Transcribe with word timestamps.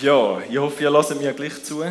Ja, 0.00 0.40
ich 0.50 0.58
hoffe, 0.58 0.82
ihr 0.82 0.90
lasst 0.90 1.14
mir 1.14 1.32
gleich 1.32 1.62
zu. 1.62 1.84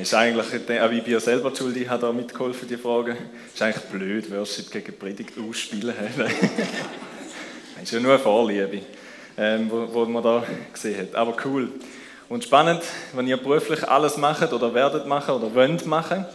Ist 0.00 0.14
eigentlich, 0.14 0.46
auch 0.80 0.90
ich 0.92 1.02
bin 1.02 1.12
ja 1.12 1.18
selber 1.18 1.52
schuld, 1.54 1.76
ich 1.76 1.88
habe 1.88 2.02
da 2.02 2.12
mitgeholfen, 2.12 2.68
die 2.68 2.76
Frage. 2.76 3.16
Ist 3.52 3.60
eigentlich 3.62 3.84
blöd, 3.86 4.30
Worship 4.30 4.70
gegen 4.70 4.96
Predigt 4.96 5.32
ausspielen. 5.38 5.94
das 6.16 7.82
ist 7.82 7.92
ja 7.92 7.98
nur 7.98 8.12
eine 8.12 8.20
Vorliebe, 8.20 8.82
ähm, 9.36 9.68
wo, 9.68 9.88
wo 9.92 10.04
man 10.04 10.22
da 10.22 10.44
gesehen 10.72 11.00
hat. 11.00 11.14
Aber 11.16 11.36
cool. 11.44 11.72
Und 12.28 12.44
spannend, 12.44 12.82
wenn 13.12 13.26
ihr 13.26 13.38
beruflich 13.38 13.82
alles 13.88 14.16
macht 14.16 14.52
oder 14.52 14.72
werdet 14.72 15.06
machen 15.06 15.34
oder 15.34 15.52
wollt 15.52 15.84
machen. 15.84 16.26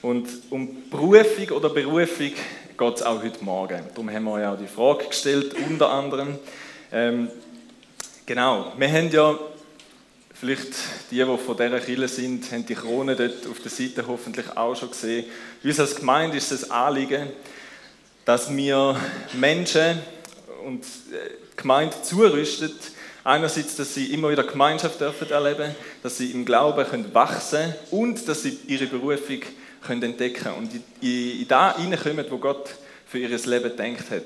Und 0.00 0.28
um 0.50 0.90
Berufung 0.90 1.56
oder 1.56 1.68
Berufung 1.68 2.32
geht 2.76 2.94
es 2.96 3.02
auch 3.02 3.22
heute 3.22 3.44
Morgen. 3.44 3.84
Darum 3.90 4.10
haben 4.10 4.24
wir 4.24 4.40
ja 4.40 4.54
auch 4.54 4.58
die 4.58 4.66
Frage 4.66 5.06
gestellt, 5.06 5.54
unter 5.68 5.88
anderem. 5.88 6.38
Ähm, 6.90 7.28
genau, 8.26 8.72
wir 8.76 8.88
haben 8.88 9.10
ja, 9.10 9.38
vielleicht 10.42 10.74
die, 11.12 11.18
die 11.18 11.24
von 11.24 11.56
dieser 11.56 11.78
Kille 11.78 12.08
sind, 12.08 12.50
haben 12.50 12.66
die 12.66 12.74
Krone 12.74 13.14
dort 13.14 13.46
auf 13.48 13.60
der 13.60 13.70
Seite 13.70 14.04
hoffentlich 14.08 14.56
auch 14.56 14.74
schon 14.74 14.90
gesehen. 14.90 15.26
Uns 15.62 15.78
als 15.78 15.94
Gemeinde 15.94 16.36
ist 16.36 16.50
es 16.50 16.68
Anliegen, 16.68 17.28
dass 18.24 18.52
wir 18.52 18.96
Menschen 19.34 20.00
und 20.66 20.82
äh, 20.82 21.30
die 21.52 21.56
Gemeinde 21.56 21.94
zurüstet, 22.02 22.74
einerseits, 23.22 23.76
dass 23.76 23.94
sie 23.94 24.06
immer 24.06 24.30
wieder 24.30 24.42
Gemeinschaft 24.42 25.00
dürfen 25.00 25.30
erleben, 25.30 25.76
dass 26.02 26.18
sie 26.18 26.32
im 26.32 26.44
Glauben 26.44 26.84
können 26.88 27.14
wachsen 27.14 27.76
und 27.92 28.26
dass 28.26 28.42
sie 28.42 28.58
ihre 28.66 28.86
Berufung 28.86 29.42
können 29.86 30.02
entdecken 30.02 30.54
und 30.58 30.72
in, 31.00 31.46
das 31.46 31.76
hineinkommen, 31.76 32.26
wo 32.30 32.38
Gott 32.38 32.68
für 33.06 33.18
ihr 33.18 33.28
Leben 33.28 33.76
denkt 33.76 34.10
hat. 34.10 34.24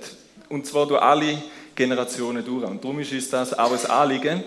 Und 0.48 0.66
zwar 0.66 0.86
durch 0.86 1.02
alle 1.02 1.42
Generationen 1.74 2.42
durch. 2.42 2.64
Und 2.64 2.82
darum 2.82 3.00
ist 3.00 3.12
uns 3.12 3.28
das 3.28 3.58
auch 3.58 3.72
ein 3.72 3.90
Anliegen 3.90 4.42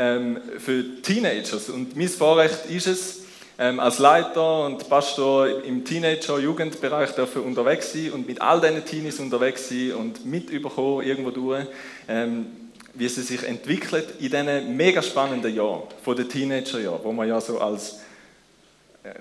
ähm, 0.00 0.38
für 0.58 1.02
Teenagers. 1.02 1.68
Und 1.68 1.94
mein 1.94 2.08
Vorrecht 2.08 2.66
ist 2.70 2.86
es, 2.86 3.20
ähm, 3.58 3.78
als 3.78 3.98
Leiter 3.98 4.64
und 4.64 4.88
Pastor 4.88 5.62
im 5.62 5.84
Teenager-Jugendbereich 5.84 7.10
dürfen 7.10 7.42
unterwegs 7.42 7.92
sein 7.92 8.12
und 8.12 8.26
mit 8.26 8.40
all 8.40 8.62
diesen 8.62 8.82
Teenies 8.86 9.20
unterwegs 9.20 9.68
sein 9.68 9.92
und 9.92 10.24
mitbekommen 10.24 11.06
irgendwo 11.06 11.30
durch, 11.30 11.66
ähm, 12.08 12.46
wie 12.94 13.08
sie 13.08 13.20
sich 13.20 13.42
entwickelt 13.46 14.14
in 14.18 14.30
diesen 14.30 14.76
mega 14.76 15.02
spannenden 15.02 15.54
Jahren 15.54 15.82
von 16.02 16.16
den 16.16 16.28
Teenagerjahren, 16.28 17.00
wo 17.02 17.12
man 17.12 17.28
ja 17.28 17.38
so 17.38 17.60
als 17.60 17.98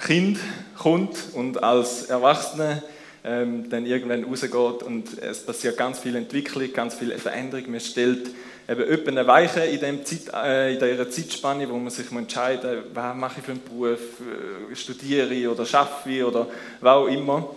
Kind 0.05 0.39
kommt 0.77 1.17
und 1.33 1.61
als 1.61 2.03
Erwachsene 2.03 2.81
ähm, 3.25 3.69
dann 3.69 3.85
irgendwann 3.85 4.23
rausgeht 4.23 4.83
und 4.83 5.21
es 5.21 5.45
passiert 5.45 5.77
ganz 5.77 5.99
viel 5.99 6.15
Entwicklung, 6.15 6.71
ganz 6.71 6.95
viel 6.95 7.11
Veränderung. 7.17 7.71
Man 7.71 7.81
stellt 7.81 8.29
eben 8.69 9.17
eine 9.17 9.25
Weiche 9.25 9.61
in, 9.61 9.79
dem 9.79 10.05
Zeit, 10.05 10.31
äh, 10.33 10.73
in 10.73 10.79
dieser 10.79 11.09
Zeitspanne, 11.09 11.67
wo 11.69 11.77
man 11.77 11.89
sich 11.89 12.11
entscheiden 12.11 12.75
muss, 12.75 12.85
was 12.93 13.15
mache 13.15 13.39
ich 13.39 13.45
für 13.45 13.51
einen 13.51 13.63
Beruf, 13.63 13.99
äh, 13.99 14.75
studiere 14.75 15.33
ich 15.33 15.47
oder 15.47 15.65
schaffe 15.65 16.09
ich 16.09 16.23
oder 16.23 16.47
was 16.79 16.93
auch 16.93 17.07
immer. 17.07 17.49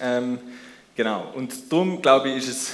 Ähm, 0.00 0.38
genau, 0.94 1.32
und 1.34 1.72
darum 1.72 2.02
glaube 2.02 2.28
ich, 2.28 2.36
ist 2.36 2.48
es 2.48 2.72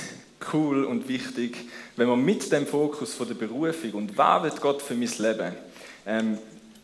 cool 0.52 0.84
und 0.84 1.06
wichtig, 1.08 1.56
wenn 1.96 2.08
man 2.08 2.24
mit 2.24 2.50
dem 2.50 2.66
Fokus 2.66 3.14
von 3.14 3.28
der 3.28 3.34
Berufung 3.34 3.92
und 3.92 4.18
was 4.18 4.42
wird 4.42 4.60
Gott 4.60 4.82
für 4.82 4.94
mein 4.94 5.10
Leben, 5.18 5.54
ähm, 6.06 6.38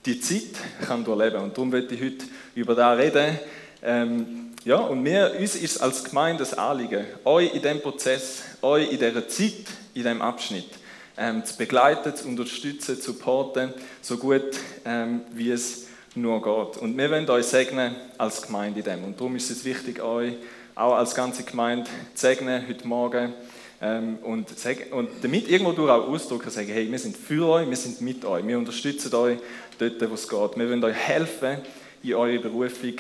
die 0.05 0.21
Zeit 0.21 0.61
kann 0.87 1.05
durchleben. 1.05 1.43
Und 1.43 1.57
darum 1.57 1.71
möchte 1.71 1.95
ich 1.95 2.03
heute 2.03 2.25
über 2.55 2.75
das 2.75 2.99
reden. 2.99 3.39
Ähm, 3.83 4.53
ja, 4.65 4.77
und 4.77 5.03
mir, 5.03 5.35
uns 5.39 5.57
ist 5.57 5.79
als 5.79 6.05
Gemeinde 6.05 6.41
das 6.41 6.55
Anliegen, 6.55 7.05
euch 7.25 7.55
in 7.55 7.63
diesem 7.63 7.81
Prozess, 7.81 8.43
euch 8.63 8.91
in 8.91 8.99
dieser 8.99 9.27
Zeit, 9.29 9.65
in 9.97 10.03
diesem 10.03 10.23
Abschnitt 10.23 10.69
ähm, 11.17 11.45
zu 11.45 11.57
begleiten, 11.57 12.15
zu 12.15 12.29
unterstützen, 12.29 13.01
zu 13.01 13.13
supporten, 13.13 13.73
so 14.03 14.19
gut 14.19 14.43
ähm, 14.85 15.23
wie 15.33 15.51
es 15.51 15.87
nur 16.15 16.43
geht. 16.43 16.83
Und 16.83 16.97
wir 16.97 17.11
wollen 17.11 17.29
euch 17.31 17.47
segnen 17.47 17.97
als 18.19 18.43
Gemeinde 18.43 18.81
in 18.81 18.85
dem. 18.85 19.05
Und 19.05 19.19
darum 19.19 19.37
ist 19.37 19.51
es 19.51 19.65
wichtig, 19.65 20.03
euch 20.03 20.35
auch 20.75 20.95
als 20.95 21.15
ganze 21.15 21.45
Gemeinde 21.45 21.89
zu 22.15 22.27
segnen 22.27 22.69
heute 22.69 22.87
Morgen. 22.87 23.33
Ähm, 23.81 24.19
und, 24.23 24.49
und, 24.91 25.09
damit 25.23 25.49
irgendwo 25.49 25.73
durch 25.73 25.91
auch 25.91 26.09
ausdrücken, 26.09 26.51
sagen, 26.51 26.69
hey, 26.69 26.91
wir 26.91 26.99
sind 26.99 27.17
für 27.17 27.47
euch, 27.47 27.69
wir 27.69 27.77
sind 27.77 28.01
mit 28.03 28.25
euch, 28.25 28.47
wir 28.47 28.59
unterstützen 28.59 29.15
euch 29.15 29.39
dort, 29.79 30.11
wo 30.11 30.15
es 30.15 30.29
geht. 30.29 30.57
Wir 30.59 30.69
wollen 30.69 30.85
euch 30.85 30.97
helfen, 30.97 31.59
in 32.03 32.15
eure 32.15 32.39
Berufung 32.39 32.95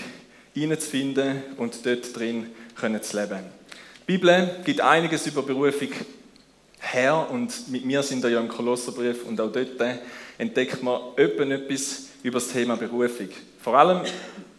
hineinzufinden 0.55 1.43
und 1.59 1.85
dort 1.85 2.17
drin 2.17 2.47
können 2.75 3.03
zu 3.03 3.19
leben. 3.19 3.41
Die 4.09 4.13
Bibel 4.13 4.51
gibt 4.65 4.81
einiges 4.81 5.27
über 5.27 5.43
Berufung 5.43 5.89
her 6.79 7.29
und 7.31 7.69
mit 7.69 7.85
mir 7.85 8.03
sind 8.03 8.23
wir 8.23 8.31
ja 8.31 8.41
im 8.41 8.49
Kolosserbrief 8.49 9.25
und 9.25 9.41
auch 9.41 9.51
dort 9.51 9.81
entdeckt 10.39 10.83
man 10.83 11.01
etwas 11.17 12.09
über 12.23 12.39
das 12.39 12.49
Thema 12.49 12.77
Berufung. 12.77 13.29
Vor 13.61 13.77
allem 13.77 14.03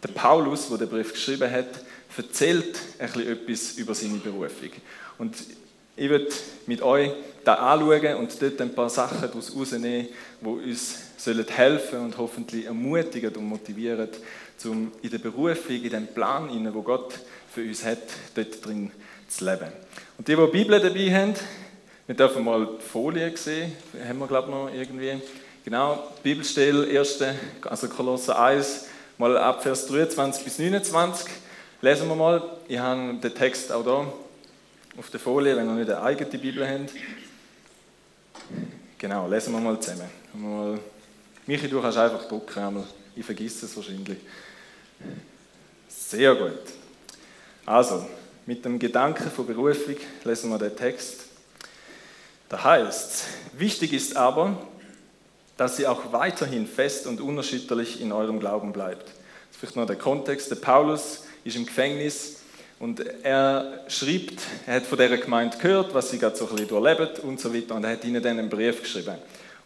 der 0.02 0.08
Paulus, 0.08 0.68
der 0.68 0.78
den 0.78 0.88
Brief 0.88 1.12
geschrieben 1.12 1.50
hat, 1.50 1.68
erzählt 2.16 2.78
etwas 2.98 3.72
über 3.78 3.94
seine 3.94 4.18
Berufung. 4.18 4.70
Und 5.18 5.36
ich 5.96 6.08
würde 6.08 6.28
mit 6.66 6.82
euch 6.82 7.10
da 7.44 7.54
anschauen 7.54 8.16
und 8.16 8.42
dort 8.42 8.60
ein 8.60 8.74
paar 8.74 8.90
Sachen 8.90 9.20
daraus 9.20 9.54
rausnehmen, 9.54 10.08
die 10.40 10.46
uns 10.46 10.98
helfen 11.56 12.00
und 12.00 12.18
hoffentlich 12.18 12.66
ermutigen 12.66 13.34
und 13.36 13.44
motivieren, 13.44 14.08
um 14.64 14.92
in 15.02 15.10
der 15.10 15.18
Berufung, 15.18 15.76
in 15.76 15.90
dem 15.90 16.06
Plan, 16.08 16.74
wo 16.74 16.82
Gott 16.82 17.14
für 17.52 17.62
uns 17.62 17.84
hat, 17.84 17.98
dort 18.34 18.64
drin 18.64 18.90
zu 19.28 19.44
leben. 19.44 19.72
Und 20.16 20.26
die, 20.26 20.36
die 20.36 20.44
die 20.44 20.52
Bibel 20.52 20.80
dabei 20.80 21.14
haben, 21.14 21.34
wir 22.08 22.14
dürfen 22.14 22.42
mal 22.42 22.66
die 22.80 22.82
Folie 22.82 23.36
sehen, 23.36 23.70
haben 24.08 24.18
wir 24.18 24.26
glaube 24.26 24.48
ich 24.48 24.54
noch 24.54 24.72
irgendwie. 24.72 25.22
Genau, 25.62 26.10
Bibelstelle, 26.22 26.98
1. 26.98 27.22
also 27.64 27.88
Kolosser 27.88 28.40
1, 28.40 28.86
mal 29.18 29.36
ab 29.36 29.62
Vers 29.62 29.86
23 29.88 30.42
bis 30.42 30.58
29. 30.58 31.30
Lesen 31.82 32.08
wir 32.08 32.16
mal. 32.16 32.42
Ich 32.66 32.78
habe 32.78 33.18
den 33.22 33.34
Text 33.34 33.70
auch 33.70 33.84
da 33.84 34.10
auf 34.96 35.10
der 35.10 35.20
Folie, 35.20 35.54
wenn 35.54 35.68
ihr 35.68 35.74
nicht 35.74 35.90
eine 35.90 36.00
eigene 36.00 36.38
Bibel 36.38 36.66
habt. 36.66 36.92
Genau, 38.96 39.28
lesen 39.28 39.52
wir 39.52 39.60
mal 39.60 39.78
zusammen. 39.78 40.80
Michi, 41.46 41.68
du 41.68 41.82
kannst 41.82 41.98
einfach 41.98 42.26
drucken, 42.26 42.84
ich 43.14 43.26
vergesse 43.26 43.66
es 43.66 43.76
wahrscheinlich. 43.76 44.16
Sehr 45.88 46.34
gut. 46.34 46.62
Also, 47.66 48.06
mit 48.46 48.64
dem 48.64 48.78
Gedanken 48.78 49.30
von 49.30 49.46
Berufung 49.46 49.96
lesen 50.24 50.48
wir 50.48 50.58
den 50.58 50.74
Text. 50.74 51.27
Da 52.48 52.64
heißt 52.64 53.24
wichtig 53.52 53.92
ist 53.92 54.16
aber, 54.16 54.56
dass 55.56 55.78
ihr 55.78 55.90
auch 55.90 56.12
weiterhin 56.12 56.66
fest 56.66 57.06
und 57.06 57.20
unerschütterlich 57.20 58.00
in 58.00 58.12
eurem 58.12 58.40
Glauben 58.40 58.72
bleibt. 58.72 59.02
Das 59.02 59.12
ist 59.52 59.58
vielleicht 59.58 59.76
noch 59.76 59.86
der 59.86 59.96
Kontext. 59.96 60.50
Der 60.50 60.56
Paulus 60.56 61.24
ist 61.44 61.56
im 61.56 61.66
Gefängnis 61.66 62.36
und 62.78 63.00
er 63.00 63.84
schreibt, 63.88 64.40
er 64.66 64.76
hat 64.76 64.86
von 64.86 64.98
dieser 64.98 65.18
Gemeinde 65.18 65.58
gehört, 65.58 65.92
was 65.92 66.10
sie 66.10 66.18
gerade 66.18 66.36
so 66.36 66.44
ein 66.46 66.50
bisschen 66.52 66.68
durchlebt 66.68 67.18
und 67.18 67.40
so 67.40 67.52
weiter. 67.52 67.74
Und 67.74 67.84
er 67.84 67.92
hat 67.92 68.04
ihnen 68.04 68.22
dann 68.22 68.38
einen 68.38 68.48
Brief 68.48 68.82
geschrieben 68.82 69.16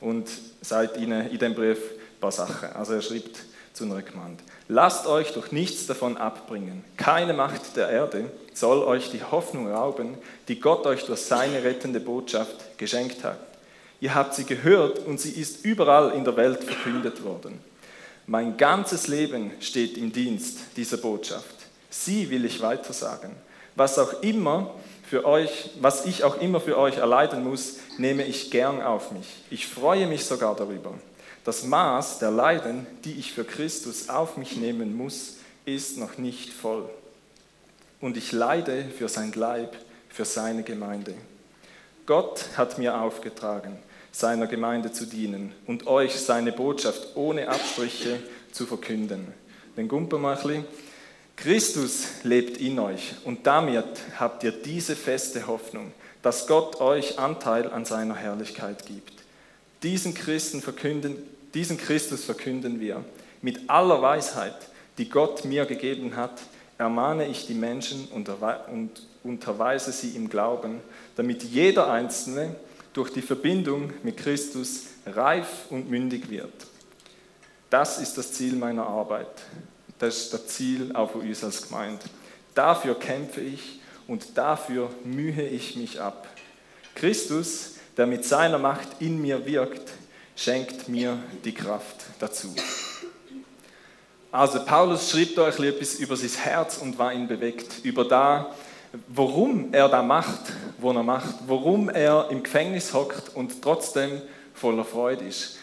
und 0.01 0.29
sagt 0.61 0.97
ihnen 0.97 1.31
in 1.31 1.39
dem 1.39 1.55
Brief 1.55 1.79
ein 1.79 2.21
paar 2.21 2.33
Sachen. 2.33 2.71
Also 2.73 2.95
er 2.95 3.03
schreibt 3.03 3.39
zu 3.75 3.85
einer 3.85 4.03
Gemeinde. 4.03 4.43
Lasst 4.75 5.07
euch 5.07 5.35
durch 5.35 5.53
nichts 5.53 5.87
davon 5.87 6.17
abbringen. 6.17 6.83
Keine 6.97 7.35
Macht 7.35 7.77
der 7.77 7.91
Erde 7.91 8.31
soll 8.55 8.83
euch 8.83 9.11
die 9.11 9.23
Hoffnung 9.23 9.71
rauben, 9.71 10.17
die 10.49 10.61
Gott 10.61 10.87
euch 10.87 11.05
durch 11.05 11.21
seine 11.21 11.63
rettende 11.63 12.01
Botschaft 12.01 12.79
geschenkt 12.79 13.23
hat. 13.23 13.37
Ihr 14.01 14.15
habt 14.15 14.35
sie 14.35 14.47
gehört 14.47 15.01
und 15.01 15.21
sie 15.21 15.39
ist 15.39 15.67
überall 15.67 16.13
in 16.13 16.25
der 16.25 16.39
Welt 16.39 16.65
verkündet 16.65 17.23
worden. 17.23 17.61
Mein 18.27 18.57
ganzes 18.57 19.09
Leben 19.09 19.51
steht 19.61 19.99
im 19.99 20.11
Dienst 20.11 20.61
dieser 20.75 20.97
Botschaft. 20.97 21.55
Sie 21.91 22.31
will 22.31 22.47
ich 22.47 22.63
weitersagen. 22.63 23.33
Was 23.77 23.99
auch 23.99 24.23
immer 24.23 24.71
für 25.07 25.27
euch, 25.27 25.69
was 25.83 26.07
ich 26.07 26.25
auch 26.25 26.41
immer 26.41 26.61
für 26.61 26.79
euch 26.79 26.97
erleiden 26.97 27.45
muss, 27.45 27.75
nehme 27.99 28.25
ich 28.25 28.51
gern 28.51 28.81
auf 28.81 29.13
mich. 29.13 29.27
Ich 29.51 29.67
freue 29.67 30.07
mich 30.07 30.25
sogar 30.25 30.57
darüber. 30.57 30.95
Das 31.45 31.65
Maß 31.65 32.21
der 32.21 32.31
Leiden, 32.31 32.87
die 33.05 33.15
ich 33.15 33.33
für 33.33 33.45
Christus 33.45 34.09
auf 34.09 34.37
mich 34.37 34.57
nehmen 34.57 34.97
muss, 34.97 35.35
ist 35.65 35.99
noch 35.99 36.19
nicht 36.19 36.53
voll. 36.53 36.89
Und 38.01 38.17
ich 38.17 38.33
leide 38.33 38.85
für 38.97 39.09
sein 39.09 39.33
Leib, 39.35 39.77
für 40.09 40.25
seine 40.25 40.63
Gemeinde. 40.63 41.15
Gott 42.07 42.45
hat 42.57 42.79
mir 42.79 43.01
aufgetragen, 43.01 43.77
seiner 44.13 44.47
Gemeinde 44.47 44.93
zu 44.93 45.07
dienen 45.07 45.53
und 45.67 45.87
euch 45.87 46.21
seine 46.21 46.53
Botschaft 46.53 47.17
ohne 47.17 47.49
Abstriche 47.49 48.21
zu 48.53 48.67
verkünden. 48.67 49.29
Den 49.77 49.89
Gumper 49.89 50.19
mal 50.19 50.37
ein 50.37 50.43
bisschen. 50.43 50.65
Christus 51.37 52.05
lebt 52.23 52.59
in 52.59 52.79
euch 52.79 53.15
und 53.25 53.47
damit 53.47 53.87
habt 54.19 54.45
ihr 54.45 54.53
diese 54.53 54.95
feste 54.95 55.47
Hoffnung, 55.47 55.93
dass 56.21 56.47
Gott 56.47 56.81
euch 56.81 57.19
Anteil 57.19 57.73
an 57.73 57.85
seiner 57.85 58.15
Herrlichkeit 58.15 58.87
gibt. 58.87 59.13
Diesen, 59.83 60.15
Christen 60.15 60.61
verkünden, 60.61 61.17
diesen 61.55 61.79
Christus 61.79 62.25
verkünden 62.25 62.81
wir. 62.81 63.05
Mit 63.41 63.69
aller 63.69 64.01
Weisheit, 64.01 64.57
die 64.99 65.09
Gott 65.09 65.45
mir 65.45 65.67
gegeben 65.67 66.17
hat, 66.17 66.41
ermahne 66.79 67.27
ich 67.27 67.47
die 67.47 67.55
Menschen 67.55 68.09
und 68.09 68.29
unterweise 69.23 69.93
sie 69.93 70.11
im 70.11 70.29
Glauben, 70.29 70.81
damit 71.17 71.43
jeder 71.43 71.91
Einzelne 71.91 72.57
durch 72.93 73.11
die 73.11 73.23
Verbindung 73.23 73.93
mit 74.03 74.17
Christus 74.17 74.85
reif 75.07 75.67
und 75.71 75.91
mündig 75.91 76.31
wird. 76.31 76.53
Das 77.71 77.99
ist 77.99 78.19
das 78.19 78.33
Ziel 78.33 78.55
meiner 78.57 78.87
Arbeit. 78.87 79.29
Das 79.99 80.17
ist 80.19 80.35
das 80.35 80.47
Ziel 80.49 80.95
auch 80.95 81.13
für 81.13 81.19
uns 81.19 81.43
als 81.43 81.69
Gemeinde. 81.69 82.05
Dafür 82.55 82.99
kämpfe 82.99 83.41
ich 83.41 83.81
und 84.07 84.37
dafür 84.37 84.91
mühe 85.05 85.47
ich 85.47 85.77
mich 85.77 86.01
ab. 86.01 86.29
Christus, 86.95 87.77
der 87.97 88.07
mit 88.07 88.25
seiner 88.25 88.59
Macht 88.59 88.89
in 89.01 89.23
mir 89.23 89.47
wirkt, 89.47 89.93
schenkt 90.37 90.89
mir 90.89 91.19
die 91.45 91.53
Kraft 91.53 91.97
dazu. 92.19 92.55
Also 94.31 94.65
Paulus 94.65 95.11
schreibt 95.11 95.39
euch 95.39 95.59
etwas 95.61 95.97
über 95.97 96.17
sein 96.17 96.31
Herz 96.43 96.79
und 96.79 96.99
was 96.99 97.15
ihn 97.15 97.29
bewegt, 97.29 97.85
über 97.85 98.05
da, 98.07 98.55
warum 99.09 99.75
er 99.75 99.89
da 99.89 100.03
macht, 100.03 100.41
wo 100.79 100.91
er 100.91 101.03
macht, 101.03 101.35
warum 101.47 101.91
er 101.91 102.29
im 102.31 102.43
Gefängnis 102.43 102.95
hockt 102.95 103.35
und 103.35 103.61
trotzdem 103.61 104.23
voller 104.55 104.85
Freude 104.85 105.27
ist. 105.27 105.59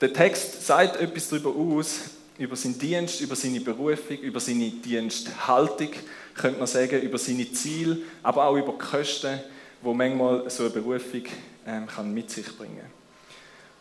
Der 0.00 0.12
Text 0.12 0.66
sagt 0.66 0.96
etwas 0.96 1.28
darüber 1.28 1.54
aus, 1.54 2.00
über 2.38 2.56
seinen 2.56 2.76
Dienst, 2.76 3.20
über 3.20 3.36
seine 3.36 3.60
Berufung, 3.60 4.18
über 4.18 4.40
seine 4.40 4.70
Diensthaltung, 4.70 5.90
könnte 6.34 6.58
man 6.58 6.66
sagen, 6.66 7.00
über 7.02 7.18
seine 7.18 7.52
Ziele, 7.52 7.98
aber 8.22 8.46
auch 8.46 8.56
über 8.56 8.72
die 8.72 8.78
Kosten, 8.78 9.38
die 9.80 9.94
manchmal 9.94 10.50
so 10.50 10.64
eine 10.64 10.72
Berufung 10.72 11.22
ähm, 11.66 11.86
kann 11.86 12.12
mit 12.12 12.30
sich 12.30 12.46
bringen 12.56 12.78
kann. 12.78 13.01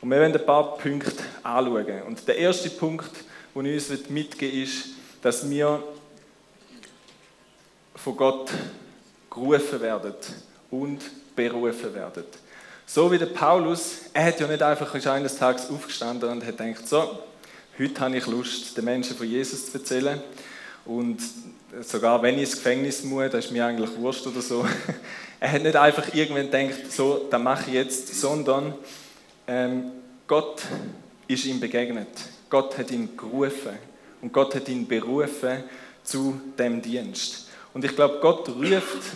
Und 0.01 0.09
wir 0.09 0.19
werden 0.19 0.35
ein 0.35 0.45
paar 0.45 0.77
Punkte 0.77 1.23
anschauen. 1.43 2.01
Und 2.07 2.27
der 2.27 2.37
erste 2.37 2.71
Punkt, 2.71 3.11
den 3.53 3.65
ich 3.65 3.89
uns 3.91 4.09
mitgeben 4.09 4.63
ist, 4.63 4.85
dass 5.21 5.47
wir 5.47 5.83
von 7.95 8.17
Gott 8.17 8.49
gerufen 9.29 9.79
werden 9.79 10.15
und 10.71 10.99
berufen 11.35 11.93
werden. 11.93 12.23
So 12.87 13.11
wie 13.11 13.19
der 13.19 13.27
Paulus, 13.27 13.99
er 14.11 14.25
hat 14.25 14.39
ja 14.39 14.47
nicht 14.47 14.63
einfach 14.63 14.93
eines 15.05 15.37
Tages 15.37 15.69
aufgestanden 15.69 16.29
und 16.29 16.45
hat 16.45 16.57
gedacht, 16.57 16.87
so, 16.87 17.19
heute 17.77 18.01
habe 18.01 18.17
ich 18.17 18.25
Lust, 18.25 18.75
den 18.75 18.85
Menschen 18.85 19.15
von 19.15 19.27
Jesus 19.27 19.71
zu 19.71 19.77
erzählen. 19.77 20.19
Und 20.83 21.21
sogar 21.81 22.21
wenn 22.23 22.35
ich 22.35 22.41
ins 22.41 22.55
Gefängnis 22.55 23.03
muss, 23.03 23.29
das 23.31 23.45
ist 23.45 23.51
mir 23.51 23.65
eigentlich 23.65 23.95
wurscht 23.97 24.25
oder 24.25 24.41
so. 24.41 24.65
er 25.39 25.51
hat 25.51 25.61
nicht 25.61 25.75
einfach 25.75 26.13
irgendwann 26.13 26.49
gedacht, 26.49 26.91
so, 26.91 27.27
das 27.29 27.41
mache 27.41 27.69
ich 27.69 27.75
jetzt, 27.75 28.19
sondern 28.19 28.73
ähm, 29.47 29.91
Gott 30.27 30.61
ist 31.27 31.45
ihm 31.45 31.59
begegnet. 31.59 32.07
Gott 32.49 32.77
hat 32.77 32.91
ihn 32.91 33.15
gerufen 33.15 33.77
und 34.21 34.33
Gott 34.33 34.55
hat 34.55 34.67
ihn 34.69 34.87
berufen 34.87 35.63
zu 36.03 36.39
dem 36.57 36.81
Dienst. 36.81 37.47
Und 37.73 37.85
ich 37.85 37.95
glaube, 37.95 38.19
Gott 38.21 38.49
ruft 38.49 39.15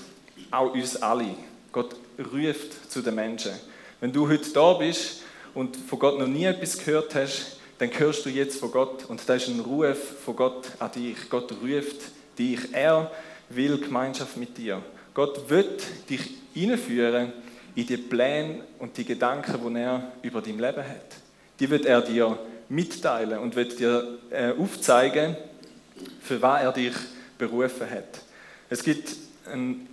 auch 0.51 0.73
uns 0.73 0.95
alle. 0.97 1.35
Gott 1.71 1.95
ruft 2.17 2.91
zu 2.91 3.01
den 3.01 3.15
Menschen. 3.15 3.51
Wenn 3.99 4.13
du 4.13 4.27
heute 4.29 4.49
da 4.51 4.73
bist 4.73 5.21
und 5.53 5.75
von 5.75 5.99
Gott 5.99 6.19
noch 6.19 6.27
nie 6.27 6.45
etwas 6.45 6.77
gehört 6.77 7.15
hast, 7.15 7.57
dann 7.77 7.89
hörst 7.97 8.25
du 8.25 8.29
jetzt 8.29 8.59
von 8.59 8.71
Gott 8.71 9.05
und 9.05 9.21
das 9.27 9.43
ist 9.43 9.49
ein 9.49 9.59
Ruf 9.59 9.97
von 10.23 10.35
Gott 10.35 10.67
an 10.79 10.91
dich. 10.93 11.29
Gott 11.29 11.51
ruft 11.61 11.97
dich. 12.39 12.59
Er 12.71 13.11
will 13.49 13.77
Gemeinschaft 13.77 14.37
mit 14.37 14.57
dir. 14.57 14.81
Gott 15.13 15.49
wird 15.49 15.81
dich 16.09 16.21
hineinführen 16.53 17.33
in 17.75 17.85
die 17.85 17.97
Pläne 17.97 18.63
und 18.79 18.97
die 18.97 19.05
Gedanken, 19.05 19.73
die 19.73 19.79
er 19.79 20.11
über 20.21 20.41
dein 20.41 20.59
Leben 20.59 20.83
hat. 20.83 21.17
Die 21.59 21.69
wird 21.69 21.85
er 21.85 22.01
dir 22.01 22.37
mitteilen 22.69 23.39
und 23.39 23.55
wird 23.55 23.79
dir 23.79 24.17
äh, 24.31 24.51
aufzeigen, 24.51 25.35
für 26.21 26.41
was 26.41 26.61
er 26.63 26.71
dich 26.71 26.93
berufen 27.37 27.89
hat. 27.89 28.21
Es 28.69 28.83
gibt 28.83 29.15
einen 29.51 29.87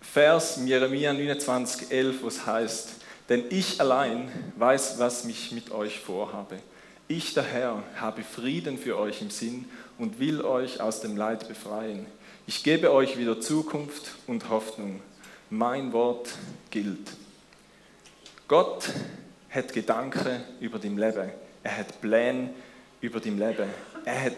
Vers 0.00 0.58
in 0.58 0.66
Jeremia 0.66 1.12
29, 1.12 1.90
11, 1.90 2.22
wo 2.22 2.28
es 2.28 2.46
heißt, 2.46 2.90
denn 3.28 3.44
ich 3.48 3.80
allein 3.80 4.30
weiß, 4.56 4.98
was 4.98 5.24
mich 5.24 5.52
mit 5.52 5.70
euch 5.70 5.98
vorhabe. 5.98 6.58
Ich, 7.08 7.34
der 7.34 7.44
Herr, 7.44 7.82
habe 7.96 8.22
Frieden 8.22 8.78
für 8.78 8.98
euch 8.98 9.22
im 9.22 9.30
Sinn 9.30 9.66
und 9.98 10.20
will 10.20 10.42
euch 10.42 10.80
aus 10.80 11.00
dem 11.00 11.16
Leid 11.16 11.48
befreien. 11.48 12.06
Ich 12.46 12.62
gebe 12.62 12.92
euch 12.92 13.18
wieder 13.18 13.40
Zukunft 13.40 14.12
und 14.26 14.50
Hoffnung. 14.50 15.00
Mein 15.50 15.92
Wort 15.92 16.30
gilt. 16.74 17.12
Gott 18.48 18.90
hat 19.48 19.72
Gedanken 19.72 20.42
über 20.60 20.80
dein 20.80 20.98
Leben. 20.98 21.30
Er 21.62 21.78
hat 21.78 22.00
Pläne 22.00 22.50
über 23.00 23.20
dein 23.20 23.38
Leben. 23.38 23.68
Er 24.04 24.24
hat 24.24 24.36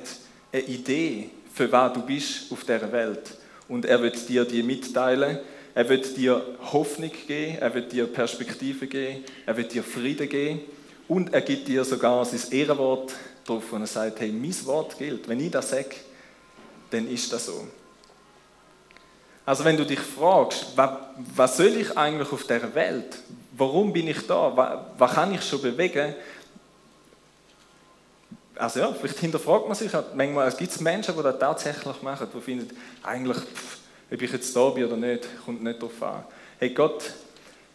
eine 0.52 0.62
Idee, 0.62 1.30
für 1.52 1.72
was 1.72 1.94
du 1.94 2.02
bist 2.02 2.52
auf 2.52 2.60
dieser 2.60 2.92
Welt. 2.92 3.38
Und 3.68 3.86
er 3.86 4.02
wird 4.02 4.28
dir 4.28 4.44
die 4.44 4.62
mitteilen. 4.62 5.38
Er 5.74 5.88
wird 5.88 6.14
dir 6.16 6.42
Hoffnung 6.72 7.10
geben. 7.26 7.58
Er 7.58 7.74
wird 7.74 7.90
dir 7.90 8.06
Perspektive 8.06 8.86
geben. 8.86 9.24
Er 9.46 9.56
wird 9.56 9.72
dir 9.72 9.82
Frieden 9.82 10.28
geben. 10.28 10.60
Und 11.08 11.32
er 11.32 11.40
gibt 11.40 11.66
dir 11.68 11.84
sogar 11.84 12.22
sein 12.26 12.52
Ehrenwort 12.52 13.14
drauf, 13.46 13.72
und 13.72 13.80
er 13.80 13.86
sagt, 13.86 14.20
hey, 14.20 14.30
mein 14.30 14.66
Wort 14.66 14.98
gilt. 14.98 15.26
Wenn 15.26 15.40
ich 15.40 15.50
das 15.50 15.70
sage, 15.70 15.96
dann 16.90 17.08
ist 17.08 17.32
das 17.32 17.46
so. 17.46 17.66
Also 19.46 19.64
wenn 19.64 19.76
du 19.76 19.86
dich 19.86 20.00
fragst, 20.00 20.66
was 21.36 21.56
soll 21.56 21.68
ich 21.68 21.96
eigentlich 21.96 22.30
auf 22.32 22.44
der 22.44 22.74
Welt? 22.74 23.16
Warum 23.52 23.92
bin 23.92 24.08
ich 24.08 24.26
da? 24.26 24.84
Was 24.98 25.12
kann 25.12 25.32
ich 25.32 25.42
schon 25.42 25.62
bewegen? 25.62 26.14
Also 28.56 28.80
ja, 28.80 28.92
vielleicht 28.92 29.20
hinterfragt 29.20 29.68
man 29.68 29.76
sich 29.76 29.94
halt 29.94 30.16
manchmal, 30.16 30.48
es 30.48 30.56
gibt 30.56 30.80
Menschen, 30.80 31.14
die 31.16 31.22
das 31.22 31.38
tatsächlich 31.38 32.02
machen, 32.02 32.26
die 32.34 32.40
finden, 32.40 32.76
eigentlich, 33.02 33.36
pff, 33.36 33.78
ob 34.10 34.22
ich 34.22 34.32
jetzt 34.32 34.56
da 34.56 34.70
bin 34.70 34.84
oder 34.84 34.96
nicht, 34.96 35.28
kommt 35.44 35.62
nicht 35.62 35.80
darauf 35.80 36.02
an. 36.02 36.24
Hey, 36.58 36.70
Gott 36.70 37.12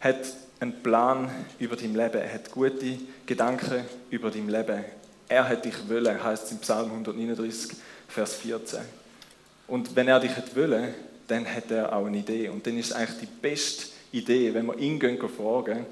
hat 0.00 0.18
einen 0.60 0.82
Plan 0.82 1.30
über 1.58 1.76
dein 1.76 1.94
Leben, 1.94 2.20
er 2.20 2.34
hat 2.34 2.50
gute 2.50 2.98
Gedanken 3.24 3.84
über 4.10 4.30
dein 4.30 4.48
Leben. 4.48 4.84
Er 5.28 5.48
hat 5.48 5.64
dich 5.64 5.88
wollen, 5.88 6.22
heißt 6.22 6.46
es 6.46 6.52
im 6.52 6.58
Psalm 6.58 6.90
139, 6.90 7.76
Vers 8.08 8.34
14. 8.34 8.80
Und 9.68 9.94
wenn 9.94 10.08
er 10.08 10.20
dich 10.20 10.36
hat 10.36 10.54
wollen, 10.56 10.92
dann 11.32 11.46
hat 11.46 11.70
er 11.70 11.94
auch 11.94 12.04
eine 12.04 12.18
Idee. 12.18 12.48
Und 12.50 12.66
dann 12.66 12.76
ist 12.76 12.90
es 12.90 12.92
eigentlich 12.92 13.20
die 13.20 13.40
beste 13.40 13.86
Idee, 14.12 14.52
wenn 14.52 14.66
wir 14.66 14.78
ihn 14.78 15.00
gehen 15.00 15.18
fragen, 15.18 15.86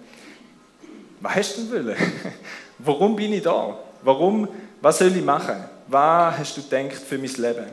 was 1.20 1.34
hast 1.34 1.56
du 1.56 1.62
denn 1.62 1.86
wollen? 1.86 1.96
Warum 2.78 3.16
bin 3.16 3.32
ich 3.32 3.42
da? 3.42 3.78
Warum, 4.02 4.48
was 4.80 4.98
soll 4.98 5.16
ich 5.16 5.24
machen? 5.24 5.64
Was 5.88 6.38
hast 6.38 6.56
du 6.56 6.62
gedacht 6.62 7.02
für 7.02 7.18
mein 7.18 7.32
Leben? 7.32 7.66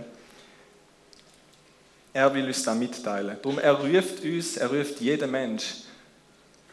Er 2.13 2.33
will 2.33 2.45
uns 2.45 2.63
das 2.63 2.77
mitteilen. 2.77 3.37
Darum 3.41 3.59
er 3.59 3.73
ruft 3.73 4.23
uns, 4.23 4.57
er 4.57 4.69
ruft 4.71 4.99
jeden 5.01 5.29
Mensch 5.29 5.83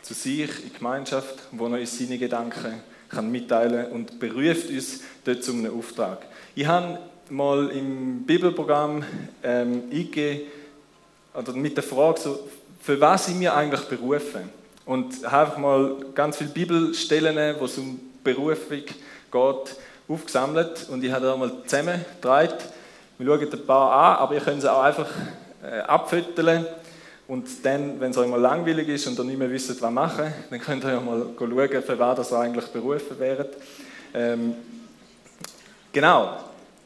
zu 0.03 0.15
sich 0.15 0.65
in 0.65 0.73
Gemeinschaft, 0.73 1.35
wo 1.53 1.67
er 1.67 1.81
uns 1.81 1.99
seine 1.99 2.19
Gedanken 2.19 2.83
kann 3.09 3.31
mitteilen 3.31 3.91
und 3.93 4.19
beruft 4.19 4.71
uns 4.71 5.01
dort 5.25 5.45
zu 5.45 5.53
einem 5.53 5.77
Auftrag. 5.77 6.27
Ich 6.55 6.67
habe 6.67 6.99
mal 7.31 7.69
im 7.71 8.23
Bibelprogramm 8.25 9.05
ähm, 9.43 9.83
eingegeben, 9.91 10.43
oder 11.35 11.53
mit 11.53 11.77
der 11.77 11.85
Frage, 11.85 12.21
so, 12.21 12.49
für 12.81 13.01
was 13.01 13.27
sind 13.27 13.41
wir 13.41 13.55
eigentlich 13.55 13.83
berufen? 13.83 14.49
Und 14.87 15.25
habe 15.25 15.47
einfach 15.47 15.59
mal 15.59 15.97
ganz 16.15 16.37
viele 16.37 16.51
Bibelstellen, 16.51 17.57
wo 17.59 17.65
es 17.65 17.79
um 17.79 17.99
Berufung 18.23 18.83
geht, 18.83 19.77
aufgesammelt 20.07 20.87
und 20.91 21.03
ich 21.03 21.11
habe 21.11 21.27
da 21.27 21.37
mal 21.37 21.51
zusammengetragen. 21.67 22.59
Wir 23.19 23.27
schauen 23.27 23.53
ein 23.53 23.67
paar 23.67 23.93
an, 23.93 24.17
aber 24.19 24.35
ihr 24.35 24.41
könnt 24.41 24.61
sie 24.61 24.71
auch 24.71 24.83
einfach 24.83 25.09
äh, 25.63 25.79
abfütteln 25.81 26.67
und 27.27 27.49
dann, 27.65 27.99
wenn 28.01 28.11
es 28.11 28.19
euch 28.19 28.29
mal 28.29 28.41
langweilig 28.41 28.89
ist 28.89 29.07
und 29.07 29.19
ihr 29.19 29.25
nicht 29.25 29.39
mehr 29.39 29.51
wisst, 29.51 29.81
was 29.81 29.91
machen, 29.91 30.33
dann 30.51 30.61
könnt 30.61 30.85
ihr 30.85 30.93
ja 30.93 31.01
mal 31.01 31.27
schauen, 31.39 31.83
für 31.83 31.99
was 31.99 32.31
ihr 32.31 32.39
eigentlich 32.39 32.67
berufen 32.67 33.19
wäret. 33.19 33.57
Ähm, 34.13 34.55
genau, 35.91 36.37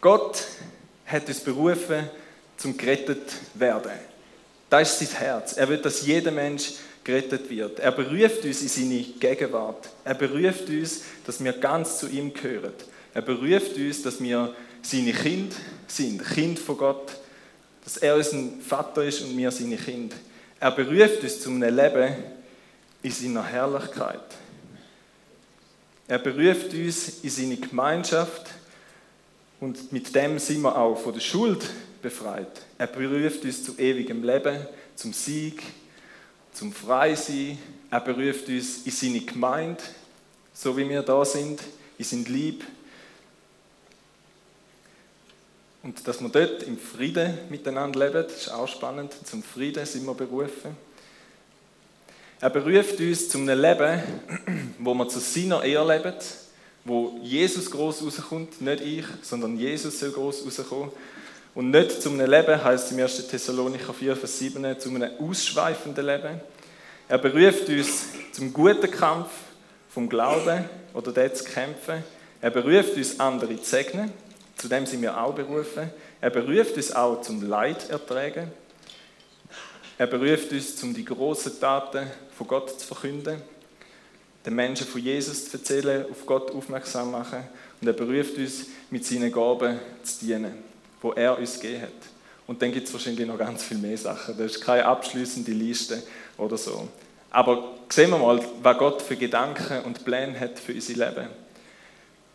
Gott 0.00 0.44
hat 1.06 1.26
uns 1.26 1.40
berufen, 1.40 2.08
zum 2.56 2.76
gerettet 2.76 3.34
werden. 3.54 3.90
Das 4.70 5.00
ist 5.00 5.10
sein 5.10 5.20
Herz. 5.20 5.56
Er 5.56 5.68
will, 5.68 5.78
dass 5.78 6.06
jeder 6.06 6.30
Mensch 6.30 6.72
gerettet 7.02 7.48
wird. 7.48 7.78
Er 7.80 7.92
beruft 7.92 8.44
uns 8.44 8.60
in 8.60 8.68
seine 8.68 9.02
Gegenwart. 9.18 9.88
Er 10.04 10.14
beruft 10.14 10.68
uns, 10.68 11.02
dass 11.24 11.42
wir 11.42 11.52
ganz 11.52 11.98
zu 11.98 12.08
ihm 12.08 12.34
gehören. 12.34 12.74
Er 13.14 13.22
beruft 13.22 13.76
uns, 13.76 14.02
dass 14.02 14.22
wir 14.22 14.54
seine 14.82 15.12
Kind 15.12 15.54
sind, 15.86 16.22
Kind 16.22 16.58
von 16.58 16.76
Gott. 16.76 17.12
Dass 17.82 17.96
er 17.96 18.14
unser 18.14 18.36
Vater 18.66 19.04
ist 19.04 19.22
und 19.22 19.36
wir 19.36 19.50
seine 19.50 19.76
Kind. 19.76 20.14
Er 20.60 20.70
beruft 20.70 21.22
uns 21.22 21.40
zu 21.40 21.48
einem 21.48 21.74
Leben 21.74 22.16
in 23.02 23.10
seiner 23.10 23.44
Herrlichkeit. 23.44 24.20
Er 26.06 26.18
beruft 26.18 26.74
uns 26.74 27.20
in 27.22 27.30
seine 27.30 27.56
Gemeinschaft 27.56 28.46
und 29.60 29.92
mit 29.92 30.14
dem 30.14 30.38
sind 30.38 30.60
wir 30.62 30.76
auch 30.76 30.96
von 30.96 31.12
der 31.12 31.20
Schuld 31.20 31.64
befreit. 32.02 32.60
Er 32.78 32.86
beruft 32.86 33.44
uns 33.44 33.64
zu 33.64 33.78
ewigem 33.78 34.22
Leben, 34.22 34.66
zum 34.94 35.12
Sieg, 35.12 35.62
zum 36.52 36.72
Freisein. 36.72 37.58
Er 37.90 38.00
beruft 38.00 38.48
uns 38.48 38.82
in 38.84 38.92
seine 38.92 39.20
Gemeinde, 39.20 39.82
so 40.52 40.76
wie 40.76 40.88
wir 40.88 41.02
da 41.02 41.24
sind, 41.24 41.60
in 41.98 42.04
sein 42.04 42.24
Lieb. 42.24 42.64
Und 45.82 46.06
dass 46.06 46.20
wir 46.20 46.28
dort 46.28 46.64
im 46.64 46.76
Frieden 46.76 47.38
miteinander 47.48 48.06
leben, 48.06 48.26
ist 48.26 48.50
auch 48.50 48.68
spannend. 48.68 49.14
Zum 49.24 49.42
Frieden 49.42 49.86
sind 49.86 50.04
wir 50.04 50.14
berufen. 50.14 50.76
Er 52.40 52.50
beruft 52.50 53.00
uns 53.00 53.28
zu 53.28 53.38
einem 53.38 53.60
Leben, 53.60 54.02
wo 54.78 54.94
wir 54.94 55.08
zu 55.08 55.18
seiner 55.18 55.64
Ehre 55.64 55.96
leben, 55.96 56.14
wo 56.84 57.18
Jesus 57.22 57.70
groß 57.70 58.04
rauskommt, 58.04 58.60
nicht 58.60 58.80
ich, 58.80 59.04
sondern 59.22 59.58
Jesus 59.58 59.98
soll 59.98 60.12
groß 60.12 60.44
rauskommen. 60.46 60.90
Und 61.58 61.72
nicht 61.72 62.00
zu 62.00 62.10
einem 62.10 62.30
Leben, 62.30 62.62
heißt 62.62 62.92
im 62.92 63.00
1. 63.00 63.26
Thessalonicher 63.26 63.92
4, 63.92 64.14
Vers 64.14 64.38
7, 64.38 64.78
zu 64.78 64.90
einem 64.90 65.10
ausschweifenden 65.18 66.06
Leben. 66.06 66.40
Er 67.08 67.18
beruft 67.18 67.68
uns 67.68 68.04
zum 68.30 68.52
guten 68.52 68.88
Kampf 68.88 69.28
vom 69.90 70.08
Glauben 70.08 70.66
oder 70.94 71.10
der 71.10 71.34
zu 71.34 71.42
kämpfen. 71.42 72.04
Er 72.40 72.50
beruft 72.50 72.96
uns, 72.96 73.18
andere 73.18 73.56
zu 73.56 73.70
segnen. 73.70 74.12
Zu 74.54 74.68
dem 74.68 74.86
sind 74.86 75.02
wir 75.02 75.20
auch 75.20 75.34
berufen. 75.34 75.90
Er 76.20 76.30
beruft 76.30 76.76
uns 76.76 76.92
auch 76.92 77.22
zum 77.22 77.42
Leid 77.42 77.90
ertragen. 77.90 78.52
Er 79.98 80.06
beruft 80.06 80.52
uns, 80.52 80.80
um 80.84 80.94
die 80.94 81.04
großen 81.04 81.58
Taten 81.58 82.06
von 82.36 82.46
Gott 82.46 82.78
zu 82.78 82.86
verkünden, 82.86 83.42
den 84.46 84.54
Menschen 84.54 84.86
von 84.86 85.00
Jesus 85.00 85.50
zu 85.50 85.56
erzählen, 85.56 86.06
auf 86.08 86.24
Gott 86.24 86.52
aufmerksam 86.52 87.10
machen. 87.10 87.42
Und 87.80 87.88
er 87.88 87.94
beruft 87.94 88.38
uns, 88.38 88.66
mit 88.90 89.04
seinen 89.04 89.32
Gaben 89.32 89.80
zu 90.04 90.24
dienen, 90.24 90.67
wo 91.00 91.12
er 91.12 91.38
uns 91.38 91.60
gegeben 91.60 91.82
hat. 91.82 91.90
Und 92.46 92.62
dann 92.62 92.72
gibt 92.72 92.86
es 92.86 92.92
wahrscheinlich 92.92 93.26
noch 93.26 93.38
ganz 93.38 93.62
viel 93.62 93.78
mehr 93.78 93.96
Sachen. 93.96 94.36
Das 94.38 94.52
ist 94.52 94.60
keine 94.60 94.84
abschließende 94.84 95.52
Liste 95.52 96.02
oder 96.36 96.56
so. 96.56 96.88
Aber 97.30 97.74
sehen 97.90 98.10
wir 98.10 98.18
mal, 98.18 98.40
was 98.62 98.78
Gott 98.78 99.02
für 99.02 99.16
Gedanken 99.16 99.82
und 99.84 100.04
Pläne 100.04 100.38
hat 100.38 100.58
für 100.58 100.72
unser 100.72 100.94
Leben. 100.94 101.28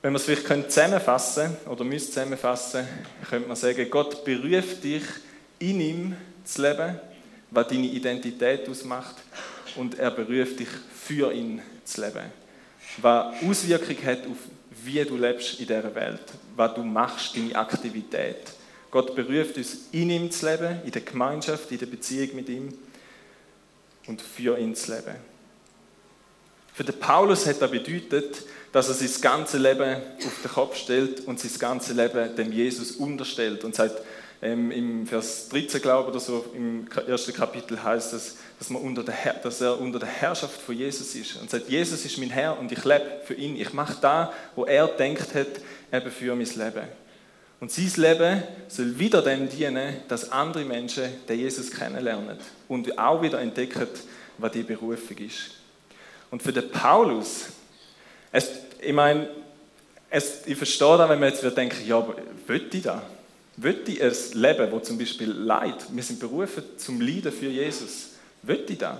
Wenn 0.01 0.13
wir 0.13 0.17
es 0.17 0.25
vielleicht 0.25 0.71
zusammenfassen 0.71 1.57
oder 1.69 1.83
müssen 1.83 2.11
zusammenfassen, 2.11 2.87
könnte 3.29 3.47
man 3.47 3.57
sagen, 3.57 3.89
Gott 3.89 4.23
beruft 4.23 4.83
dich, 4.83 5.03
in 5.59 5.79
ihm 5.79 6.17
zu 6.43 6.61
leben 6.61 6.99
was 7.53 7.67
deine 7.67 7.85
Identität 7.85 8.67
ausmacht 8.67 9.15
und 9.75 9.97
er 9.99 10.11
beruft 10.11 10.59
dich 10.59 10.67
für 10.93 11.31
ihn 11.31 11.61
zu 11.83 12.01
leben. 12.01 12.25
Was 12.97 13.35
Auswirkungen 13.43 14.05
hat 14.05 14.25
auf 14.27 14.37
wie 14.83 15.03
du 15.03 15.17
lebst 15.17 15.59
in 15.59 15.67
dieser 15.67 15.93
Welt, 15.95 16.21
was 16.55 16.73
du 16.73 16.83
machst, 16.83 17.35
deine 17.35 17.55
Aktivität. 17.55 18.53
Gott 18.91 19.15
beruft 19.15 19.57
uns, 19.57 19.87
in 19.91 20.09
ihm 20.09 20.31
zu 20.31 20.45
leben, 20.45 20.81
in 20.85 20.91
der 20.91 21.01
Gemeinschaft, 21.01 21.71
in 21.71 21.79
der 21.79 21.87
Beziehung 21.87 22.35
mit 22.35 22.49
ihm 22.49 22.73
und 24.07 24.21
für 24.21 24.57
ihn 24.57 24.75
zu 24.75 24.93
leben. 24.93 25.15
Für 26.73 26.83
den 26.83 26.99
Paulus 26.99 27.45
hat 27.45 27.61
das 27.61 27.69
bedeutet, 27.69 28.43
dass 28.71 28.87
er 28.87 28.95
sein 28.95 29.21
ganzes 29.21 29.59
Leben 29.59 30.01
auf 30.25 30.41
den 30.41 30.51
Kopf 30.51 30.75
stellt 30.75 31.21
und 31.21 31.39
sein 31.39 31.51
ganzes 31.59 31.95
Leben 31.95 32.35
dem 32.35 32.51
Jesus 32.51 32.91
unterstellt 32.93 33.63
und 33.63 33.75
sagt, 33.75 34.01
ähm, 34.43 34.71
Im 34.71 35.07
Vers 35.07 35.47
13, 35.49 35.81
glaube 35.81 36.03
ich, 36.03 36.07
oder 36.09 36.19
so, 36.19 36.45
im 36.53 36.85
ersten 37.07 37.33
Kapitel 37.33 37.81
heißt 37.81 38.11
es, 38.11 38.35
dass, 38.59 38.67
dass 39.41 39.61
er 39.61 39.79
unter 39.79 39.99
der 39.99 40.07
Herrschaft 40.07 40.61
von 40.61 40.77
Jesus 40.77 41.15
ist. 41.15 41.37
Und 41.37 41.49
sagt, 41.49 41.69
Jesus 41.69 42.03
ist 42.03 42.17
mein 42.17 42.29
Herr 42.29 42.59
und 42.59 42.69
ich 42.69 42.83
lebe 42.83 43.21
für 43.23 43.35
ihn. 43.35 43.55
Ich 43.55 43.71
mache 43.71 43.95
da, 44.01 44.33
wo 44.55 44.65
er 44.65 44.87
denkt 44.87 45.33
hat, 45.33 45.47
eben 45.93 46.11
für 46.11 46.35
mein 46.35 46.45
Leben. 46.45 46.87
Und 47.61 47.71
sein 47.71 47.89
Leben 47.95 48.43
soll 48.67 48.99
wieder 48.99 49.21
dem 49.21 49.47
dienen, 49.47 49.95
dass 50.09 50.29
andere 50.29 50.65
Menschen 50.65 51.05
den 51.29 51.39
Jesus 51.39 51.71
kennenlernen 51.71 52.37
und 52.67 52.99
auch 52.99 53.21
wieder 53.21 53.39
entdecken, 53.39 53.87
was 54.37 54.51
die 54.51 54.63
Berufung 54.63 55.17
ist. 55.19 55.51
Und 56.29 56.43
für 56.43 56.51
den 56.51 56.69
Paulus, 56.69 57.45
es, 58.33 58.49
ich 58.81 58.91
meine, 58.91 59.29
es, 60.09 60.45
ich 60.45 60.57
verstehe 60.57 60.97
da, 60.97 61.07
wenn 61.07 61.21
man 61.21 61.29
jetzt 61.29 61.43
denkt, 61.55 61.77
ja, 61.85 61.97
aber 61.97 62.15
will 62.45 62.69
ich 62.69 62.81
da? 62.81 63.01
Will 63.57 63.81
ich 63.87 64.01
ein 64.01 64.13
Leben, 64.33 64.71
wo 64.71 64.79
zum 64.79 64.97
Beispiel 64.97 65.29
Leid, 65.29 65.75
wir 65.89 66.03
sind 66.03 66.19
berufen 66.19 66.63
zum 66.77 66.99
Leiden 66.99 67.31
für 67.31 67.49
Jesus, 67.49 68.09
will 68.41 68.65
ich 68.67 68.77
das 68.77 68.97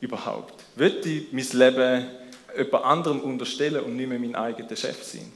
überhaupt? 0.00 0.62
Will 0.76 1.00
ich 1.04 1.32
mein 1.32 1.58
Leben 1.58 2.06
jemand 2.56 2.84
anderem 2.84 3.20
unterstellen 3.20 3.82
und 3.82 3.96
nicht 3.96 4.08
mehr 4.08 4.18
mein 4.18 4.36
eigener 4.36 4.76
Chef 4.76 5.02
sein? 5.02 5.32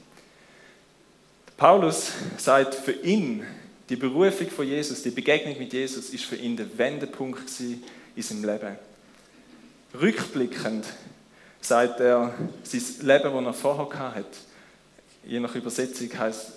Paulus 1.57 2.11
sagt, 2.37 2.75
für 2.75 2.91
ihn, 2.91 3.43
die 3.89 3.95
Berufung 3.95 4.49
von 4.49 4.67
Jesus, 4.67 5.01
die 5.01 5.09
Begegnung 5.09 5.57
mit 5.57 5.73
Jesus, 5.73 6.09
ist 6.11 6.25
für 6.25 6.35
ihn 6.35 6.55
der 6.55 6.77
Wendepunkt 6.77 7.49
in 8.15 8.21
seinem 8.21 8.45
Leben. 8.45 8.77
Rückblickend 9.99 10.85
sagt 11.59 11.99
er, 11.99 12.33
sein 12.63 12.81
Leben, 13.01 13.33
das 13.33 13.45
er 13.45 13.53
vorher 13.53 14.15
hatte, 14.15 14.25
je 15.25 15.39
nach 15.39 15.55
Übersetzung 15.55 16.09
heißt, 16.17 16.51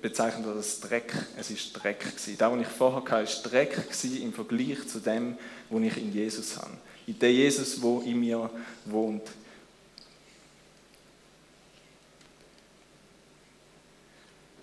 bezeichnet 0.00 0.46
er 0.46 0.54
das 0.54 0.80
Dreck. 0.80 1.12
Es 1.38 1.50
ist 1.50 1.72
Dreck 1.72 2.00
gewesen. 2.00 2.36
Das, 2.38 2.52
was 2.52 2.60
ich 2.60 2.66
vorher 2.66 3.00
hatte, 3.00 3.12
war 3.12 3.50
Dreck 3.50 3.82
im 4.20 4.32
Vergleich 4.32 4.86
zu 4.88 5.00
dem, 5.00 5.36
was 5.70 5.82
ich 5.82 5.96
in 5.96 6.12
Jesus 6.12 6.56
habe. 6.56 6.72
In 7.06 7.18
dem 7.18 7.34
Jesus, 7.34 7.80
wo 7.80 8.00
in 8.00 8.20
mir 8.20 8.50
wohnt. 8.86 9.30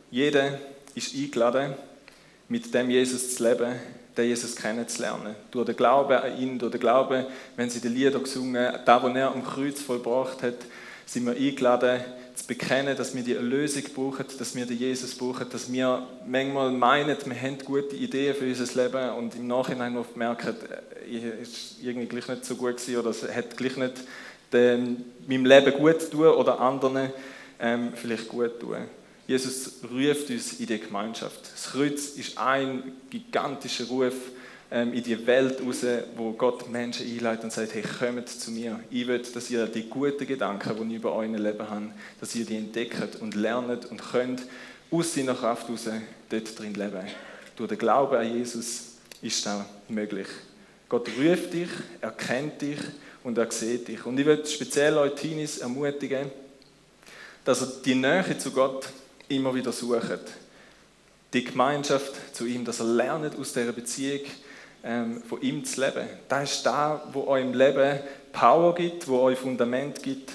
Jeder 0.09 0.59
ist 0.93 1.15
eingeladen, 1.15 1.73
mit 2.49 2.73
dem 2.73 2.89
Jesus 2.89 3.35
zu 3.35 3.43
leben, 3.43 3.75
den 4.17 4.25
Jesus 4.25 4.55
kennenzulernen. 4.55 5.35
Durch 5.51 5.65
den 5.65 5.77
Glauben 5.77 6.17
an 6.17 6.37
ihn, 6.37 6.59
durch 6.59 6.73
den 6.73 6.81
Glauben, 6.81 7.25
wenn 7.55 7.69
sie 7.69 7.79
die 7.79 7.87
Lieder 7.87 8.19
gesungen, 8.19 8.73
da, 8.85 9.01
wo 9.01 9.07
er 9.07 9.31
am 9.31 9.45
Kreuz 9.45 9.81
vollbracht 9.81 10.43
hat, 10.43 10.55
sind 11.05 11.25
wir 11.25 11.33
eingeladen, 11.33 12.01
zu 12.35 12.47
bekennen, 12.47 12.95
dass 12.95 13.15
wir 13.15 13.23
die 13.23 13.35
Erlösung 13.35 13.83
brauchen, 13.95 14.25
dass 14.37 14.55
wir 14.55 14.65
den 14.65 14.77
Jesus 14.77 15.15
brauchen, 15.15 15.49
dass 15.49 15.71
wir 15.71 16.07
manchmal 16.25 16.71
meinen, 16.71 17.17
wir 17.25 17.41
haben 17.41 17.57
gute 17.59 17.95
Ideen 17.95 18.35
für 18.35 18.45
unser 18.45 18.83
Leben 18.83 19.09
und 19.11 19.35
im 19.35 19.47
Nachhinein 19.47 19.97
oft 19.97 20.15
merken, 20.15 20.55
es 21.05 21.49
ist 21.49 21.75
irgendwie 21.83 22.07
gleich 22.07 22.27
nicht 22.27 22.45
so 22.45 22.55
gut 22.55 22.75
oder 22.89 23.09
es 23.09 23.23
hat 23.23 23.57
gleich 23.57 23.77
nicht 23.77 23.95
dem, 24.53 25.03
meinem 25.27 25.45
Leben 25.45 25.73
gut 25.73 26.11
tun 26.11 26.27
oder 26.27 26.59
anderen 26.59 27.11
ähm, 27.59 27.93
vielleicht 27.95 28.27
gut 28.27 28.59
tun. 28.59 28.77
Jesus 29.27 29.79
ruft 29.83 30.29
uns 30.29 30.59
in 30.59 30.65
die 30.65 30.79
Gemeinschaft. 30.79 31.39
Das 31.53 31.71
Kreuz 31.71 32.07
ist 32.17 32.37
ein 32.37 32.91
gigantischer 33.09 33.85
Ruf 33.85 34.13
ähm, 34.73 34.93
in 34.93 35.03
die 35.03 35.27
Welt 35.27 35.59
raus, 35.61 35.85
wo 36.15 36.31
Gott 36.31 36.69
Menschen 36.69 37.05
einleitet 37.05 37.43
und 37.43 37.51
sagt, 37.51 37.73
hey, 37.73 37.83
kommt 37.83 38.29
zu 38.29 38.51
mir. 38.51 38.79
Ich 38.89 39.05
will, 39.05 39.19
dass 39.21 39.51
ihr 39.51 39.67
die 39.67 39.89
guten 39.89 40.25
Gedanken, 40.25 40.87
die 40.87 40.95
ich 40.95 41.01
über 41.01 41.13
euer 41.13 41.27
Leben 41.27 41.69
habe, 41.69 41.91
dass 42.21 42.33
ihr 42.35 42.45
die 42.45 42.55
entdeckt 42.55 43.17
und 43.19 43.35
lernt 43.35 43.91
und 43.91 44.01
könnt 44.01 44.43
aus 44.89 45.13
seiner 45.13 45.35
Kraft 45.35 45.67
heraus 45.67 45.89
dort 46.29 46.57
drin 46.59 46.73
leben. 46.73 47.05
Durch 47.57 47.67
den 47.67 47.77
Glauben 47.77 48.15
an 48.15 48.33
Jesus 48.33 48.93
ist 49.21 49.45
das 49.45 49.65
möglich. 49.89 50.27
Gott 50.87 51.09
ruft 51.19 51.53
dich, 51.53 51.69
er 51.99 52.11
kennt 52.11 52.61
dich 52.61 52.79
und 53.23 53.37
er 53.37 53.51
sieht 53.51 53.89
dich. 53.89 54.05
Und 54.05 54.17
ich 54.19 54.25
will 54.25 54.45
speziell 54.45 54.97
euch 54.97 55.15
Teenies 55.15 55.57
ermutigen, 55.57 56.31
dass 57.43 57.61
ihr 57.61 57.67
die 57.83 57.95
Nähe 57.95 58.37
zu 58.37 58.51
Gott 58.51 58.87
immer 59.27 59.53
wieder 59.53 59.73
sucht. 59.73 60.21
Die 61.33 61.43
Gemeinschaft 61.43 62.13
zu 62.33 62.45
ihm, 62.45 62.63
dass 62.63 62.79
er 62.79 62.85
lernt 62.85 63.37
aus 63.37 63.53
dieser 63.53 63.73
Beziehung 63.73 64.21
von 65.27 65.41
ihm 65.41 65.63
zu 65.63 65.81
leben. 65.81 66.07
Das 66.27 66.51
ist 66.51 66.65
da, 66.65 67.03
wo 67.13 67.27
euch 67.27 67.43
im 67.43 67.53
Leben 67.53 67.99
Power 68.31 68.73
gibt, 68.73 69.07
wo 69.07 69.19
euch 69.19 69.37
Fundament 69.37 70.01
gibt, 70.01 70.31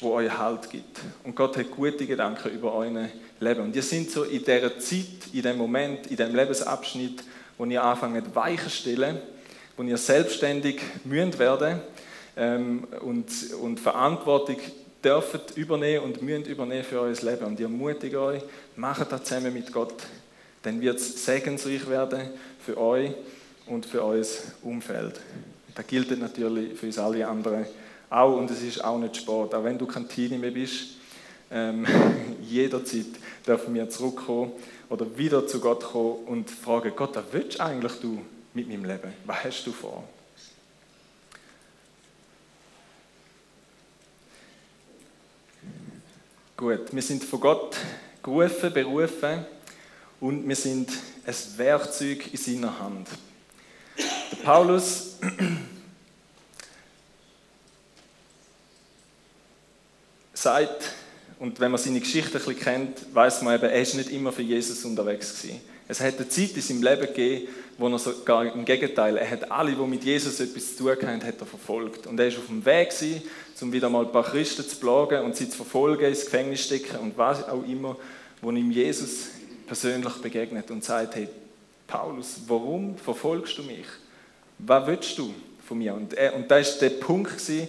wo 0.00 0.12
euch 0.12 0.36
Halt 0.36 0.70
gibt. 0.70 1.00
Und 1.24 1.34
Gott 1.34 1.56
hat 1.56 1.70
gute 1.70 2.06
Gedanken 2.06 2.50
über 2.50 2.74
euer 2.74 3.08
Leben. 3.40 3.60
Und 3.62 3.76
ihr 3.76 3.82
sind 3.82 4.10
so 4.10 4.24
in 4.24 4.44
dieser 4.44 4.78
Zeit, 4.78 5.32
in 5.32 5.42
dem 5.42 5.56
Moment, 5.56 6.08
in 6.08 6.16
dem 6.16 6.34
Lebensabschnitt, 6.34 7.24
wo 7.56 7.64
ihr 7.64 7.82
anfangt 7.82 8.34
Weichen 8.34 8.70
stellen, 8.70 9.18
wo 9.76 9.82
ihr 9.82 9.96
selbstständig 9.96 10.80
mühen 11.04 11.38
werden 11.38 11.80
ähm, 12.36 12.86
und, 13.00 13.30
und 13.62 13.80
Verantwortung 13.80 14.58
dürft 15.02 15.56
übernehmen 15.56 16.04
und 16.04 16.20
mühen 16.20 16.44
übernehmen 16.44 16.84
für 16.84 17.00
euer 17.00 17.14
Leben. 17.14 17.44
Und 17.44 17.54
ich 17.54 17.64
ermutige 17.64 18.20
euch, 18.20 18.42
macht 18.76 19.10
das 19.10 19.24
zusammen 19.24 19.54
mit 19.54 19.72
Gott. 19.72 19.94
Dann 20.62 20.80
wird 20.80 20.98
es 20.98 21.24
segensreich 21.24 21.88
werden 21.88 22.28
für 22.64 22.76
euch 22.76 23.12
und 23.66 23.86
für 23.86 24.02
unser 24.02 24.38
Umfeld. 24.62 25.20
Das 25.74 25.86
gilt 25.86 26.18
natürlich 26.18 26.78
für 26.78 26.86
uns 26.86 26.98
alle 26.98 27.26
anderen 27.26 27.66
auch 28.08 28.36
und 28.36 28.50
es 28.50 28.62
ist 28.62 28.84
auch 28.84 28.98
nicht 28.98 29.16
Sport. 29.16 29.54
Auch 29.54 29.64
wenn 29.64 29.78
du 29.78 29.86
kein 29.86 30.08
Teenie 30.08 30.38
mehr 30.38 30.50
bist, 30.50 30.96
ähm, 31.50 31.86
jederzeit 32.42 33.06
dürfen 33.46 33.74
wir 33.74 33.88
zurückkommen 33.90 34.52
oder 34.88 35.06
wieder 35.18 35.46
zu 35.46 35.60
Gott 35.60 35.82
kommen 35.82 36.24
und 36.26 36.50
fragen, 36.50 36.92
Gott, 36.94 37.16
was 37.16 37.24
willst 37.32 37.60
eigentlich 37.60 37.92
du 38.00 38.20
mit 38.54 38.68
meinem 38.68 38.84
Leben? 38.84 39.12
Was 39.24 39.44
hast 39.44 39.66
du 39.66 39.72
vor? 39.72 40.04
Gut, 46.56 46.92
wir 46.92 47.02
sind 47.02 47.22
von 47.22 47.40
Gott 47.40 47.76
gerufen, 48.22 48.72
berufen 48.72 49.44
und 50.20 50.48
wir 50.48 50.56
sind 50.56 50.90
ein 51.26 51.34
Werkzeug 51.58 52.32
in 52.32 52.38
seiner 52.38 52.78
Hand. 52.78 53.08
Paulus 54.42 55.16
sagt, 60.34 60.92
und 61.38 61.60
wenn 61.60 61.70
man 61.70 61.80
seine 61.80 62.00
Geschichte 62.00 62.38
ein 62.38 62.44
bisschen 62.44 62.58
kennt, 62.58 63.14
weiß 63.14 63.42
man 63.42 63.56
eben, 63.56 63.64
er 63.64 63.82
ist 63.82 63.94
nicht 63.94 64.10
immer 64.10 64.32
für 64.32 64.42
Jesus 64.42 64.84
unterwegs 64.84 65.40
gewesen. 65.42 65.60
Es 65.88 66.00
hat 66.00 66.16
eine 66.16 66.28
Zeit 66.28 66.56
in 66.56 66.62
seinem 66.62 66.82
Leben 66.82 67.06
gegeben, 67.06 67.48
wo 67.78 67.88
er 67.88 67.98
sogar 67.98 68.52
im 68.52 68.64
Gegenteil, 68.64 69.18
er 69.18 69.30
hat 69.30 69.50
alle, 69.50 69.72
die 69.72 69.82
mit 69.82 70.02
Jesus 70.02 70.40
etwas 70.40 70.76
zu 70.76 70.84
tun 70.84 70.90
hatten, 70.90 71.24
hat 71.24 71.40
er 71.40 71.46
verfolgt. 71.46 72.06
Und 72.06 72.18
er 72.18 72.30
war 72.32 72.38
auf 72.38 72.46
dem 72.46 72.64
Weg, 72.64 72.90
gewesen, 72.90 73.22
um 73.60 73.72
wieder 73.72 73.88
mal 73.90 74.06
ein 74.06 74.12
paar 74.12 74.24
Christen 74.24 74.66
zu 74.66 74.76
plagen 74.76 75.24
und 75.24 75.36
sie 75.36 75.48
zu 75.48 75.56
verfolgen, 75.56 76.06
ins 76.06 76.24
Gefängnis 76.24 76.64
stecken 76.64 76.98
und 76.98 77.16
was 77.16 77.46
auch 77.48 77.64
immer, 77.64 77.96
wo 78.40 78.50
ihm 78.50 78.70
Jesus 78.70 79.26
persönlich 79.66 80.14
begegnet 80.14 80.70
und 80.70 80.82
sagt, 80.82 81.14
hey, 81.14 81.28
Paulus, 81.86 82.40
warum 82.46 82.96
verfolgst 82.98 83.58
du 83.58 83.62
mich? 83.62 83.86
Was 84.58 84.86
willst 84.86 85.18
du 85.18 85.34
von 85.66 85.78
mir? 85.78 85.94
Und, 85.94 86.14
er, 86.14 86.34
und 86.34 86.50
das 86.50 86.74
war 86.74 86.88
der 86.88 86.96
Punkt, 86.96 87.32
gewesen, 87.38 87.68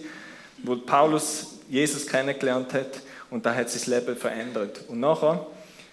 wo 0.62 0.76
Paulus 0.76 1.58
Jesus 1.68 2.06
kennengelernt 2.06 2.72
hat 2.72 3.00
und 3.30 3.44
da 3.44 3.54
hat 3.54 3.70
sein 3.70 3.92
Leben 3.92 4.16
verändert. 4.16 4.80
Und 4.88 5.00
nachher 5.00 5.46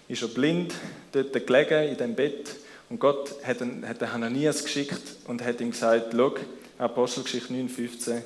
ist 0.08 0.22
er 0.22 0.28
blind 0.28 0.74
dort 1.12 1.32
gelegen 1.46 1.88
in 1.90 1.96
dem 1.96 2.14
Bett 2.14 2.56
und 2.88 3.00
Gott 3.00 3.34
hat, 3.44 3.60
einen, 3.60 3.86
hat 3.86 4.00
den 4.00 4.12
Hananias 4.12 4.62
geschickt 4.62 5.16
und 5.26 5.44
hat 5.44 5.60
ihm 5.60 5.70
gesagt, 5.70 6.14
schau, 6.14 6.34
Apostelgeschichte 6.78 7.52
9,15, 7.52 8.22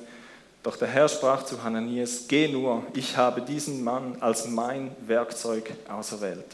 doch 0.63 0.77
der 0.77 0.87
Herr 0.87 1.09
sprach 1.09 1.43
zu 1.43 1.63
Hananias, 1.63 2.25
geh 2.27 2.47
nur, 2.47 2.83
ich 2.93 3.17
habe 3.17 3.41
diesen 3.41 3.83
Mann 3.83 4.17
als 4.19 4.47
mein 4.47 4.91
Werkzeug 5.07 5.71
auserwählt. 5.89 6.45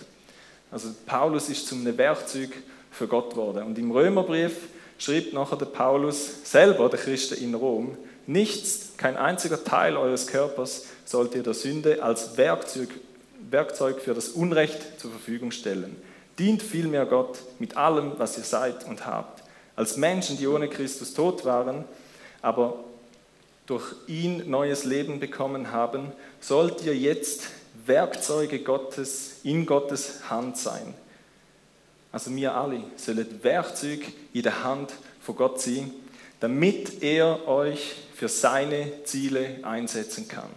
Also 0.72 0.90
Paulus 1.06 1.50
ist 1.50 1.68
zum 1.68 1.86
Werkzeug 1.98 2.52
für 2.92 3.08
Gott 3.08 3.32
geworden. 3.32 3.64
Und 3.64 3.78
im 3.78 3.92
Römerbrief 3.92 4.54
schrieb 4.98 5.34
nachher 5.34 5.58
der 5.58 5.66
Paulus 5.66 6.44
selber, 6.44 6.90
der 6.90 7.00
Christen 7.00 7.36
in 7.36 7.54
Rom, 7.54 7.98
nichts, 8.26 8.94
kein 8.98 9.18
einziger 9.18 9.64
Teil 9.64 9.96
eures 9.98 10.28
Körpers 10.28 10.86
sollt 11.06 11.36
ihr 11.36 11.44
der 11.44 11.54
Sünde 11.54 12.04
als 12.04 12.38
Werkzeug, 12.38 12.90
Werkzeug 13.50 14.02
für 14.02 14.14
das 14.14 14.30
Unrecht 14.30 15.00
zur 15.00 15.12
Verfügung 15.12 15.52
stellen. 15.52 15.96
Dient 16.38 16.62
vielmehr 16.62 17.06
Gott 17.06 17.40
mit 17.60 17.78
allem, 17.78 18.14
was 18.18 18.38
ihr 18.38 18.44
seid 18.44 18.86
und 18.86 19.06
habt. 19.06 19.44
Als 19.76 19.98
Menschen, 19.98 20.38
die 20.38 20.48
ohne 20.48 20.68
Christus 20.68 21.14
tot 21.14 21.46
waren, 21.46 21.86
aber 22.42 22.84
durch 23.66 23.94
ihn 24.08 24.50
neues 24.50 24.84
Leben 24.84 25.20
bekommen 25.20 25.72
haben, 25.72 26.12
sollt 26.40 26.84
ihr 26.84 26.96
jetzt 26.96 27.44
Werkzeuge 27.86 28.60
Gottes 28.60 29.42
in 29.44 29.66
Gottes 29.66 30.30
Hand 30.30 30.58
sein. 30.58 30.94
Also 32.18 32.36
wir 32.36 32.56
alle 32.56 32.80
sollen 32.96 33.28
Werkzeuge 33.44 34.08
in 34.34 34.42
der 34.42 34.64
Hand 34.64 34.92
von 35.22 35.36
Gott 35.36 35.62
sein, 35.62 35.92
damit 36.40 37.04
er 37.04 37.48
euch 37.48 37.94
für 38.16 38.28
seine 38.28 39.04
Ziele 39.04 39.60
einsetzen 39.62 40.28
kann. 40.28 40.50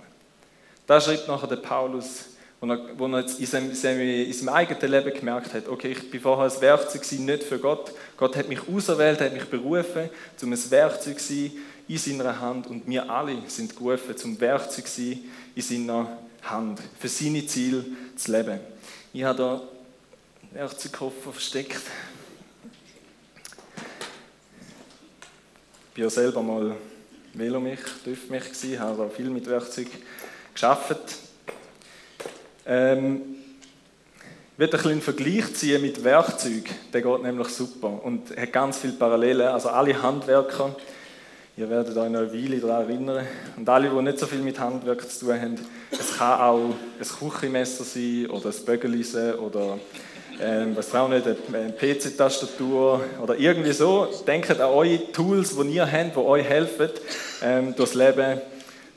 Da 0.87 1.03
schreibt 1.03 1.29
nachher 1.29 1.49
der 1.49 1.57
Paulus, 1.57 2.31
wo 2.63 2.67
er, 2.67 2.99
wo 2.99 3.07
er 3.09 3.27
in, 3.39 3.47
seinem, 3.47 3.73
in 3.73 4.33
seinem 4.33 4.49
eigenen 4.49 4.91
Leben 4.91 5.13
gemerkt 5.13 5.53
hat, 5.53 5.69
okay, 5.69 5.93
ich 5.93 6.11
bin 6.11 6.23
vorher 6.23 6.51
ein 6.51 6.61
Werkzeug 6.63 7.03
gewesen, 7.03 7.27
nicht 7.27 7.43
für 7.43 7.59
Gott. 7.59 7.93
Gott 8.17 8.37
hat 8.37 8.49
mich 8.49 8.67
auserwählt, 8.67 9.21
hat 9.21 9.35
mich 9.35 9.45
berufen, 9.45 10.09
um 10.41 10.53
ein 10.55 10.71
Werkzeug 10.71 11.21
zu 11.21 11.35
sein 11.35 11.53
in 11.87 11.99
seiner 11.99 12.41
Hand 12.41 12.69
und 12.69 12.89
wir 12.89 13.11
alle 13.11 13.37
sind 13.49 13.77
gerufen, 13.77 14.17
zum 14.17 14.41
Werkzeug 14.41 14.89
zu 14.89 15.03
sein 15.03 15.19
in 15.55 15.63
seiner 15.63 16.19
Hand, 16.41 16.81
für 16.99 17.09
seine 17.09 17.45
Ziele 17.45 17.85
zu 18.17 18.33
leben. 18.33 18.61
Ich 19.13 19.25
habe 19.25 19.61
da 20.53 20.61
einen 20.61 20.69
Werkzeugkoffer 20.69 21.33
versteckt. 21.33 21.81
Ich 25.95 25.99
war 25.99 26.05
ja 26.05 26.11
selber 26.11 26.43
mal 26.43 26.77
Velomich, 27.35 27.81
TÜV-Mich 28.05 28.45
gewesen, 28.45 28.81
habe 28.81 29.03
da 29.03 29.09
viel 29.09 29.31
mit 29.31 29.47
Werkzeug 29.47 29.89
geschafft. 30.53 30.97
Ähm, 32.67 33.37
ich 34.53 34.59
werde 34.59 34.79
ein 34.79 34.91
einen 34.91 35.03
Vergleich 35.03 35.55
ziehen 35.55 35.81
mit 35.81 36.03
Werkzeug. 36.05 36.65
Der 36.93 37.01
geht 37.01 37.23
nämlich 37.23 37.49
super 37.49 38.03
und 38.03 38.37
hat 38.37 38.53
ganz 38.53 38.79
viele 38.79 38.93
Parallelen. 38.95 39.49
Also 39.49 39.71
alle 39.71 40.01
Handwerker, 40.01 40.77
ihr 41.57 41.71
werdet 41.71 41.97
euch 41.97 42.11
noch 42.11 42.21
eine 42.21 42.33
Weile 42.33 42.61
daran 42.61 42.89
erinnern. 42.89 43.27
Und 43.57 43.69
alle, 43.69 43.89
die 43.89 44.03
nicht 44.03 44.19
so 44.19 44.27
viel 44.27 44.41
mit 44.41 44.59
Handwerk 44.59 45.09
zu 45.11 45.27
tun 45.27 45.41
haben, 45.41 45.55
es 45.91 46.19
kann 46.19 46.41
auch 46.41 46.75
ein 46.99 47.31
Küchenmesser 47.31 47.85
sein 47.85 48.27
oder 48.27 48.51
ein 48.51 48.65
Bögelisen 48.65 49.35
oder 49.37 49.79
ähm, 50.43 50.77
was 50.77 50.95
auch 50.95 51.09
nicht, 51.09 51.27
eine 51.27 51.73
PC-Tastatur 51.73 53.03
oder 53.23 53.39
irgendwie 53.39 53.73
so. 53.73 54.09
Denkt 54.27 54.51
an 54.51 54.61
eure 54.61 55.13
Tools, 55.13 55.57
die 55.57 55.75
ihr 55.75 55.91
habt, 55.91 56.17
die 56.17 56.21
euch 56.21 56.49
helfen, 56.49 56.91
ähm, 57.43 57.75
durchs 57.77 57.95
Leben 57.95 58.41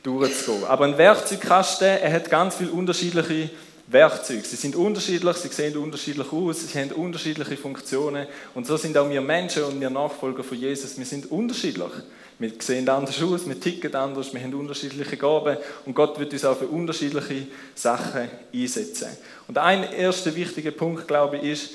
durchzugehen. 0.02 0.66
Aber 0.66 0.86
ein 0.86 0.98
Werkzeugkasten, 0.98 1.88
er 1.88 2.14
hat 2.14 2.30
ganz 2.30 2.56
viele 2.56 2.72
unterschiedliche 2.72 3.50
Werkzeuge. 3.88 4.44
Sie 4.44 4.56
sind 4.56 4.76
unterschiedlich, 4.76 5.38
sie 5.38 5.50
sehen 5.50 5.78
unterschiedlich 5.78 6.32
aus, 6.32 6.68
sie 6.68 6.80
haben 6.80 6.92
unterschiedliche 6.92 7.58
Funktionen. 7.58 8.28
Und 8.54 8.66
so 8.66 8.78
sind 8.78 8.98
auch 8.98 9.10
wir 9.10 9.22
Menschen 9.22 9.64
und 9.64 9.80
wir 9.80 9.90
Nachfolger 9.90 10.44
von 10.44 10.58
Jesus. 10.58 10.98
Wir 10.98 11.06
sind 11.06 11.30
unterschiedlich. 11.32 11.92
Wir 12.40 12.52
sehen 12.60 12.90
anders 12.90 13.22
aus, 13.22 13.48
wir 13.48 13.60
ticken 13.60 13.94
anders, 13.96 14.34
wir 14.34 14.42
haben 14.42 14.54
unterschiedliche 14.54 15.18
Gaben 15.18 15.58
und 15.86 15.94
Gott 15.94 16.20
wird 16.20 16.34
uns 16.34 16.46
auch 16.46 16.58
für 16.58 16.68
unterschiedliche 16.68 17.48
Sachen 17.76 18.30
einsetzen. 18.54 19.10
Und 19.48 19.58
ein 19.58 19.84
erster 19.94 20.36
wichtiger 20.36 20.72
Punkt, 20.72 21.08
glaube 21.08 21.38
ich, 21.38 21.44
ist, 21.44 21.70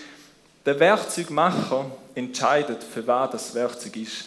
der 0.67 0.79
Werkzeugmacher 0.81 1.91
entscheidet, 2.15 2.83
für 2.83 3.07
was 3.07 3.31
das 3.31 3.55
Werkzeug 3.55 3.97
ist. 3.97 4.25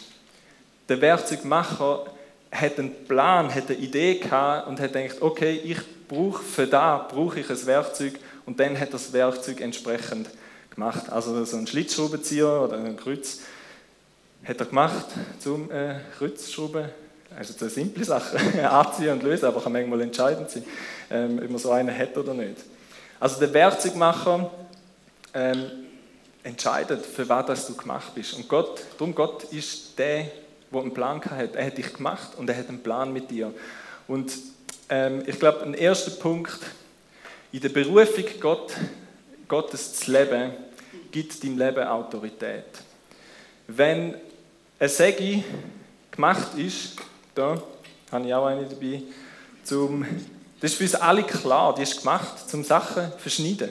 Der 0.88 1.00
Werkzeugmacher 1.00 2.06
hat 2.50 2.78
einen 2.78 3.04
Plan, 3.06 3.54
hat 3.54 3.70
eine 3.70 3.78
Idee 3.78 4.16
gehabt 4.16 4.68
und 4.68 4.80
hat 4.80 4.92
gedacht, 4.92 5.22
okay, 5.22 5.60
ich 5.62 5.78
brauche 6.08 6.42
für 6.42 6.66
da 6.66 6.98
brauche 6.98 7.40
ich 7.40 7.48
ein 7.48 7.66
Werkzeug 7.66 8.14
und 8.44 8.58
dann 8.58 8.78
hat 8.78 8.92
das 8.92 9.12
Werkzeug 9.12 9.60
entsprechend 9.60 10.28
gemacht. 10.70 11.10
Also 11.10 11.44
so 11.44 11.56
ein 11.56 11.66
Schlitzschraubenzieher 11.66 12.60
oder 12.62 12.76
ein 12.76 12.96
Kreuz 12.96 13.40
hat 14.44 14.58
er 14.58 14.66
gemacht 14.66 15.06
zum 15.38 15.70
äh, 15.70 16.00
Kreuzschrauben. 16.18 16.86
Also 17.36 17.54
eine 17.60 17.70
simple 17.70 18.04
Sache, 18.04 18.36
anziehen 18.70 19.12
und 19.12 19.22
lösen, 19.22 19.46
aber 19.46 19.62
kann 19.62 19.72
manchmal 19.72 20.02
entscheidend 20.02 20.50
sein, 20.50 20.64
ähm, 21.10 21.40
ob 21.42 21.50
man 21.50 21.58
so 21.58 21.70
einen 21.70 21.96
hat 21.96 22.16
oder 22.16 22.34
nicht. 22.34 22.56
Also 23.18 23.40
der 23.40 23.54
Werkzeugmacher 23.54 24.50
ähm, 25.32 25.70
entscheidet, 26.42 27.06
für 27.06 27.28
was 27.28 27.46
das 27.46 27.66
du 27.66 27.74
gemacht 27.74 28.14
bist. 28.14 28.34
Und 28.34 28.48
Gott, 28.48 28.82
darum 28.98 29.14
Gott 29.14 29.44
ist 29.44 29.98
der, 29.98 30.26
der 30.72 30.80
einen 30.80 30.92
Plan 30.92 31.24
hat. 31.24 31.54
Er 31.54 31.66
hat 31.66 31.78
dich 31.78 31.92
gemacht 31.92 32.32
und 32.36 32.50
er 32.50 32.56
hat 32.56 32.68
einen 32.68 32.82
Plan 32.82 33.12
mit 33.12 33.30
dir. 33.30 33.52
Und 34.08 34.32
ähm, 34.88 35.22
ich 35.26 35.38
glaube, 35.38 35.62
ein 35.62 35.74
erster 35.74 36.10
Punkt, 36.10 36.58
in 37.52 37.60
der 37.60 37.68
Berufung 37.68 38.24
Gott, 38.40 38.72
Gottes 39.46 39.94
zu 39.94 40.10
leben, 40.10 40.52
gibt 41.10 41.42
deinem 41.44 41.58
Leben 41.58 41.86
Autorität. 41.86 42.64
Wenn 43.68 44.14
ein 44.82 44.88
Säge 44.88 45.44
gemacht 46.10 46.48
ist, 46.56 46.96
da 47.36 47.56
habe 48.10 48.26
ich 48.26 48.34
auch 48.34 48.46
eine 48.46 48.64
dabei, 48.64 49.00
zum, 49.62 50.04
das 50.60 50.72
ist 50.72 50.76
für 50.76 50.82
uns 50.82 50.94
alle 50.96 51.22
klar, 51.22 51.72
die 51.72 51.82
ist 51.82 52.00
gemacht, 52.00 52.50
zum 52.50 52.64
Sachen 52.64 53.12
zu 53.12 53.18
verschneiden. 53.18 53.68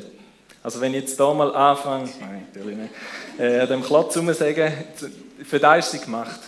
Also 0.63 0.79
wenn 0.79 0.93
ich 0.93 1.01
jetzt 1.01 1.17
hier 1.17 1.33
mal 1.33 1.53
anfange, 1.53 2.09
nein, 2.21 2.47
natürlich 2.53 2.77
nicht, 2.77 2.93
äh, 3.37 3.67
dem 3.67 3.83
Klotz 3.83 4.13
sagen, 4.13 4.73
für 5.43 5.59
das 5.59 5.85
ist 5.85 5.91
sie 5.91 5.99
gemacht. 5.99 6.39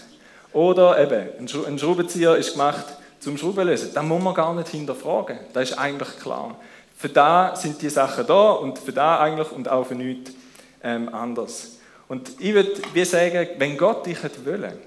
Oder 0.54 0.98
eben, 0.98 1.46
ein 1.68 1.78
Schraubenzieher 1.78 2.38
ist 2.38 2.54
gemacht 2.54 2.86
zum 3.20 3.38
Schraubenlösen. 3.38 3.94
Das 3.94 4.04
muss 4.04 4.24
man 4.24 4.34
gar 4.34 4.54
nicht 4.54 4.70
hinterfragen. 4.70 5.40
Das 5.52 5.72
ist 5.72 5.78
eigentlich 5.78 6.18
klar. 6.20 6.56
Für 6.96 7.10
da 7.10 7.54
sind 7.54 7.82
die 7.82 7.90
Sachen 7.90 8.26
da 8.28 8.52
und 8.52 8.80
für 8.80 8.94
da 8.94 9.20
eigentlich 9.20 9.52
und 9.52 9.68
auch 9.68 9.86
für 9.86 9.96
nichts 9.96 10.32
ähm, 10.82 11.14
anders. 11.14 11.73
Und 12.14 12.30
ich 12.38 12.54
würde 12.54 13.06
sagen, 13.06 13.48
wenn 13.58 13.76
Gott 13.76 14.06
dich 14.06 14.22
hätte 14.22 14.46
wollen, 14.46 14.78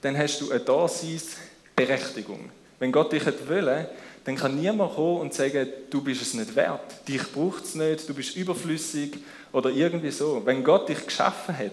dann 0.00 0.16
hast 0.16 0.40
du 0.40 0.52
eine 0.52 0.60
Daseinsberechtigung. 0.60 2.50
Wenn 2.78 2.92
Gott 2.92 3.10
dich 3.10 3.26
hätte 3.26 3.48
wollen, 3.48 3.86
dann 4.24 4.36
kann 4.36 4.54
niemand 4.54 4.94
kommen 4.94 5.22
und 5.22 5.34
sagen, 5.34 5.66
du 5.90 6.00
bist 6.00 6.22
es 6.22 6.34
nicht 6.34 6.54
wert, 6.54 7.08
dich 7.08 7.22
braucht 7.32 7.64
es 7.64 7.74
nicht, 7.74 8.08
du 8.08 8.14
bist 8.14 8.36
überflüssig 8.36 9.18
oder 9.50 9.70
irgendwie 9.70 10.12
so. 10.12 10.40
Wenn 10.44 10.62
Gott 10.62 10.88
dich 10.88 11.04
geschaffen 11.04 11.58
hat, 11.58 11.72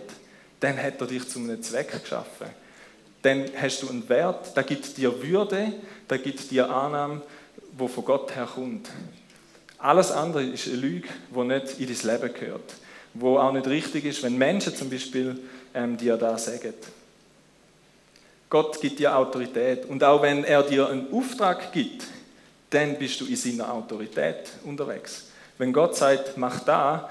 dann 0.60 0.82
hat 0.82 0.99
er 0.99 1.06
dich 1.06 1.30
zu 1.30 1.38
einem 1.38 1.62
Zweck 1.62 1.91
geschaffen 2.02 2.47
dann 3.21 3.45
hast 3.62 3.84
du 3.84 3.89
einen 3.89 4.08
Wert, 4.10 4.56
der 4.56 4.63
gibt 4.63 4.97
dir 4.97 5.21
Würde, 5.21 5.73
der 6.10 6.17
gibt 6.17 6.49
dir 6.49 6.67
Annahme, 6.67 7.21
wo 7.78 7.88
von 7.88 8.06
Gott 8.06 8.36
herkommt. 8.36 8.89
Alles 9.78 10.10
andere 10.12 10.43
ist 10.45 10.67
eine 10.67 10.78
Lüge, 10.78 11.10
die 11.30 11.43
nicht 11.43 11.80
in 11.80 11.88
dein 11.88 12.21
Leben 12.21 12.34
gehört, 12.34 12.73
wo 13.13 13.38
auch 13.38 13.52
nicht 13.52 13.67
richtig 13.67 14.06
ist, 14.06 14.24
wenn 14.24 14.38
Menschen 14.38 14.76
zum 14.76 14.89
Beispiel 14.89 15.39
ähm, 15.74 15.98
dir 15.98 16.17
das 16.17 16.45
sagen. 16.45 16.74
Gott 18.50 18.82
gibt 18.82 19.00
dir 19.00 19.15
Autorität 19.15 19.86
und 19.86 20.04
auch 20.04 20.22
wenn 20.22 20.43
er 20.43 20.63
dir 20.63 20.89
einen 20.89 21.13
Auftrag 21.13 21.72
gibt, 21.72 22.06
dann 22.69 22.98
bist 22.98 23.22
du 23.22 23.26
in 23.26 23.36
seiner 23.36 23.72
Autorität 23.72 24.50
unterwegs. 24.63 25.28
Wenn 25.58 25.74
Gott 25.74 25.95
sagt, 25.95 26.38
mach 26.38 26.63
da, 26.63 27.10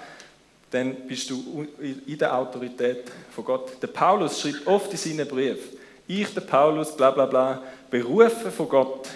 dann 0.70 0.94
bist 1.06 1.30
du 1.30 1.66
in 2.06 2.18
der 2.18 2.36
Autorität 2.36 3.04
von 3.30 3.44
Gott. 3.44 3.80
Der 3.80 3.86
Paulus 3.88 4.40
schreibt 4.40 4.66
oft 4.66 4.90
in 4.92 4.98
seinen 4.98 5.28
Briefen, 5.28 5.78
ich, 6.06 6.32
der 6.32 6.40
Paulus, 6.40 6.96
bla 6.96 7.10
bla 7.10 7.26
bla, 7.26 7.62
berufen 7.90 8.50
von 8.50 8.68
Gott 8.68 9.08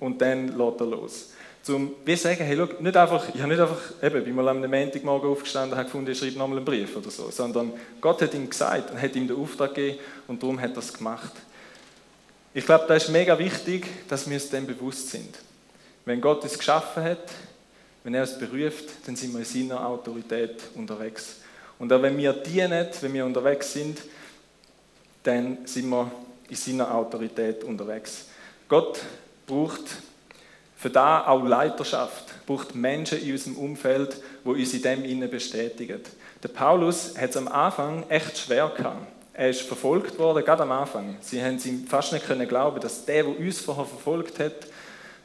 und 0.00 0.20
dann 0.20 0.48
lässt 0.56 0.80
er 0.80 0.86
los. 0.86 1.30
Zum 1.68 1.96
wie 2.02 2.16
sagen, 2.16 2.42
hey, 2.44 2.56
schau, 2.56 2.82
nicht 2.82 2.96
einfach, 2.96 3.28
ich 3.28 3.42
habe 3.42 3.52
nicht 3.52 3.60
einfach, 3.60 3.78
eben, 4.02 4.24
bin 4.24 4.34
mal 4.34 4.48
am 4.48 4.60
Montagmorgen 4.62 5.28
aufgestanden 5.28 5.72
und 5.72 5.76
habe 5.76 5.84
gefunden, 5.84 6.10
ich 6.10 6.18
schreibe 6.18 6.38
nochmal 6.38 6.56
einen 6.56 6.64
Brief 6.64 6.96
oder 6.96 7.10
so, 7.10 7.30
sondern 7.30 7.74
Gott 8.00 8.22
hat 8.22 8.32
ihm 8.32 8.48
gesagt 8.48 8.90
und 8.90 8.98
hat 9.00 9.14
ihm 9.14 9.28
den 9.28 9.36
Auftrag 9.36 9.74
gegeben 9.74 9.98
und 10.28 10.42
darum 10.42 10.58
hat 10.58 10.72
er 10.72 10.78
es 10.78 10.94
gemacht. 10.94 11.32
Ich 12.54 12.64
glaube, 12.64 12.86
das 12.88 13.04
ist 13.04 13.10
mega 13.10 13.38
wichtig, 13.38 13.86
dass 14.08 14.26
wir 14.26 14.36
uns 14.36 14.48
dem 14.48 14.66
bewusst 14.66 15.10
sind. 15.10 15.38
Wenn 16.06 16.22
Gott 16.22 16.42
es 16.42 16.56
geschaffen 16.56 17.04
hat, 17.04 17.30
wenn 18.02 18.14
er 18.14 18.22
es 18.22 18.38
beruft, 18.38 18.86
dann 19.04 19.14
sind 19.14 19.34
wir 19.34 19.40
in 19.40 19.44
seiner 19.44 19.86
Autorität 19.86 20.62
unterwegs. 20.74 21.40
Und 21.78 21.92
auch 21.92 22.00
wenn 22.00 22.16
wir 22.16 22.32
dienen, 22.32 22.88
wenn 23.02 23.12
wir 23.12 23.26
unterwegs 23.26 23.74
sind, 23.74 23.98
dann 25.22 25.58
sind 25.66 25.90
wir 25.90 26.10
in 26.48 26.56
seiner 26.56 26.94
Autorität 26.94 27.62
unterwegs. 27.62 28.28
Gott 28.68 29.00
braucht 29.46 29.84
für 30.78 30.90
da 30.90 31.26
auch 31.26 31.44
Leiterschaft, 31.44 32.46
braucht 32.46 32.76
Menschen 32.76 33.20
in 33.20 33.32
unserem 33.32 33.56
Umfeld, 33.56 34.16
wo 34.44 34.52
uns 34.52 34.72
in 34.72 34.82
dem 34.82 35.04
innen 35.04 35.28
bestätigen. 35.28 36.00
Der 36.40 36.48
Paulus 36.48 37.18
hat 37.18 37.30
es 37.30 37.36
am 37.36 37.48
Anfang 37.48 38.04
echt 38.08 38.38
schwer 38.38 38.68
gehabt. 38.76 39.04
Er 39.32 39.50
ist 39.50 39.62
verfolgt 39.62 40.18
worden, 40.20 40.44
gerade 40.44 40.62
am 40.62 40.70
Anfang. 40.70 41.16
Sie 41.20 41.42
haben 41.42 41.58
ihm 41.64 41.84
fast 41.86 42.12
nicht 42.12 42.26
können 42.26 42.46
glauben, 42.46 42.80
dass 42.80 43.04
der, 43.04 43.24
der 43.24 43.38
uns 43.38 43.60
vorher 43.60 43.86
verfolgt 43.86 44.38
hat, 44.38 44.52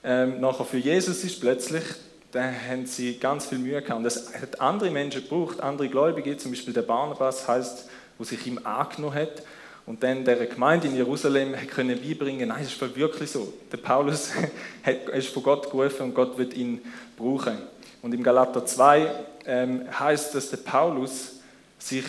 ähm, 0.03 0.41
nachher 0.41 0.65
für 0.65 0.77
Jesus 0.77 1.23
ist 1.23 1.39
plötzlich. 1.39 1.83
Da 2.31 2.41
haben 2.43 2.87
sie 2.87 3.19
ganz 3.19 3.45
viel 3.45 3.59
Mühe 3.59 3.79
gehabt. 3.79 3.97
Und 3.97 4.03
das 4.05 4.33
hat 4.33 4.59
andere 4.59 4.89
Menschen 4.89 5.21
gebraucht, 5.21 5.59
andere 5.61 5.87
Gläubige, 5.87 6.35
zum 6.35 6.51
Beispiel 6.51 6.73
der 6.73 6.81
Barnabas 6.81 7.47
heißt, 7.47 7.87
wo 8.17 8.23
sich 8.23 8.45
ihm 8.47 8.59
angenommen 8.63 9.15
hat 9.15 9.43
und 9.85 10.01
dann 10.01 10.23
der 10.23 10.45
Gemeinde 10.45 10.87
in 10.87 10.95
Jerusalem 10.95 11.55
können 11.67 11.99
beibringen, 11.99 12.47
nein, 12.49 12.63
es 12.63 12.71
ist 12.71 12.95
wirklich 12.95 13.29
so. 13.29 13.53
Der 13.71 13.77
Paulus 13.77 14.31
ist 15.13 15.27
von 15.29 15.43
Gott 15.43 15.69
gerufen 15.69 16.03
und 16.03 16.15
Gott 16.15 16.37
wird 16.37 16.53
ihn 16.53 16.81
brauchen. 17.17 17.57
Und 18.01 18.13
im 18.13 18.23
Galater 18.23 18.65
2 18.65 19.11
ähm, 19.45 19.99
heißt, 19.99 20.35
dass 20.35 20.49
der 20.49 20.57
Paulus 20.57 21.33
sich 21.77 22.05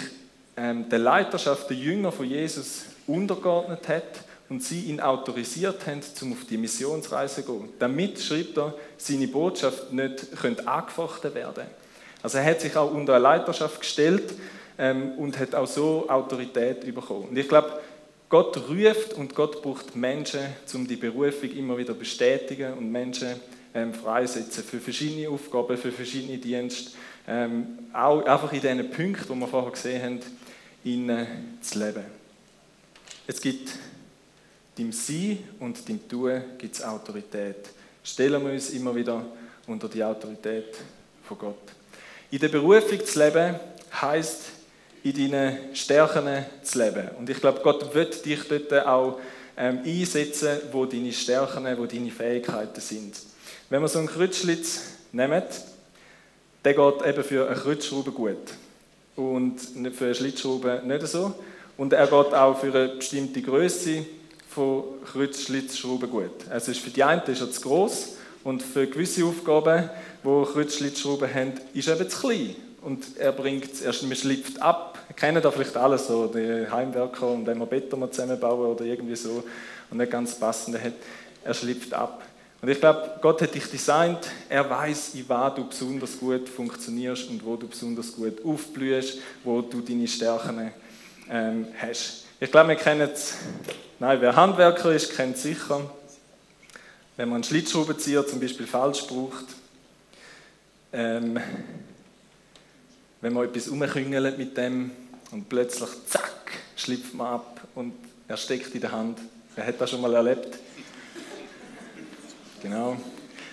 ähm, 0.57 0.89
der 0.89 1.01
Leiterschaft 1.01 1.69
der 1.69 1.77
Jünger 1.77 2.13
von 2.13 2.27
Jesus 2.27 2.85
untergeordnet 3.07 3.89
hat 3.89 4.25
und 4.49 4.63
sie 4.63 4.83
ihn 4.83 5.01
autorisiert 5.01 5.87
haben, 5.87 6.01
um 6.23 6.33
auf 6.33 6.45
die 6.49 6.57
Missionsreise 6.57 7.45
zu 7.45 7.53
gehen. 7.53 7.69
Damit, 7.79 8.21
schreibt 8.21 8.57
er, 8.57 8.75
seine 8.97 9.27
Botschaft 9.27 9.93
nicht 9.93 10.37
könnte 10.41 10.67
angefochten 10.69 11.35
werden. 11.35 11.65
Also 12.23 12.39
er 12.39 12.45
hat 12.45 12.61
sich 12.61 12.77
auch 12.77 12.93
unter 12.93 13.15
eine 13.15 13.23
Leiterschaft 13.23 13.81
gestellt, 13.81 14.33
ähm, 14.79 15.13
und 15.19 15.39
hat 15.39 15.55
auch 15.55 15.67
so 15.67 16.09
Autorität 16.09 16.81
bekommen. 16.95 17.29
Und 17.31 17.37
ich 17.37 17.49
glaube, 17.49 17.81
Gott 18.29 18.57
ruft 18.69 19.15
und 19.15 19.35
Gott 19.35 19.63
braucht 19.63 19.95
Menschen, 19.95 20.41
um 20.75 20.87
die 20.87 20.97
Berufung 20.97 21.51
immer 21.51 21.79
wieder 21.79 21.95
bestätigen 21.95 22.73
und 22.75 22.91
Menschen 22.91 23.41
ähm, 23.75 23.95
freisetzen 23.95 24.65
für 24.65 24.81
verschiedene 24.81 25.29
Aufgaben, 25.29 25.77
für 25.77 25.93
verschiedene 25.93 26.39
Dienste. 26.39 26.93
Ähm, 27.27 27.79
auch 27.93 28.25
einfach 28.25 28.53
in 28.53 28.61
diesen 28.61 28.91
Punkten, 28.91 29.33
die 29.33 29.41
wir 29.41 29.49
vorher 29.49 29.71
gesehen 29.71 30.03
haben, 30.03 30.21
in 30.85 31.27
zu 31.61 31.79
leben. 31.79 32.05
Es 33.27 33.41
gibt 33.41 33.71
dem 34.77 34.93
Sein 34.93 35.39
und 35.61 35.89
dem 35.89 36.07
Tun 36.09 36.43
gibt 36.59 36.75
es 36.75 36.83
Autorität. 36.83 37.71
Stellen 38.03 38.45
wir 38.45 38.53
uns 38.53 38.71
immer 38.71 38.95
wieder 38.95 39.25
unter 39.67 39.89
die 39.89 40.05
Autorität 40.05 40.77
von 41.23 41.39
Gott. 41.39 41.73
In 42.31 42.39
der 42.39 42.49
Berufung 42.49 43.05
zu 43.05 43.19
leben 43.19 43.55
heißt 44.01 44.43
in 45.05 45.31
deinen 45.31 45.75
Stärken 45.75 46.45
zu 46.63 46.79
leben. 46.79 47.09
Und 47.19 47.29
ich 47.29 47.39
glaube, 47.39 47.61
Gott 47.63 47.95
wird 47.95 48.25
dich 48.25 48.41
dort 48.49 48.87
auch 48.87 49.21
ähm, 49.57 49.81
einsetzen, 49.85 50.59
wo 50.73 50.87
deine 50.87 51.13
Stärken, 51.13 51.67
wo 51.79 51.85
deine 51.85 52.11
Fähigkeiten 52.11 52.81
sind. 52.81 53.15
Wenn 53.69 53.83
wir 53.83 53.89
so 53.89 53.99
einen 53.99 54.09
Kreuzschlitz 54.09 54.83
nehmen, 55.13 55.43
der 56.65 56.75
geht 56.75 57.07
eben 57.07 57.25
für 57.25 57.47
eine 57.47 57.57
Kreuzschraube 57.57 58.13
gut 58.13 58.39
und 59.17 59.59
für 59.95 60.07
eine 60.07 60.15
Schlitzschraube 60.15 60.83
nicht 60.85 61.07
so. 61.07 61.35
Und 61.77 61.93
er 61.93 62.07
geht 62.07 62.35
auch 62.35 62.59
für 62.59 62.75
eine 62.75 62.89
bestimmte 62.97 63.43
Größe 63.43 64.07
von 64.49 64.85
Kreuzschlitzschrauben 65.05 66.11
gut. 66.11 66.49
Also 66.49 66.71
ist 66.71 66.81
für 66.81 66.91
die 66.91 67.05
einen 67.05 67.23
ist 67.27 67.43
er 67.43 67.51
zu 67.51 67.61
groß 67.61 68.17
und 68.43 68.63
für 68.63 68.87
gewisse 68.87 69.25
Aufgaben, 69.25 69.91
wo 70.23 70.45
Kreuzschlitzschrauben 70.45 71.33
haben, 71.33 71.53
ist 71.75 71.89
er 71.89 72.01
eben 72.01 72.09
zu 72.09 72.21
klein. 72.21 72.57
Und 72.85 73.17
er 73.19 73.33
bringt 73.33 73.73
es 73.83 74.03
man 74.03 74.15
schlüpft 74.15 74.61
ab. 74.61 74.99
Kennen 75.17 75.43
da 75.43 75.51
vielleicht 75.51 75.77
alles 75.77 76.07
so, 76.07 76.27
die 76.27 76.71
Heimwerker 76.71 77.29
und 77.29 77.47
wir 77.47 77.67
Beton 77.67 78.11
zusammenbauen 78.13 78.73
oder 78.73 78.85
irgendwie 78.85 79.17
so. 79.17 79.43
Und 79.91 79.99
nicht 79.99 80.13
ganz 80.13 80.35
passende 80.39 80.83
hat, 80.83 80.93
er 81.45 81.55
schlüpft 81.55 81.95
ab. 81.95 82.23
Und 82.61 82.69
ich 82.69 82.81
glaube, 82.81 83.19
Gott 83.21 83.43
hat 83.43 83.55
dich 83.55 83.71
designt, 83.71 84.21
er 84.49 84.69
weiß, 84.69 85.15
in 85.15 85.29
was 85.29 85.55
du 85.55 85.67
besonders 85.67 86.19
gut 86.19 86.49
funktionierst 86.49 87.29
und 87.29 87.45
wo 87.45 87.57
du 87.57 87.69
besonders 87.69 88.15
gut 88.15 88.45
aufblühst, 88.45 89.19
wo 89.45 89.61
du 89.61 89.81
deine 89.81 90.09
Stärken 90.09 90.71
ähm, 91.31 91.67
hast. 91.79 92.25
Ich 92.41 92.51
glaube, 92.51 92.71
wir 92.71 92.77
kennen 92.77 93.09
es, 93.13 93.35
nein, 93.99 94.19
wer 94.21 94.37
Handwerker 94.37 94.93
ist, 94.93 95.15
kennt 95.15 95.37
es 95.37 95.43
sicher, 95.43 95.91
wenn 97.17 97.29
man 97.29 97.37
einen 97.37 97.45
Schlitzschraubenzieher 97.45 98.27
zum 98.27 98.41
Beispiel 98.41 98.67
falsch 98.67 99.07
braucht, 99.07 99.45
ähm, 100.93 101.39
wenn 103.25 103.33
man 103.33 103.47
etwas 103.47 103.69
umküngelt 103.69 104.37
mit 104.37 104.55
dem, 104.55 104.91
und 105.31 105.49
plötzlich, 105.49 105.89
zack, 106.07 106.43
schlüpft 106.77 107.15
man 107.15 107.29
ab 107.29 107.59
und 107.75 107.95
er 108.29 108.37
steckt 108.37 108.75
in 108.75 108.83
der 108.83 108.93
Hand. 108.93 109.19
Wer 109.57 109.67
hat 109.67 109.81
das 109.81 109.89
schon 109.89 110.03
mal 110.03 110.15
erlebt? 110.15 110.59
Genau. 112.63 112.99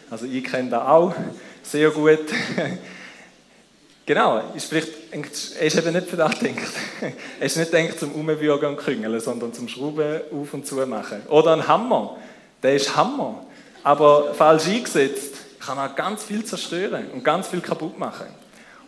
Also 0.09 0.25
ich 0.25 0.43
kenne 0.43 0.71
das 0.71 0.81
auch 0.81 1.15
sehr 1.63 1.89
gut. 1.89 2.19
genau, 4.05 4.43
ist 4.53 4.65
vielleicht, 4.65 4.91
er 5.57 5.65
ist 5.65 5.77
eben 5.77 5.93
nicht 5.93 6.07
für 6.09 6.17
das 6.17 6.37
gedacht. 6.37 6.73
Er 7.39 7.45
ist 7.45 7.55
nicht 7.55 7.71
gedacht 7.71 7.97
zum 7.97 8.11
Umwürgen 8.11 8.71
und 8.71 8.75
Küngeln, 8.75 9.21
sondern 9.21 9.53
zum 9.53 9.69
Schrauben 9.69 10.19
auf 10.33 10.53
und 10.53 10.67
zu 10.67 10.75
machen. 10.85 11.21
Oder 11.29 11.53
ein 11.53 11.65
Hammer, 11.65 12.17
der 12.61 12.75
ist 12.75 12.93
Hammer, 12.97 13.45
aber 13.83 14.33
falsch 14.33 14.67
eingesetzt 14.67 15.35
kann 15.61 15.77
er 15.77 15.87
ganz 15.87 16.25
viel 16.25 16.43
zerstören 16.43 17.09
und 17.11 17.23
ganz 17.23 17.47
viel 17.47 17.61
kaputt 17.61 17.97
machen. 17.97 18.40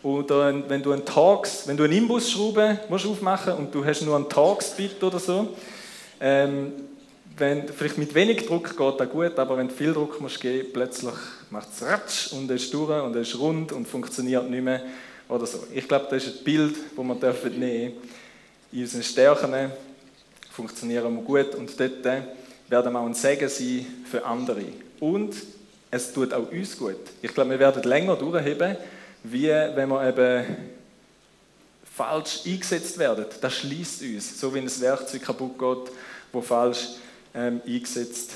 Oder 0.04 0.68
wenn 0.68 0.82
du 0.82 0.92
einen 0.92 1.04
Tags, 1.06 1.66
wenn 1.66 1.78
du 1.78 1.84
eine 1.84 1.96
Imbusschraube 1.96 2.78
musst 2.90 3.06
aufmachen 3.06 3.54
und 3.54 3.74
du 3.74 3.82
hast 3.82 4.02
nur 4.02 4.14
einen 4.14 4.28
Tagsbit 4.28 5.02
oder 5.02 5.18
so, 5.18 5.48
ähm, 6.20 6.72
wenn, 7.38 7.66
vielleicht 7.68 7.96
mit 7.96 8.14
wenig 8.14 8.46
Druck 8.46 8.76
geht 8.76 9.00
das 9.00 9.10
gut, 9.10 9.38
aber 9.38 9.56
wenn 9.56 9.68
du 9.68 9.74
viel 9.74 9.94
Druck 9.94 10.20
musst 10.20 10.40
geben, 10.42 10.68
plötzlich 10.74 11.14
macht 11.48 11.68
es 11.74 11.82
ratsch 11.82 12.32
und 12.34 12.50
es 12.50 12.64
ist 12.64 12.74
durch 12.74 13.02
und 13.02 13.16
es 13.16 13.28
ist 13.28 13.38
rund 13.38 13.72
und 13.72 13.88
funktioniert 13.88 14.48
nicht 14.48 14.62
mehr 14.62 14.82
oder 15.26 15.46
so. 15.46 15.64
Ich 15.72 15.88
glaube, 15.88 16.06
das 16.10 16.26
ist 16.26 16.38
ein 16.38 16.44
Bild, 16.44 16.76
das 16.94 17.04
wir 17.04 17.14
dürfen 17.14 17.58
nehmen. 17.58 17.94
In 18.72 18.82
unseren 18.82 19.02
Stärken 19.02 19.72
funktionieren 20.50 21.14
wir 21.14 21.22
gut 21.22 21.54
und 21.54 21.80
dort 21.80 22.04
werden 22.04 22.92
wir 22.92 23.00
auch 23.00 23.06
ein 23.06 23.14
Segen 23.14 23.48
sein 23.48 23.86
für 24.04 24.22
andere. 24.22 24.64
Und 25.00 25.34
es 25.90 26.12
tut 26.12 26.34
auch 26.34 26.52
uns 26.52 26.76
gut. 26.76 26.96
Ich 27.22 27.32
glaube, 27.32 27.50
wir 27.50 27.58
werden 27.58 27.82
länger 27.84 28.16
durchheben, 28.16 28.76
wie 29.24 29.48
wenn 29.48 29.88
wir 29.88 30.08
eben 30.08 30.56
falsch 31.96 32.40
eingesetzt 32.44 32.98
werden. 32.98 33.26
Das 33.40 33.54
schließt 33.54 34.02
uns, 34.02 34.40
so 34.40 34.54
wie 34.54 34.58
ein 34.58 34.80
Werkzeug 34.80 35.22
kaputt 35.22 35.58
geht, 35.58 35.94
wo 36.32 36.40
falsch 36.40 36.88
ähm, 37.34 37.60
eingesetzt 37.66 38.32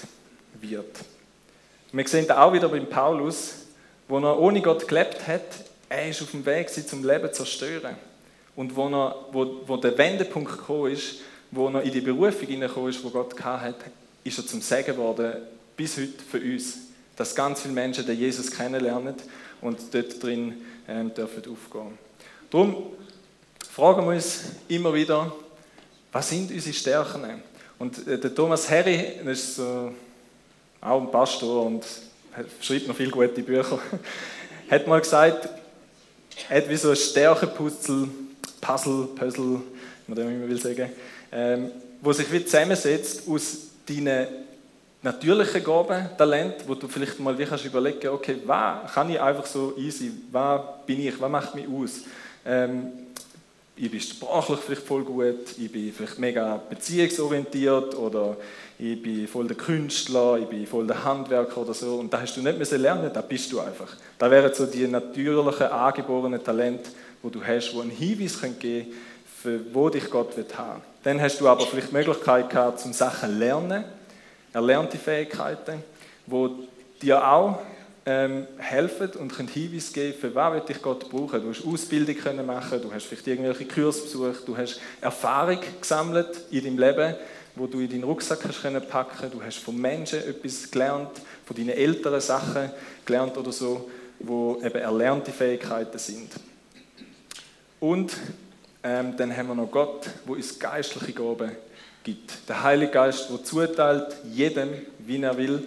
wird. 0.60 0.98
Wir 1.92 2.08
sehen 2.08 2.26
da 2.26 2.42
auch 2.42 2.52
wieder 2.52 2.68
beim 2.68 2.88
Paulus, 2.88 3.54
wo 4.08 4.18
er 4.18 4.38
ohne 4.38 4.62
Gott 4.62 4.88
gelebt 4.88 5.26
hat, 5.26 5.42
er 5.88 6.08
ist 6.08 6.22
auf 6.22 6.30
dem 6.30 6.44
Weg, 6.44 6.68
sie 6.68 6.86
zum 6.86 7.04
Leben 7.04 7.28
zu 7.28 7.44
zerstören. 7.44 7.96
Und 8.56 8.74
wo, 8.76 8.88
er, 8.88 9.14
wo, 9.32 9.62
wo 9.66 9.76
der 9.76 9.96
Wendepunkt 9.96 10.50
gekommen 10.50 10.92
ist, 10.92 11.16
wo 11.50 11.68
er 11.68 11.82
in 11.82 11.92
die 11.92 12.00
Berufung 12.00 12.46
hineingekommen 12.46 12.90
ist, 12.90 13.02
wo 13.02 13.10
Gott 13.10 13.38
hat, 13.42 13.76
ist 14.24 14.38
er 14.38 14.46
zum 14.46 14.60
Segen 14.60 14.92
geworden, 14.92 15.32
bis 15.76 15.96
heute 15.96 16.22
für 16.30 16.38
uns. 16.38 16.78
Dass 17.16 17.34
ganz 17.34 17.62
viele 17.62 17.74
Menschen 17.74 18.06
den 18.06 18.18
Jesus 18.18 18.50
kennenlernen 18.50 19.14
und 19.60 19.78
dort 19.92 20.22
drin 20.22 20.62
ähm, 20.88 21.12
dürfen 21.12 21.42
aufgehen. 21.50 21.98
Darum 22.50 22.76
fragen 23.70 24.06
wir 24.06 24.14
uns 24.14 24.40
immer 24.68 24.92
wieder, 24.94 25.32
was 26.10 26.30
sind 26.30 26.50
unsere 26.50 26.74
Stärken? 26.74 27.42
Und 27.78 28.06
äh, 28.08 28.18
der 28.18 28.34
Thomas 28.34 28.68
Harry, 28.70 29.20
ist 29.26 29.56
so, 29.56 29.92
auch 30.80 31.00
ein 31.00 31.10
Pastor 31.10 31.66
und 31.66 31.84
schreibt 32.60 32.88
noch 32.88 32.96
viele 32.96 33.10
gute 33.10 33.42
Bücher, 33.42 33.78
hat 34.70 34.86
mal 34.86 35.00
gesagt, 35.00 35.48
er 36.48 36.56
hat 36.56 36.68
wie 36.68 36.76
so 36.76 36.90
ein 36.90 36.96
Stärkepuzzle, 36.96 38.08
Puzzle, 38.60 39.08
Puzzle, 39.14 39.60
wie 40.06 40.14
man 40.14 40.34
immer 40.34 40.48
will 40.48 40.60
sagen, 40.60 40.90
ähm, 41.32 41.70
wo 42.00 42.12
sich 42.12 42.30
wie 42.32 42.44
zusammensetzt 42.44 43.22
aus 43.28 43.58
deinen 43.86 44.26
natürliche 45.02 45.60
Gaben, 45.60 46.08
Talent, 46.16 46.56
wo 46.66 46.74
du 46.74 46.88
vielleicht 46.88 47.18
mal 47.20 47.38
wie 47.38 47.44
kannst 47.44 47.64
überlegen, 47.64 48.08
okay, 48.08 48.36
was 48.44 48.92
kann 48.92 49.10
ich 49.10 49.20
einfach 49.20 49.46
so 49.46 49.74
easy, 49.76 50.12
was 50.32 50.60
bin 50.86 51.00
ich, 51.00 51.20
was 51.20 51.30
macht 51.30 51.54
mich 51.54 51.66
aus? 51.68 52.00
Ähm, 52.44 52.88
ich 53.76 53.90
bin 53.90 54.00
sprachlich 54.00 54.58
vielleicht 54.58 54.82
voll 54.82 55.04
gut, 55.04 55.56
ich 55.56 55.70
bin 55.70 55.92
vielleicht 55.92 56.18
mega 56.18 56.60
beziehungsorientiert 56.68 57.94
oder 57.94 58.36
ich 58.76 59.00
bin 59.00 59.28
voll 59.28 59.46
der 59.46 59.56
Künstler, 59.56 60.38
ich 60.38 60.46
bin 60.46 60.66
voll 60.66 60.86
der 60.86 61.04
Handwerker 61.04 61.58
oder 61.58 61.74
so. 61.74 61.96
Und 61.96 62.12
da 62.12 62.20
hast 62.20 62.36
du 62.36 62.42
nicht 62.42 62.58
müssen 62.58 62.80
lernen, 62.80 63.10
da 63.12 63.20
bist 63.20 63.52
du 63.52 63.60
einfach. 63.60 63.94
Da 64.18 64.28
wären 64.30 64.52
so 64.52 64.66
die 64.66 64.88
natürlichen, 64.88 65.66
angeborenen 65.66 66.42
Talente, 66.42 66.90
wo 67.22 67.28
du 67.28 67.44
hast, 67.44 67.72
wo 67.74 67.80
einen 67.80 67.90
Hinweis 67.90 68.40
geben 68.40 68.58
können, 68.60 68.86
für 69.42 69.60
wo 69.72 69.88
dich 69.88 70.10
Gott 70.10 70.36
will 70.36 70.46
haben. 70.56 70.82
Dann 71.04 71.20
hast 71.20 71.40
du 71.40 71.48
aber 71.48 71.64
vielleicht 71.64 71.90
die 71.90 71.94
Möglichkeit 71.94 72.50
gehabt, 72.50 72.80
zum 72.80 72.92
Sachen 72.92 73.38
lernen, 73.38 73.84
erlernte 74.52 74.98
Fähigkeiten, 74.98 75.82
wo 76.26 76.50
dir 77.00 77.26
auch 77.26 77.60
ähm, 78.06 78.46
helfen 78.56 79.10
und 79.18 79.34
können 79.34 79.48
Hinweise 79.48 79.92
geben, 79.92 80.18
für 80.18 80.34
was 80.34 80.54
will 80.54 80.60
dich 80.60 80.80
Gott 80.80 81.10
brauchen. 81.10 81.42
Du 81.42 81.50
hast 81.50 81.66
Ausbildung 81.66 82.16
können 82.16 82.46
machen, 82.46 82.80
du 82.80 82.92
hast 82.92 83.06
vielleicht 83.06 83.26
irgendwelche 83.26 83.66
Kurse 83.66 84.02
besucht, 84.02 84.48
du 84.48 84.56
hast 84.56 84.80
Erfahrung 85.00 85.58
gesammelt 85.80 86.44
in 86.50 86.64
deinem 86.64 86.78
Leben, 86.78 87.14
wo 87.54 87.66
du 87.66 87.80
in 87.80 87.90
deinen 87.90 88.04
Rucksack 88.04 88.44
hast 88.46 88.62
können 88.62 88.82
packen. 88.86 89.30
Du 89.30 89.42
hast 89.42 89.58
von 89.58 89.76
Menschen 89.78 90.20
etwas 90.20 90.70
gelernt, 90.70 91.10
von 91.44 91.56
deinen 91.56 91.70
älteren 91.70 92.20
Sachen 92.20 92.70
gelernt 93.04 93.36
oder 93.36 93.52
so, 93.52 93.90
wo 94.20 94.58
eben 94.64 94.78
erlernte 94.78 95.32
Fähigkeiten 95.32 95.98
sind. 95.98 96.30
Und 97.80 98.16
ähm, 98.82 99.16
dann 99.16 99.36
haben 99.36 99.48
wir 99.48 99.54
noch 99.54 99.70
Gott, 99.70 100.08
wo 100.24 100.32
uns 100.32 100.58
geistliche 100.58 101.12
Gaben 101.12 101.52
gibt. 102.08 102.48
Der 102.48 102.62
Heilige 102.62 102.92
Geist, 102.92 103.28
der 103.28 103.44
zuteilt 103.44 104.16
jedem, 104.32 104.70
wie 105.00 105.22
er 105.22 105.36
will. 105.36 105.62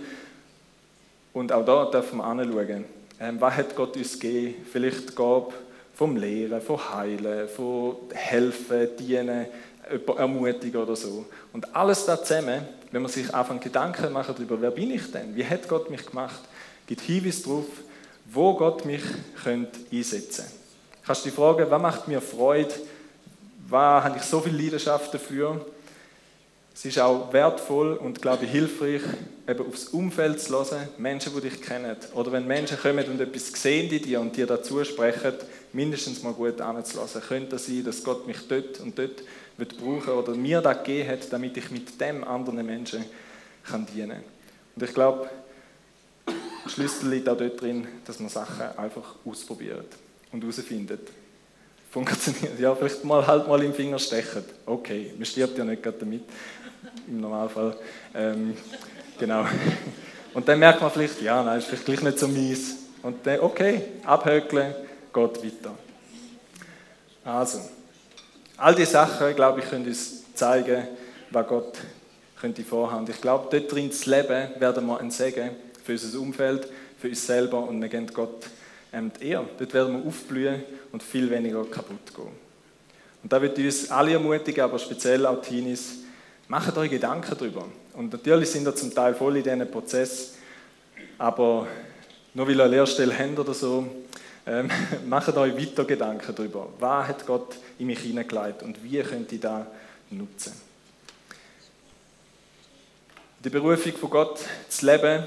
Und 1.33 1.51
auch 1.51 1.63
da 1.63 1.85
dürfen 1.85 2.17
wir 2.17 2.23
anschauen, 2.23 2.85
ähm, 3.19 3.39
was 3.39 3.53
hat 3.55 3.75
Gott 3.75 3.95
uns 3.95 4.19
gegeben? 4.19 4.55
Vielleicht 4.71 5.15
Gabe 5.15 5.53
vom 5.93 6.17
Lehren, 6.17 6.59
vom 6.59 6.79
Heilen, 6.95 7.47
vom 7.47 7.95
Helfen, 8.11 8.89
Dienen, 8.97 9.45
ermutigen 10.17 10.81
oder 10.81 10.95
so. 10.95 11.25
Und 11.53 11.75
alles 11.75 12.05
da 12.05 12.21
zusammen, 12.23 12.61
wenn 12.91 13.03
man 13.03 13.11
sich 13.11 13.31
einfach 13.33 13.59
Gedanken 13.59 14.11
macht 14.11 14.29
darüber, 14.29 14.59
wer 14.59 14.71
bin 14.71 14.89
ich 14.89 15.11
denn? 15.11 15.35
Wie 15.35 15.45
hat 15.45 15.67
Gott 15.67 15.91
mich 15.91 16.05
gemacht? 16.07 16.39
Gibt 16.87 17.01
Hinweis 17.01 17.43
darauf, 17.43 17.65
wo 18.25 18.55
Gott 18.55 18.83
mich 18.85 19.03
könnte 19.43 19.79
einsetzen 19.91 20.45
könnte. 20.45 20.57
Kannst 21.05 21.23
du 21.23 21.29
dich 21.29 21.35
fragen, 21.35 21.69
was 21.69 21.81
macht 21.81 22.07
mir 22.07 22.19
Freude? 22.19 22.73
Was 23.69 24.03
habe 24.03 24.17
ich 24.17 24.23
so 24.23 24.39
viel 24.39 24.55
Leidenschaft 24.55 25.13
dafür? 25.13 25.63
Es 26.81 26.85
ist 26.85 26.97
auch 26.97 27.31
wertvoll 27.31 27.93
und, 27.93 28.23
glaube 28.23 28.45
ich, 28.45 28.51
hilfreich, 28.51 29.03
eben 29.47 29.67
aufs 29.67 29.89
Umfeld 29.89 30.41
zu 30.41 30.51
hören, 30.51 30.89
Menschen, 30.97 31.31
die 31.35 31.41
dich 31.41 31.61
kennen. 31.61 31.95
Oder 32.15 32.31
wenn 32.31 32.47
Menschen 32.47 32.75
kommen 32.75 33.05
und 33.05 33.21
etwas 33.21 33.49
sehen 33.49 33.87
in 33.91 34.01
dir 34.01 34.19
und 34.19 34.35
dir 34.35 34.47
dazu 34.47 34.83
sprechen, 34.83 35.33
mindestens 35.73 36.23
mal 36.23 36.33
gut 36.33 36.59
anzulassen. 36.59 37.21
Könnte 37.21 37.57
es 37.57 37.67
sein, 37.67 37.83
dass 37.83 38.03
Gott 38.03 38.25
mich 38.25 38.47
dort 38.47 38.79
und 38.79 38.97
dort 38.97 39.21
wird 39.57 39.77
brauchen 39.77 40.09
oder 40.13 40.33
mir 40.33 40.59
das 40.59 40.79
gegeben 40.79 41.09
hat, 41.09 41.31
damit 41.31 41.55
ich 41.55 41.69
mit 41.69 42.01
dem 42.01 42.23
anderen 42.23 42.65
Menschen 42.65 43.05
kann 43.63 43.85
dienen 43.85 44.09
kann. 44.09 44.23
Und 44.75 44.81
ich 44.83 44.93
glaube, 44.95 45.29
der 46.25 46.69
Schlüssel 46.71 47.11
liegt 47.11 47.29
auch 47.29 47.37
dort 47.37 47.61
drin, 47.61 47.87
dass 48.07 48.19
man 48.19 48.29
Sachen 48.29 48.75
einfach 48.75 49.17
ausprobiert 49.23 49.85
und 50.31 50.41
herausfindet. 50.41 51.07
Funktioniert. 51.91 52.57
Ja, 52.57 52.73
vielleicht 52.73 53.03
mal 53.03 53.27
halt 53.27 53.47
mal 53.49 53.61
im 53.61 53.73
Finger 53.73 53.99
stechen. 53.99 54.45
Okay, 54.65 55.13
man 55.15 55.25
stirbt 55.25 55.57
ja 55.57 55.65
nicht 55.65 55.83
gerade 55.83 55.97
damit, 55.99 56.23
im 57.07 57.21
Normalfall. 57.21 57.75
Ähm, 58.13 58.55
genau. 59.19 59.45
Und 60.33 60.47
dann 60.47 60.59
merkt 60.59 60.81
man 60.81 60.91
vielleicht, 60.91 61.21
ja, 61.21 61.43
nein, 61.43 61.59
ist 61.59 61.67
vielleicht 61.67 61.85
gleich 61.85 62.01
nicht 62.01 62.19
so 62.19 62.27
mies. 62.27 62.77
Und 63.03 63.25
dann, 63.25 63.39
okay, 63.41 63.81
abhökeln, 64.05 64.73
geht 65.13 65.43
weiter. 65.43 65.75
Also, 67.23 67.59
all 68.57 68.75
diese 68.75 68.91
Sachen, 68.91 69.35
glaube 69.35 69.59
ich, 69.59 69.69
können 69.69 69.85
uns 69.85 70.33
zeigen, 70.33 70.87
was 71.29 71.47
Gott 71.47 71.77
könnte 72.39 72.63
vorhaben. 72.63 73.05
Ich 73.09 73.21
glaube, 73.21 73.47
dort 73.51 73.71
drin 73.71 73.91
zu 73.91 74.09
leben, 74.09 74.49
werden 74.59 74.85
wir 74.85 74.99
ein 74.99 75.11
Segen 75.11 75.51
für 75.83 75.93
unser 75.93 76.19
Umfeld, 76.19 76.67
für 76.99 77.09
uns 77.09 77.25
selber 77.25 77.67
und 77.67 77.81
wir 77.81 77.89
geben 77.89 78.07
Gott 78.07 78.47
ähm, 78.93 79.11
die. 79.21 79.31
Dort 79.31 79.73
werden 79.73 79.97
wir 79.97 80.07
aufblühen 80.07 80.63
und 80.91 81.03
viel 81.03 81.29
weniger 81.29 81.63
kaputt 81.65 82.13
gehen. 82.15 82.31
Und 83.23 83.31
da 83.31 83.41
wird 83.41 83.57
uns 83.57 83.91
alle 83.91 84.13
ermutigen, 84.13 84.63
aber 84.63 84.79
speziell 84.79 85.25
auch 85.25 85.41
Teenies, 85.41 86.00
macht 86.51 86.77
euch 86.77 86.89
Gedanken 86.91 87.33
darüber. 87.33 87.65
Und 87.93 88.11
natürlich 88.11 88.51
sind 88.51 88.67
ihr 88.67 88.75
zum 88.75 88.93
Teil 88.93 89.15
voll 89.15 89.37
in 89.37 89.43
diesem 89.43 89.71
Prozess, 89.71 90.33
aber 91.17 91.65
nur 92.33 92.45
weil 92.45 92.57
ihr 92.57 92.65
eine 92.65 92.75
Lehrstelle 92.75 93.17
habt 93.17 93.39
oder 93.39 93.53
so, 93.53 93.87
ähm, 94.45 94.69
macht 95.07 95.29
euch 95.37 95.55
weiter 95.55 95.85
Gedanken 95.85 96.35
darüber. 96.35 96.67
Was 96.77 97.07
hat 97.07 97.25
Gott 97.25 97.55
in 97.79 97.87
mich 97.87 97.99
hineingelegt 97.99 98.63
und 98.63 98.83
wie 98.83 99.01
könnt 99.01 99.31
ihr 99.31 99.39
das 99.39 99.65
nutzen? 100.09 100.51
Die 103.45 103.49
Berufung 103.49 103.93
von 103.93 104.09
Gott 104.09 104.41
zu 104.67 104.85
leben, 104.85 105.25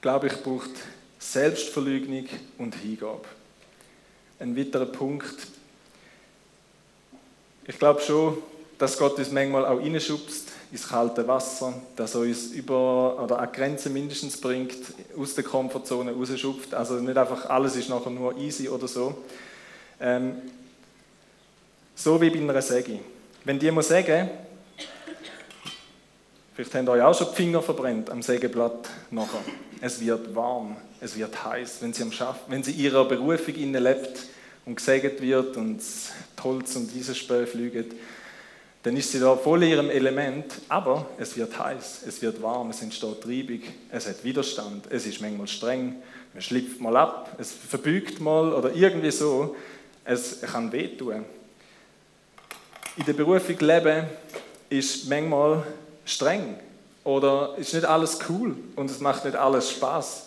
glaube 0.00 0.28
ich, 0.28 0.42
braucht 0.42 0.70
Selbstverleugnung 1.18 2.30
und 2.56 2.76
Hingabe. 2.76 3.26
Ein 4.38 4.56
weiterer 4.56 4.86
Punkt. 4.86 5.36
Ich 7.66 7.78
glaube 7.78 8.00
schon, 8.00 8.38
dass 8.82 8.98
Gott 8.98 9.16
uns 9.16 9.30
manchmal 9.30 9.64
auch 9.64 9.78
reinschubst 9.78 10.48
ins 10.72 10.88
kalte 10.88 11.28
Wasser, 11.28 11.72
dass 11.94 12.16
er 12.16 12.22
uns 12.22 12.46
über 12.46 13.22
oder 13.22 13.38
an 13.38 13.52
Grenzen 13.52 13.92
mindestens 13.92 14.40
bringt, 14.40 14.74
aus 15.16 15.36
der 15.36 15.44
Komfortzone 15.44 16.12
rausschupft. 16.12 16.74
Also 16.74 16.94
nicht 16.94 17.16
einfach 17.16 17.48
alles 17.48 17.76
ist 17.76 17.88
nachher 17.88 18.10
nur 18.10 18.36
easy 18.36 18.68
oder 18.68 18.88
so. 18.88 19.22
Ähm, 20.00 20.34
so 21.94 22.20
wie 22.20 22.30
bei 22.30 22.40
einer 22.40 22.60
Säge. 22.60 22.98
Wenn 23.44 23.60
die 23.60 23.70
muss 23.70 23.86
sägen, 23.86 24.30
vielleicht 26.54 26.74
habt 26.74 26.88
ihr 26.88 26.90
euch 26.90 27.02
auch 27.02 27.16
schon 27.16 27.28
die 27.30 27.36
Finger 27.36 27.62
verbrennt 27.62 28.10
am 28.10 28.20
Sägeblatt 28.20 28.90
nachher. 29.12 29.42
Es 29.80 30.00
wird 30.00 30.34
warm 30.34 30.76
es 31.00 31.16
wird 31.16 31.44
heiß, 31.44 31.78
wenn 31.82 31.92
sie, 31.92 32.02
am 32.02 32.10
Schaff 32.10 32.40
wenn 32.48 32.64
sie 32.64 32.72
ihrer 32.72 33.04
Berufung 33.04 33.54
innen 33.54 33.80
lebt 33.80 34.26
und 34.64 34.74
gesägt 34.74 35.20
wird 35.20 35.56
und 35.56 35.78
das 35.78 36.10
Holz 36.42 36.74
und 36.74 36.92
dieses 36.92 37.18
Spö 37.18 37.46
fliegt, 37.46 37.92
dann 38.82 38.96
ist 38.96 39.12
sie 39.12 39.20
da 39.20 39.36
voll 39.36 39.62
in 39.62 39.70
ihrem 39.70 39.90
Element, 39.90 40.46
aber 40.68 41.06
es 41.18 41.36
wird 41.36 41.56
heiß, 41.56 42.02
es 42.06 42.20
wird 42.20 42.42
warm, 42.42 42.70
es 42.70 42.82
entsteht 42.82 43.20
Treibung, 43.20 43.60
es 43.90 44.08
hat 44.08 44.24
Widerstand, 44.24 44.86
es 44.90 45.06
ist 45.06 45.20
manchmal 45.20 45.46
streng, 45.46 45.96
man 46.32 46.42
schlüpft 46.42 46.80
mal 46.80 46.96
ab, 46.96 47.36
es 47.38 47.52
verbügt 47.52 48.20
mal 48.20 48.52
oder 48.52 48.74
irgendwie 48.74 49.10
so, 49.10 49.54
es 50.04 50.40
kann 50.40 50.72
wehtun. 50.72 51.24
In 52.96 53.04
der 53.06 53.12
Berufung 53.12 53.58
leben 53.60 54.06
ist 54.68 55.08
manchmal 55.08 55.64
streng 56.04 56.56
oder 57.04 57.54
ist 57.58 57.74
nicht 57.74 57.84
alles 57.84 58.18
cool 58.28 58.56
und 58.74 58.90
es 58.90 59.00
macht 59.00 59.24
nicht 59.24 59.36
alles 59.36 59.70
Spaß 59.70 60.26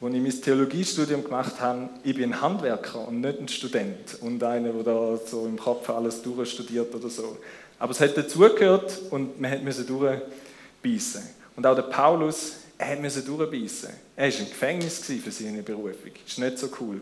als 0.00 0.14
ich 0.14 0.22
mein 0.22 0.42
Theologiestudium 0.42 1.24
gemacht 1.24 1.60
habe, 1.60 1.88
ich 2.04 2.14
bin 2.14 2.40
Handwerker 2.40 3.08
und 3.08 3.20
nicht 3.20 3.40
ein 3.40 3.48
Student 3.48 4.16
und 4.20 4.42
einer, 4.44 4.72
der 4.72 4.82
da 4.84 5.16
so 5.16 5.44
im 5.46 5.58
Kopf 5.58 5.90
alles 5.90 6.22
durchstudiert 6.22 6.94
oder 6.94 7.08
so. 7.08 7.36
Aber 7.78 7.92
es 7.92 8.00
hat 8.00 8.16
dazugehört 8.16 9.00
und 9.10 9.40
man 9.40 9.64
musste 9.64 9.84
durchbeissen. 9.84 11.22
Und 11.56 11.66
auch 11.66 11.74
der 11.74 11.82
Paulus, 11.82 12.52
er 12.76 12.96
musste 12.96 13.22
durchbeissen. 13.22 13.90
Er 14.16 14.32
war 14.32 14.38
im 14.38 14.48
Gefängnis 14.48 14.98
für 15.04 15.30
seine 15.30 15.62
Berufung. 15.62 16.12
Das 16.24 16.38
war 16.38 16.44
nicht 16.46 16.58
so 16.58 16.68
cool. 16.80 17.00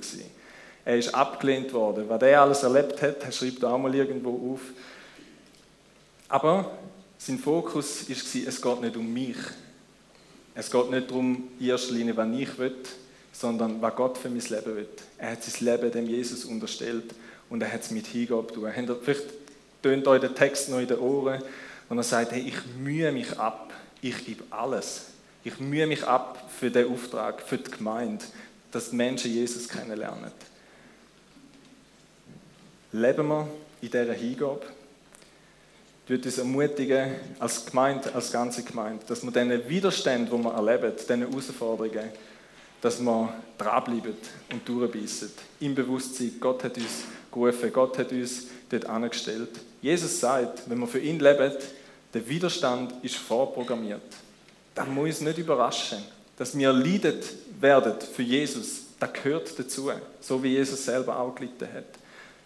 Er 0.85 0.97
ist 0.97 1.15
abgelehnt 1.15 1.73
worden. 1.73 2.05
Was 2.09 2.23
er 2.23 2.43
alles 2.43 2.63
erlebt 2.63 3.01
hat, 3.03 3.35
schreibt 3.35 3.63
er 3.63 3.73
auch 3.73 3.79
mal 3.79 3.95
irgendwo 3.95 4.55
auf. 4.55 4.61
Aber 6.29 6.79
sein 7.19 7.39
Fokus 7.39 8.09
war, 8.09 8.17
es 8.49 8.63
geht 8.63 8.81
nicht 8.81 8.97
um 8.97 9.13
mich. 9.13 9.37
Es 10.55 10.71
geht 10.71 10.91
nicht 10.91 11.11
darum, 11.11 11.49
in 11.59 11.67
erster 11.67 11.93
Linie, 11.93 12.17
was 12.17 12.29
ich 12.39 12.59
will, 12.59 12.77
sondern 13.33 13.81
was 13.83 13.95
Gott 13.95 14.17
für 14.17 14.29
mein 14.29 14.41
Leben 14.41 14.77
will. 14.77 14.89
Er 15.19 15.33
hat 15.33 15.43
sein 15.43 15.67
Leben 15.67 15.91
dem 15.91 16.07
Jesus 16.07 16.45
unterstellt 16.45 17.15
und 17.51 17.63
er 17.63 17.73
hat 17.73 17.83
es 17.83 17.91
mit 17.91 18.07
Hingabe 18.07 18.53
getan. 18.55 18.97
Vielleicht 19.03 19.25
tönt 19.87 20.09
euch 20.09 20.21
der 20.21 20.35
Text 20.35 20.69
noch 20.69 20.81
in 20.81 20.89
den 20.89 20.99
Ohren 20.99 21.41
und 21.89 21.97
er 21.97 22.03
sagt, 22.03 22.33
hey, 22.33 22.41
ich 22.41 22.67
mühe 22.77 23.13
mich 23.13 23.39
ab, 23.39 23.73
ich 24.03 24.27
gebe 24.27 24.43
alles. 24.51 25.07
Ich 25.45 25.61
mühe 25.61 25.87
mich 25.87 26.03
ab 26.05 26.51
für 26.59 26.73
den 26.73 26.93
Auftrag, 26.93 27.41
für 27.41 27.57
die 27.57 27.71
Gemeinde, 27.71 28.25
dass 28.73 28.91
die 28.91 28.97
Menschen 28.97 29.33
Jesus 29.33 29.69
kennenlernen. 29.69 30.33
Leben 32.91 33.29
wir 33.29 33.47
in 33.81 33.91
dieser 33.91 34.13
Hingabe 34.13 34.67
würde 36.09 36.25
uns 36.25 36.39
ermutigen, 36.39 37.15
als 37.39 37.67
Gemeinde, 37.67 38.13
als 38.13 38.33
ganze 38.33 38.65
Gemeinde, 38.65 39.05
dass 39.07 39.23
wir 39.23 39.31
diesen 39.31 39.69
Widerstand, 39.69 40.33
die 40.33 40.37
wir 40.37 40.53
erleben, 40.53 40.93
diesen 40.97 41.21
Herausforderungen, 41.21 42.11
dass 42.81 43.01
wir 43.01 43.35
dranbleiben 43.57 44.17
und 44.53 44.69
durchbeissen. 44.69 45.31
Im 45.61 45.77
Bewusstsein, 45.77 46.33
Gott 46.41 46.65
hat 46.65 46.77
uns 46.77 47.05
gerufen, 47.31 47.73
Gott 47.73 47.99
hat 47.99 48.11
uns 48.11 48.47
dort 48.69 48.87
angestellt. 48.87 49.51
Jesus 49.83 50.21
sagt, 50.21 50.69
wenn 50.69 50.79
wir 50.79 50.87
für 50.87 50.99
ihn 50.99 51.19
leben, 51.19 51.53
der 52.13 52.29
Widerstand 52.29 52.95
ist 53.05 53.17
vorprogrammiert. 53.17 54.03
Das 54.75 54.87
muss 54.89 55.07
uns 55.07 55.21
nicht 55.23 55.39
überraschen. 55.39 55.99
Dass 56.37 56.57
wir 56.57 56.73
leidet 56.73 57.25
werden 57.61 57.95
für 58.01 58.23
Jesus, 58.23 58.83
das 58.99 59.13
gehört 59.13 59.59
dazu. 59.59 59.91
So 60.21 60.43
wie 60.43 60.49
Jesus 60.49 60.85
selber 60.85 61.19
auch 61.19 61.35
gelitten 61.35 61.69
hat. 61.73 61.85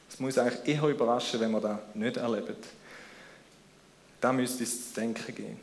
Es 0.08 0.18
muss 0.18 0.38
eigentlich 0.38 0.76
eher 0.76 0.88
überraschen, 0.88 1.40
wenn 1.40 1.50
wir 1.52 1.60
das 1.60 1.78
nicht 1.94 2.16
erleben. 2.16 2.56
Da 4.20 4.32
müsste 4.32 4.64
es 4.64 4.88
zu 4.92 5.00
denken 5.00 5.34
gehen. 5.34 5.60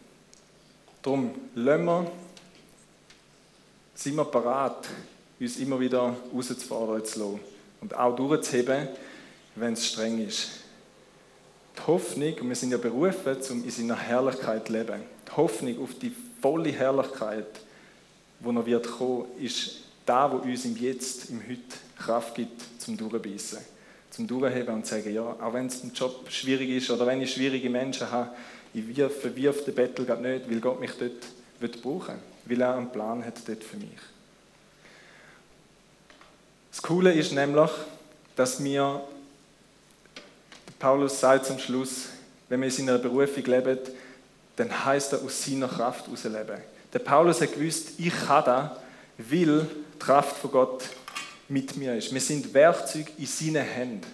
Darum, 1.01 1.31
lassen 1.55 2.07
sind 3.93 4.15
wir 4.15 4.25
bereit, 4.25 4.87
uns 5.39 5.57
immer 5.57 5.79
wieder 5.79 6.15
herauszufordern 6.31 7.05
zu 7.05 7.19
lassen 7.19 7.39
und 7.81 7.93
auch 7.95 8.15
durchzuheben, 8.15 8.87
wenn 9.55 9.73
es 9.73 9.85
streng 9.87 10.25
ist. 10.25 10.49
Die 11.77 11.87
Hoffnung, 11.87 12.33
und 12.33 12.49
wir 12.49 12.55
sind 12.55 12.71
ja 12.71 12.77
berufen, 12.77 13.37
um 13.51 13.63
in 13.63 13.69
seiner 13.69 13.97
Herrlichkeit 13.97 14.67
zu 14.67 14.73
leben. 14.73 15.01
Die 15.27 15.37
Hoffnung 15.37 15.83
auf 15.83 15.93
die 15.95 16.11
volle 16.41 16.71
Herrlichkeit, 16.71 17.45
die 18.39 18.51
noch 18.51 18.65
wird 18.65 18.87
kommen, 18.87 19.25
ist 19.39 19.83
da, 20.05 20.31
wo 20.31 20.37
uns 20.37 20.65
im 20.65 20.75
Jetzt, 20.77 21.29
im 21.29 21.41
Heute 21.41 21.61
Kraft 21.97 22.35
gibt 22.35 22.61
zum 22.79 22.97
Durchbeissen. 22.97 23.59
Zum 24.09 24.27
Durchheben 24.27 24.73
und 24.73 24.85
zu 24.85 24.95
sagen, 24.95 25.13
ja, 25.13 25.21
auch 25.21 25.53
wenn 25.53 25.67
es 25.67 25.83
im 25.83 25.93
Job 25.93 26.29
schwierig 26.29 26.69
ist 26.69 26.89
oder 26.89 27.05
wenn 27.05 27.21
ich 27.21 27.33
schwierige 27.33 27.69
Menschen 27.69 28.09
habe, 28.09 28.31
ich 28.73 28.83
verwirf 28.95 29.65
den 29.65 29.75
Bettel 29.75 30.05
gerade 30.05 30.21
nicht, 30.21 30.49
weil 30.49 30.59
Gott 30.59 30.79
mich 30.79 30.91
dort 30.97 31.11
wird 31.59 31.81
brauchen 31.81 32.15
will, 32.45 32.57
weil 32.57 32.61
er 32.61 32.75
einen 32.75 32.91
Plan 32.91 33.25
hat 33.25 33.35
dort 33.47 33.63
für 33.63 33.77
mich. 33.77 33.89
Das 36.71 36.81
Coole 36.81 37.11
ist 37.11 37.33
nämlich, 37.33 37.71
dass 38.35 38.63
wir, 38.63 39.01
Paulus 40.79 41.19
sagt 41.19 41.45
zum 41.45 41.59
Schluss, 41.59 42.05
wenn 42.49 42.61
wir 42.61 42.67
in 42.67 42.73
seiner 42.73 42.97
Berufung 42.97 43.43
leben, 43.43 43.79
dann 44.55 44.85
heißt 44.85 45.13
er 45.13 45.23
aus 45.23 45.43
seiner 45.43 45.67
Kraft 45.67 46.05
herausleben. 46.05 46.57
Der 46.93 46.99
Paulus 46.99 47.41
hat 47.41 47.53
gewusst, 47.53 47.91
ich 47.97 48.13
kann 48.13 48.45
das, 48.45 48.71
weil 49.17 49.61
die 49.61 49.99
Kraft 49.99 50.37
von 50.37 50.51
Gott 50.51 50.83
mit 51.49 51.75
mir 51.77 51.95
ist. 51.95 52.13
Wir 52.13 52.21
sind 52.21 52.53
Werkzeug 52.53 53.07
in 53.17 53.25
seinen 53.25 53.63
Händen. 53.63 54.07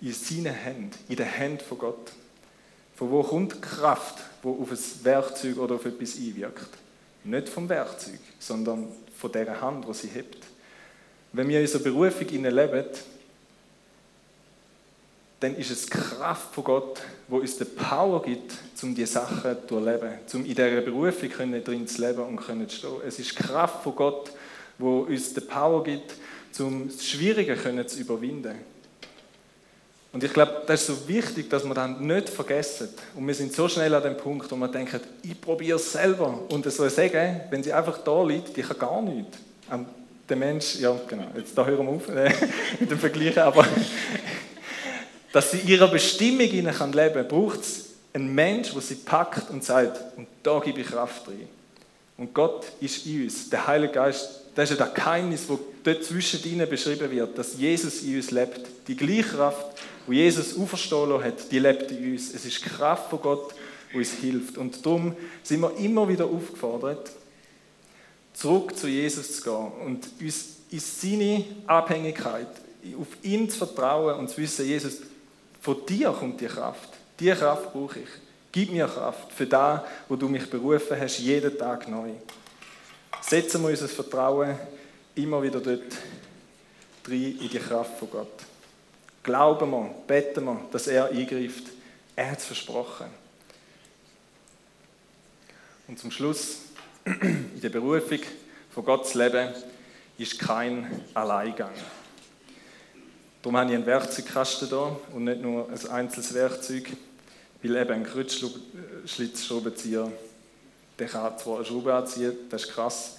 In 0.00 0.12
seinen 0.12 0.54
Händen, 0.54 0.90
in 1.08 1.16
den 1.16 1.26
Händen 1.26 1.64
von 1.64 1.78
Gott. 1.78 2.12
Von 2.96 3.10
wo 3.10 3.22
kommt 3.22 3.54
die 3.54 3.60
Kraft, 3.60 4.18
die 4.42 4.48
auf 4.48 4.70
ein 4.70 5.04
Werkzeug 5.04 5.58
oder 5.58 5.76
auf 5.76 5.84
etwas 5.84 6.16
einwirkt? 6.16 6.68
Nicht 7.24 7.48
vom 7.48 7.68
Werkzeug, 7.68 8.20
sondern 8.38 8.88
von 9.16 9.32
der 9.32 9.60
Hand, 9.60 9.86
die 9.88 9.94
sie 9.94 10.08
hebt. 10.08 10.44
Wenn 11.32 11.48
wir 11.48 11.58
in 11.58 11.64
unserer 11.64 11.82
Berufung 11.82 12.28
leben, 12.28 12.84
dann 15.40 15.56
ist 15.56 15.70
es 15.70 15.86
die 15.86 15.90
Kraft 15.90 16.52
von 16.54 16.64
Gott, 16.64 17.00
die 17.28 17.34
uns 17.34 17.56
die 17.56 17.64
Power 17.64 18.20
gibt, 18.22 18.54
um 18.82 18.94
diese 18.94 19.12
Sachen 19.12 19.56
zu 19.68 19.76
erleben, 19.76 20.18
um 20.34 20.40
in 20.44 20.54
dieser 20.54 20.80
Berufung 20.80 21.30
drin 21.30 21.86
zu 21.86 22.00
leben 22.00 22.22
und 22.22 22.40
zu 22.40 22.76
stehen. 22.76 22.90
Es 23.06 23.18
ist 23.18 23.38
die 23.38 23.42
Kraft 23.42 23.82
von 23.82 23.94
Gott, 23.94 24.32
die 24.78 24.84
uns 24.84 25.34
die 25.34 25.40
Power 25.40 25.82
gibt, 25.84 26.14
um 26.58 26.88
das 26.88 27.06
Schwierige 27.06 27.56
zu 27.86 28.00
überwinden. 28.00 28.56
Und 30.12 30.24
ich 30.24 30.32
glaube, 30.32 30.62
das 30.66 30.80
ist 30.80 30.86
so 30.86 31.08
wichtig, 31.08 31.50
dass 31.50 31.64
wir 31.64 31.74
das 31.74 32.00
nicht 32.00 32.30
vergessen. 32.30 32.88
Und 33.14 33.26
wir 33.26 33.34
sind 33.34 33.52
so 33.52 33.68
schnell 33.68 33.94
an 33.94 34.02
dem 34.02 34.16
Punkt, 34.16 34.50
wo 34.50 34.56
wir 34.56 34.68
denken, 34.68 35.00
ich 35.22 35.40
probiere 35.40 35.76
es 35.76 35.92
selber. 35.92 36.40
Und 36.48 36.66
es 36.66 36.76
soll 36.76 36.90
sagen, 36.90 37.42
wenn 37.50 37.62
sie 37.62 37.72
einfach 37.72 37.98
da 37.98 38.24
liegt, 38.24 38.56
die 38.56 38.62
kann 38.62 38.78
gar 38.78 39.02
nichts. 39.02 39.38
Der 40.28 40.36
Mensch, 40.36 40.76
ja 40.76 40.94
genau, 41.06 41.26
jetzt 41.36 41.56
da 41.56 41.64
hören 41.64 41.86
wir 41.86 41.92
auf 41.92 42.08
mit 42.80 42.90
dem 42.90 42.98
Vergleich, 42.98 43.38
aber 43.38 43.64
dass 45.38 45.52
sie 45.52 45.58
ihrer 45.58 45.86
Bestimmung 45.86 46.50
leben 46.50 46.74
kann 46.74 47.28
braucht 47.28 47.60
es 47.60 47.90
einen 48.12 48.34
Mensch, 48.34 48.72
der 48.72 48.82
sie 48.82 48.96
packt 48.96 49.50
und 49.50 49.62
sagt, 49.62 50.16
und 50.16 50.26
da 50.42 50.58
gebe 50.58 50.80
ich 50.80 50.88
Kraft 50.88 51.28
rein. 51.28 51.46
Und 52.16 52.34
Gott 52.34 52.66
ist 52.80 53.06
in 53.06 53.22
uns. 53.22 53.48
Der 53.48 53.64
Heilige 53.64 53.92
Geist, 53.92 54.28
das 54.56 54.68
ist 54.68 54.80
ja 54.80 54.84
das 54.84 54.94
Geheimnis, 54.94 55.46
das 55.46 55.58
dort 55.84 56.02
zwischen 56.02 56.42
ihnen 56.42 56.68
beschrieben 56.68 57.08
wird, 57.12 57.38
dass 57.38 57.56
Jesus 57.56 58.02
in 58.02 58.16
uns 58.16 58.32
lebt. 58.32 58.62
Die 58.88 58.96
gleiche 58.96 59.36
Kraft, 59.36 59.64
die 60.08 60.14
Jesus 60.14 60.58
auferstehen 60.58 61.22
hat, 61.22 61.52
die 61.52 61.60
lebt 61.60 61.88
in 61.92 62.14
uns. 62.14 62.34
Es 62.34 62.44
ist 62.44 62.64
die 62.64 62.68
Kraft 62.70 63.08
von 63.08 63.20
Gott, 63.20 63.54
die 63.92 63.98
uns 63.98 64.10
hilft. 64.14 64.58
Und 64.58 64.84
darum 64.84 65.14
sind 65.44 65.60
wir 65.60 65.76
immer 65.76 66.08
wieder 66.08 66.24
aufgefordert, 66.24 67.12
zurück 68.34 68.76
zu 68.76 68.88
Jesus 68.88 69.36
zu 69.36 69.42
gehen 69.44 69.72
und 69.86 70.08
uns 70.20 70.46
in 70.68 70.80
seine 70.80 71.44
Abhängigkeit, 71.64 72.48
auf 73.00 73.06
ihn 73.22 73.48
zu 73.48 73.58
vertrauen 73.58 74.18
und 74.18 74.30
zu 74.30 74.38
wissen, 74.38 74.66
Jesus, 74.66 74.98
von 75.68 75.84
dir 75.84 76.12
kommt 76.12 76.40
die 76.40 76.46
Kraft. 76.46 76.88
Die 77.20 77.30
Kraft 77.30 77.74
brauche 77.74 77.98
ich. 77.98 78.08
Gib 78.50 78.72
mir 78.72 78.86
Kraft 78.86 79.30
für 79.30 79.44
das, 79.44 79.82
wo 80.08 80.16
du 80.16 80.26
mich 80.26 80.48
berufen 80.48 80.98
hast, 80.98 81.18
jeden 81.18 81.58
Tag 81.58 81.86
neu. 81.88 82.12
Setzen 83.20 83.60
wir 83.60 83.68
unser 83.68 83.86
Vertrauen 83.86 84.58
immer 85.14 85.42
wieder 85.42 85.60
dort 85.60 85.92
rein 87.06 87.38
in 87.38 87.50
die 87.50 87.58
Kraft 87.58 87.98
von 87.98 88.10
Gott. 88.10 88.32
Glauben 89.22 89.70
wir, 89.70 89.94
beten 90.06 90.46
wir, 90.46 90.58
dass 90.72 90.86
er 90.86 91.10
eingreift. 91.10 91.64
Er 92.16 92.30
hat 92.30 92.38
es 92.38 92.46
versprochen. 92.46 93.08
Und 95.86 95.98
zum 95.98 96.10
Schluss, 96.10 96.60
in 97.04 97.60
der 97.60 97.68
Berufung 97.68 98.20
von 98.70 98.86
Gottes 98.86 99.12
Leben 99.12 99.52
ist 100.16 100.38
kein 100.38 101.04
Alleingang. 101.12 101.74
Darum 103.42 103.56
habe 103.56 103.70
ich 103.70 103.76
einen 103.76 103.86
Werkzeugkasten 103.86 104.68
hier 104.68 104.96
und 105.14 105.24
nicht 105.24 105.40
nur 105.40 105.68
ein 105.68 105.90
einzelnes 105.90 106.34
Werkzeug, 106.34 106.90
weil 107.62 107.76
eben 107.76 107.92
ein 107.92 108.04
Kreuzschlitzschraubenzieher, 108.04 110.10
der 110.98 111.06
kann 111.06 111.38
zwar 111.38 111.58
eine 111.58 111.64
Schraube 111.64 111.94
anziehen, 111.94 112.32
das 112.50 112.64
ist 112.64 112.72
krass, 112.72 113.18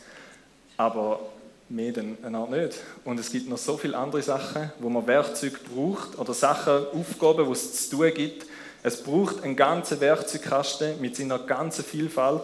aber 0.75 1.21
mehr 1.69 1.93
dann 1.93 2.17
eine 2.21 2.38
Art 2.38 2.51
nicht. 2.51 2.79
Und 3.05 3.17
es 3.17 3.32
gibt 3.32 3.47
noch 3.47 3.58
so 3.58 3.77
viele 3.77 3.97
andere 3.97 4.21
Sachen, 4.21 4.73
wo 4.79 4.89
man 4.89 5.08
Werkzeug 5.08 5.58
braucht 5.73 6.19
oder 6.19 6.34
Sachen, 6.34 6.88
Aufgaben, 6.88 7.45
die 7.45 7.51
es 7.53 7.89
zu 7.89 7.95
tun 7.95 8.13
gibt. 8.13 8.45
Es 8.84 9.01
braucht 9.01 9.41
einen 9.43 9.55
ganzen 9.55 10.01
Werkzeugkasten 10.01 10.99
mit 10.99 11.15
seiner 11.15 11.39
ganzen 11.39 11.86
Vielfalt 11.86 12.43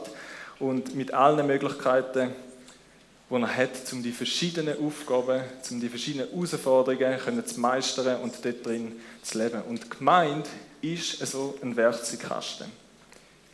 und 0.60 0.96
mit 0.96 1.14
allen 1.14 1.46
Möglichkeiten, 1.46 2.32
die 3.30 3.36
er 3.36 3.58
hat, 3.58 3.92
um 3.92 4.04
die 4.04 4.12
verschiedenen 4.12 4.78
Aufgaben, 4.80 5.42
um 5.72 5.80
die 5.80 5.90
verschiedenen 5.90 6.30
Herausforderungen 6.30 7.46
zu 7.46 7.60
meistern 7.60 8.22
und 8.22 8.34
dort 8.44 8.66
drin 8.66 8.94
zu 9.24 9.38
leben. 9.40 9.62
Und 9.64 9.84
die 9.84 9.90
Gemeinde 9.90 10.50
ist 10.82 11.26
so 11.26 11.58
ein 11.62 11.76
Werkzeugkasten. 11.76 12.68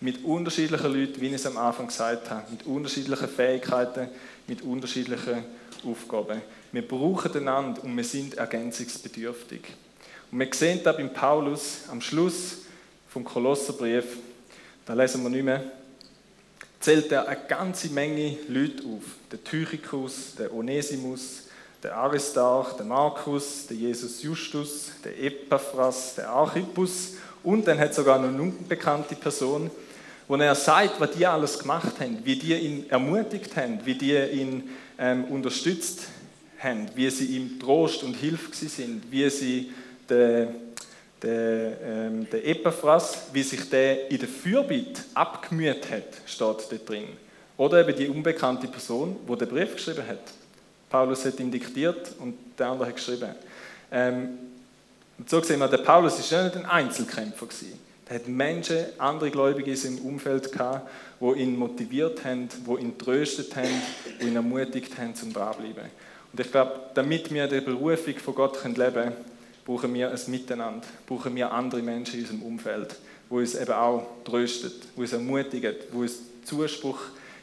Mit 0.01 0.23
unterschiedlichen 0.25 0.93
Leuten, 0.93 1.21
wie 1.21 1.27
ich 1.27 1.33
es 1.33 1.45
am 1.45 1.57
Anfang 1.57 1.87
gesagt 1.87 2.29
habe, 2.29 2.51
mit 2.51 2.65
unterschiedlichen 2.65 3.29
Fähigkeiten, 3.29 4.09
mit 4.47 4.61
unterschiedlichen 4.63 5.43
Aufgaben. 5.85 6.41
Wir 6.71 6.87
brauchen 6.87 7.35
einander 7.35 7.83
und 7.83 7.95
wir 7.95 8.03
sind 8.03 8.33
ergänzungsbedürftig. 8.35 9.61
Und 10.31 10.39
wir 10.39 10.47
sehen 10.53 10.81
da 10.83 10.91
beim 10.91 11.13
Paulus 11.13 11.83
am 11.89 12.01
Schluss 12.01 12.59
vom 13.09 13.23
Kolosserbrief, 13.23 14.17
da 14.85 14.93
lesen 14.93 15.21
wir 15.23 15.29
nicht 15.29 15.43
mehr, 15.43 15.63
zählt 16.81 17.11
er 17.11 17.27
eine 17.27 17.39
ganze 17.47 17.89
Menge 17.89 18.37
Leute 18.47 18.83
auf. 18.83 19.03
Der 19.31 19.43
Tychicus, 19.43 20.35
der 20.37 20.53
Onesimus, 20.53 21.43
der 21.81 21.95
Aristarch, 21.95 22.73
der 22.73 22.85
Markus, 22.85 23.67
der 23.67 23.77
Jesus 23.77 24.21
Justus, 24.21 24.91
der 25.03 25.17
Epaphras, 25.19 26.15
der 26.15 26.29
Archippus 26.29 27.13
und 27.43 27.67
dann 27.67 27.79
hat 27.79 27.93
sogar 27.93 28.19
noch 28.19 28.29
eine 28.29 28.41
unbekannte 28.41 29.15
Person, 29.15 29.71
wo 30.27 30.35
er 30.35 30.55
sagt, 30.55 30.99
was 30.99 31.11
die 31.11 31.25
alles 31.25 31.59
gemacht 31.59 31.99
haben, 31.99 32.19
wie 32.23 32.35
die 32.35 32.53
ihn 32.53 32.89
ermutigt 32.89 33.55
haben, 33.55 33.79
wie 33.83 33.95
die 33.95 34.15
ihn 34.15 34.69
ähm, 34.97 35.25
unterstützt 35.25 36.01
haben, 36.59 36.87
wie 36.95 37.09
sie 37.09 37.37
ihm 37.37 37.59
Trost 37.59 38.03
und 38.03 38.13
Hilfe 38.13 38.53
sind, 38.53 39.03
wie 39.11 39.29
sie 39.29 39.71
den 40.09 40.70
der, 41.21 41.77
ähm, 41.81 42.27
der 42.29 42.45
Epaphras, 42.47 43.27
wie 43.31 43.43
sich 43.43 43.69
der 43.69 44.09
in 44.09 44.19
der 44.19 44.27
Fürbitte 44.27 45.01
abgemüht 45.13 45.89
hat, 45.91 46.21
steht 46.25 46.39
dort 46.39 46.89
drin. 46.89 47.07
Oder 47.57 47.87
eben 47.87 47.95
die 47.95 48.07
unbekannte 48.07 48.67
Person, 48.67 49.17
wo 49.27 49.35
der 49.35 49.45
Brief 49.45 49.75
geschrieben 49.75 50.07
hat. 50.07 50.33
Paulus 50.89 51.23
hat 51.25 51.39
ihn 51.39 51.51
diktiert 51.51 52.13
und 52.19 52.35
der 52.57 52.67
andere 52.67 52.87
hat 52.87 52.95
geschrieben. 52.95 53.35
Ähm, 53.91 54.29
und 55.17 55.29
so 55.29 55.41
sehen 55.41 55.59
wir, 55.59 55.67
der 55.67 55.77
Paulus 55.77 56.17
ist 56.17 56.31
ja 56.31 56.43
nicht 56.43 56.55
ein 56.55 56.65
Einzelkämpfer 56.65 57.45
gewesen. 57.45 57.79
Er 58.09 58.15
hat 58.15 58.27
Menschen, 58.27 58.77
andere 58.97 59.31
Gläubige 59.31 59.71
in 59.71 59.77
seinem 59.77 59.99
Umfeld 59.99 60.51
gehabt, 60.51 60.89
die 61.21 61.39
ihn 61.39 61.55
motiviert 61.55 62.25
haben, 62.25 62.49
die 62.49 62.81
ihn 62.81 62.97
tröstet 62.97 63.55
haben, 63.55 63.81
die 64.19 64.27
ihn 64.27 64.35
ermutigt 64.35 64.97
haben, 64.97 65.15
zum 65.15 65.31
dranbleiben. 65.31 65.85
Und 66.33 66.39
ich 66.39 66.51
glaube, 66.51 66.79
damit 66.93 67.31
wir 67.31 67.47
die 67.47 67.61
Berufung 67.61 68.15
von 68.15 68.35
Gott 68.35 68.61
leben 68.65 68.75
können, 68.75 69.13
brauchen 69.65 69.93
wir 69.93 70.11
ein 70.11 70.19
Miteinander, 70.27 70.87
brauchen 71.05 71.35
wir 71.35 71.51
andere 71.51 71.81
Menschen 71.81 72.15
in 72.15 72.21
unserem 72.21 72.43
Umfeld, 72.43 72.95
wo 73.29 73.37
uns 73.37 73.55
eben 73.55 73.71
auch 73.71 74.07
tröstet, 74.23 74.73
wo 74.95 75.01
uns 75.01 75.13
ermutigen, 75.13 75.75
wo 75.91 75.99
uns 75.99 76.19
Zuspruch 76.45 76.99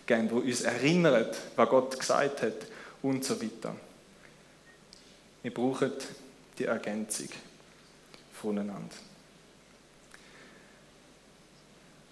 geben, 0.07 0.31
wo 0.31 0.39
uns 0.39 0.63
erinnern, 0.63 1.27
was 1.57 1.69
Gott 1.69 1.99
gesagt 1.99 2.43
hat 2.43 2.67
und 3.03 3.25
so 3.25 3.41
weiter. 3.41 3.75
Wir 5.43 5.55
brauchen 5.55 5.93
die 6.59 6.65
Ergänzung 6.65 7.29
voneinander. 8.33 8.97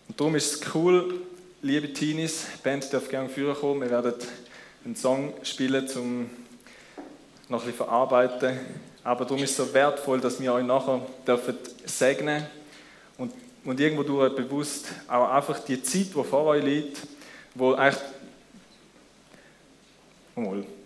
Und 0.09 0.21
darum 0.21 0.37
ist 0.37 0.55
es 0.55 0.75
cool, 0.75 1.21
liebe 1.63 1.93
Teenies, 1.93 2.47
die 2.57 2.63
Band 2.63 2.93
darf 2.93 3.09
gerne 3.09 3.29
führen 3.29 3.57
kommen. 3.57 3.81
Wir 3.81 3.91
werden 3.91 4.15
einen 4.85 4.95
Song 4.95 5.35
spielen, 5.43 5.89
um 5.97 6.31
noch 7.49 7.61
ein 7.61 7.67
bisschen 7.67 7.87
verarbeiten 7.87 8.59
Aber 9.07 9.25
darum 9.25 9.41
ist 9.41 9.51
es 9.51 9.57
so 9.57 9.73
wertvoll, 9.73 10.21
dass 10.21 10.41
wir 10.41 10.53
euch 10.53 10.65
nachher 10.65 11.01
dürfen 11.25 11.57
segnen 11.85 12.45
und, 13.17 13.33
und 13.65 13.79
irgendwo 13.79 14.03
durch 14.03 14.35
bewusst 14.35 14.87
auch 15.07 15.31
einfach 15.31 15.61
die 15.61 15.81
Zeit, 15.81 16.09
die 16.09 16.25
vor 16.25 16.47
euch 16.47 16.65
liegt, 16.65 17.03
wo 17.55 17.75
eigentlich 17.75 18.03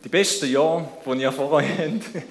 die 0.05 0.09
besten 0.11 0.53
Jahre, 0.53 0.87
die 1.07 1.23
ihr 1.23 1.33
vor 1.33 1.51
euch 1.51 1.64
habt, 1.79 2.25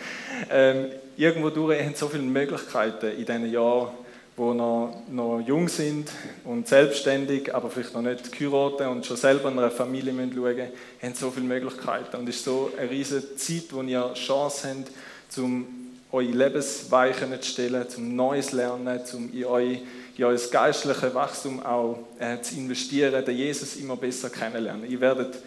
ähm, 0.52 0.92
irgendwo 1.18 1.50
durch, 1.50 1.80
so 1.98 2.08
viele 2.08 2.22
Möglichkeiten 2.22 3.08
in 3.08 3.26
diesen 3.26 3.52
Jahren, 3.52 3.90
wo 4.38 4.54
noch, 4.54 4.94
noch 5.10 5.40
jung 5.40 5.68
sind 5.70 6.12
und 6.44 6.68
selbstständig, 6.68 7.56
aber 7.56 7.72
vielleicht 7.72 7.96
noch 7.96 8.04
nicht 8.04 8.32
geheiratet 8.32 8.86
und 8.86 9.08
schon 9.08 9.18
selber 9.18 9.50
in 9.50 9.58
einer 9.58 9.72
Familie 9.72 10.14
schauen 10.14 10.36
müssen, 10.36 10.72
haben 11.02 11.14
so 11.16 11.32
viele 11.32 11.48
Möglichkeiten. 11.48 12.16
Und 12.18 12.30
es 12.30 12.36
ist 12.36 12.46
so 12.46 12.72
eine 12.78 12.92
riesige 12.92 13.36
Zeit, 13.38 13.64
wo 13.72 13.82
ihr 13.82 14.14
Chance 14.14 14.70
habt, 14.70 14.92
um 15.40 15.79
eure 16.12 16.32
Lebensweichen 16.32 17.42
zu 17.42 17.50
stellen, 17.50 17.88
zum 17.88 18.16
Neues 18.16 18.52
lernen, 18.52 19.00
um 19.14 19.32
in 19.32 19.46
euer, 19.46 19.78
in 20.18 20.24
euer 20.24 20.40
geistliches 20.52 21.14
Wachstum 21.14 21.64
auch 21.64 22.00
äh, 22.20 22.42
zu 22.42 22.56
investieren, 22.56 23.24
den 23.24 23.38
Jesus 23.38 23.76
immer 23.76 23.96
besser 23.96 24.30
kennenlernen. 24.30 24.90
Ihr 24.90 25.00
werdet 25.00 25.38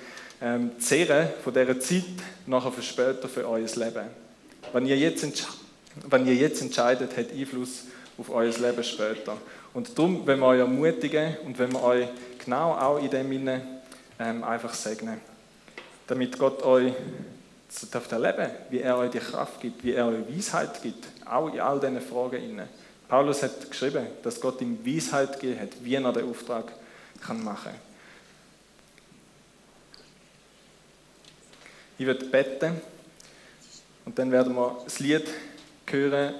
ähm, 0.41 0.73
zehren 0.79 1.29
von 1.43 1.53
dieser 1.53 1.79
Zeit 1.81 2.05
nachher 2.47 2.73
für 2.73 2.83
später 2.83 3.29
für 3.29 3.49
euer 3.49 3.61
Leben. 3.61 4.07
Wenn 4.73 4.87
ihr 4.87 4.97
jetzt, 4.97 5.47
wenn 6.09 6.27
ihr 6.27 6.35
jetzt 6.35 6.63
entscheidet, 6.63 7.17
hat 7.17 7.33
Einfluss 7.33 7.85
auf 8.19 8.31
euer 8.31 8.53
Leben 8.53 8.85
später. 8.85 9.37
Und 9.75 9.99
darum, 9.99 10.27
wenn 10.27 10.41
wir 10.41 10.47
euch 10.47 10.61
ermutigen 10.61 11.37
und 11.45 11.59
wenn 11.59 11.73
wir 11.73 11.83
euch 11.83 12.09
genau 12.45 12.73
auch 12.73 13.03
in 13.03 13.11
dem 13.11 13.31
Sinne 13.31 13.83
ähm, 14.19 14.45
einfach 14.45 14.75
segnen, 14.75 15.21
damit 16.07 16.39
Gott 16.39 16.63
euch 16.63 16.93
dürft 17.81 18.13
erleben, 18.13 18.51
wie 18.71 18.81
er 18.81 18.99
euch 18.99 19.11
die 19.11 19.19
Kraft 19.19 19.61
gibt, 19.61 19.83
wie 19.83 19.93
er 19.93 20.07
euch 20.07 20.37
Weisheit 20.37 20.83
gibt, 20.83 21.07
auch 21.25 21.53
in 21.53 21.61
all 21.61 21.81
diesen 21.81 22.01
Fragen. 22.01 22.63
Paulus 23.09 23.43
hat 23.43 23.71
geschrieben, 23.71 24.07
dass 24.23 24.41
Gott 24.41 24.61
ihm 24.61 24.79
Weisheit 24.85 25.41
gegeben 25.41 25.61
hat, 25.61 25.71
wie 25.83 25.95
er 25.95 26.13
den 26.13 26.31
Auftrag 26.31 26.73
kann 27.21 27.43
machen 27.43 27.73
kann. 27.73 27.93
Ich 31.99 32.07
werde 32.07 32.25
beten 32.25 32.81
und 34.05 34.19
dann 34.19 34.33
werden 34.33 34.55
wir 34.55 34.81
das 34.85 34.99
Lied 34.99 35.25
hören, 35.87 36.35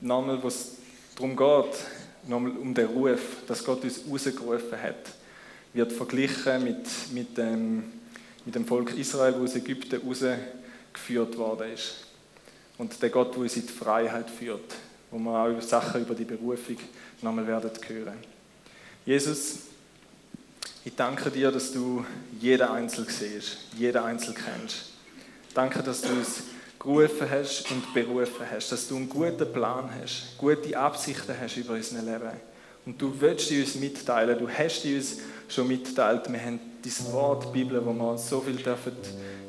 nochmal, 0.00 0.42
wo 0.42 0.48
es 0.48 0.72
darum 1.14 1.36
geht, 1.36 1.78
nochmal 2.28 2.52
um 2.52 2.74
den 2.74 2.86
Ruf, 2.86 3.20
dass 3.46 3.64
Gott 3.64 3.84
uns 3.84 4.00
rausgerufen 4.10 4.82
hat. 4.82 4.96
Wird 5.72 5.92
verglichen 5.92 6.64
mit, 6.64 6.86
mit, 7.12 7.38
dem, 7.38 7.84
mit 8.44 8.54
dem 8.54 8.66
Volk 8.66 8.94
Israel, 8.94 9.34
wo 9.38 9.44
aus 9.44 9.54
Ägypten 9.54 10.00
rausgeführt 10.96 11.36
worden 11.36 11.72
ist. 11.72 11.96
Und 12.78 13.00
der 13.02 13.10
Gott, 13.10 13.34
der 13.34 13.42
uns 13.42 13.56
in 13.56 13.66
die 13.66 13.72
Freiheit 13.72 14.28
führt, 14.30 14.74
wo 15.10 15.18
wir 15.18 15.30
auch 15.30 15.60
Sachen 15.62 16.02
über 16.02 16.14
die 16.14 16.24
Berufung 16.24 16.76
nochmal 17.22 17.46
werden 17.46 17.70
hören. 17.86 18.18
Jesus, 19.04 19.58
ich 20.84 20.94
danke 20.94 21.30
dir, 21.30 21.50
dass 21.50 21.72
du 21.72 22.04
jeden 22.40 22.68
Einzel 22.68 23.06
siehst, 23.08 23.58
jeden 23.76 24.02
Einzel 24.02 24.34
kennst. 24.34 24.90
Danke, 25.54 25.82
dass 25.82 26.02
du 26.02 26.08
uns 26.10 26.42
gerufen 26.78 27.28
hast 27.30 27.70
und 27.70 27.94
berufen 27.94 28.46
hast, 28.50 28.70
dass 28.70 28.88
du 28.88 28.96
einen 28.96 29.08
guten 29.08 29.52
Plan 29.52 29.88
hast, 30.00 30.36
gute 30.38 30.76
Absichten 30.76 31.34
hast 31.40 31.56
über 31.56 31.74
unser 31.74 32.02
Leben. 32.02 32.30
Und 32.84 33.00
du 33.00 33.12
willst 33.18 33.50
uns 33.50 33.74
mitteilen, 33.76 34.38
du 34.38 34.48
hast 34.48 34.84
uns 34.84 35.16
schon 35.48 35.66
mitteilt. 35.66 36.30
Wir 36.30 36.40
haben 36.40 36.60
dieses 36.84 37.10
Wort, 37.12 37.46
die 37.46 37.58
Bibel, 37.58 37.84
wo 37.84 37.92
wir 37.92 38.18
so 38.18 38.40
viel 38.40 38.56
dürfen, 38.56 38.92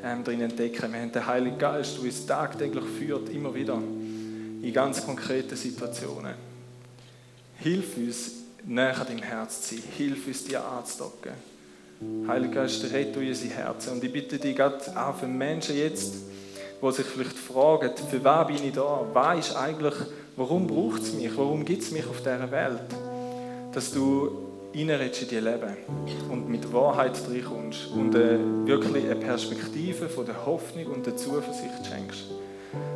ähm, 0.03 0.23
drin 0.23 0.41
entdecken. 0.41 0.91
Wir 0.91 1.01
haben 1.01 1.11
den 1.11 1.25
Heiligen 1.25 1.57
Geist, 1.57 1.97
der 1.97 2.03
uns 2.03 2.25
tagtäglich 2.25 2.83
führt, 2.83 3.29
immer 3.29 3.53
wieder 3.53 3.75
in 4.61 4.73
ganz 4.73 5.05
konkreten 5.05 5.55
Situationen. 5.55 6.33
Hilf 7.57 7.97
uns, 7.97 8.31
näher 8.65 9.05
deinem 9.05 9.23
Herz 9.23 9.61
zu 9.61 9.75
sein. 9.75 9.83
Hilf 9.97 10.27
uns, 10.27 10.43
dir 10.43 10.63
anzudocken. 10.63 11.33
Heiliger 12.27 12.61
Geist, 12.61 12.83
rette 12.91 13.19
unsere 13.19 13.53
Herzen. 13.53 13.93
Und 13.93 14.03
ich 14.03 14.13
bitte 14.13 14.37
dich 14.37 14.55
gerade 14.55 14.77
auch 14.95 15.15
für 15.15 15.27
Menschen 15.27 15.75
jetzt, 15.75 16.15
die 16.81 16.91
sich 16.91 17.05
vielleicht 17.05 17.37
fragen, 17.37 17.91
für 18.09 18.23
wen 18.23 18.47
bin 18.47 18.67
ich 18.67 18.73
da? 18.73 19.05
Was 19.13 19.49
ist 19.49 19.55
eigentlich, 19.55 19.95
warum 20.35 20.67
braucht 20.67 21.01
es 21.01 21.13
mich? 21.13 21.35
Warum 21.35 21.65
gibt 21.65 21.81
es 21.81 21.91
mich 21.91 22.05
auf 22.05 22.19
dieser 22.19 22.51
Welt? 22.51 22.81
Dass 23.73 23.91
du 23.91 24.46
reinredest 24.75 25.23
in 25.23 25.27
die 25.29 25.39
Leben 25.39 25.77
und 26.29 26.49
mit 26.49 26.71
Wahrheit 26.71 27.19
reinkommst 27.29 27.87
und 27.87 28.15
äh, 28.15 28.37
wirklich 28.65 29.05
eine 29.05 29.15
Perspektive 29.15 30.09
von 30.09 30.25
der 30.25 30.45
Hoffnung 30.45 30.87
und 30.87 31.05
der 31.05 31.15
Zuversicht 31.15 31.85
schenkst. 31.89 32.25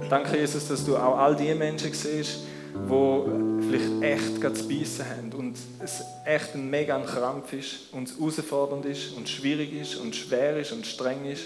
Danke, 0.09 0.38
Jesus, 0.38 0.67
dass 0.67 0.86
du 0.86 0.97
auch 0.97 1.17
all 1.17 1.36
die 1.36 1.53
Menschen 1.53 1.93
siehst, 1.93 2.41
die 2.74 3.67
vielleicht 3.67 4.01
echt 4.01 4.57
zu 4.57 4.67
beißen 4.67 5.05
haben 5.05 5.34
und 5.38 5.57
es 5.84 6.03
echt 6.26 6.55
ein 6.55 6.69
mega 6.69 6.99
Krampf 6.99 7.53
ist 7.53 7.93
und 7.93 8.07
es 8.07 8.17
herausfordernd 8.17 8.86
ist 8.86 9.15
und 9.15 9.28
schwierig 9.30 9.74
ist 9.74 9.95
und 9.95 10.15
schwer 10.15 10.57
ist 10.57 10.72
und 10.72 10.86
streng 10.86 11.26
ist, 11.26 11.45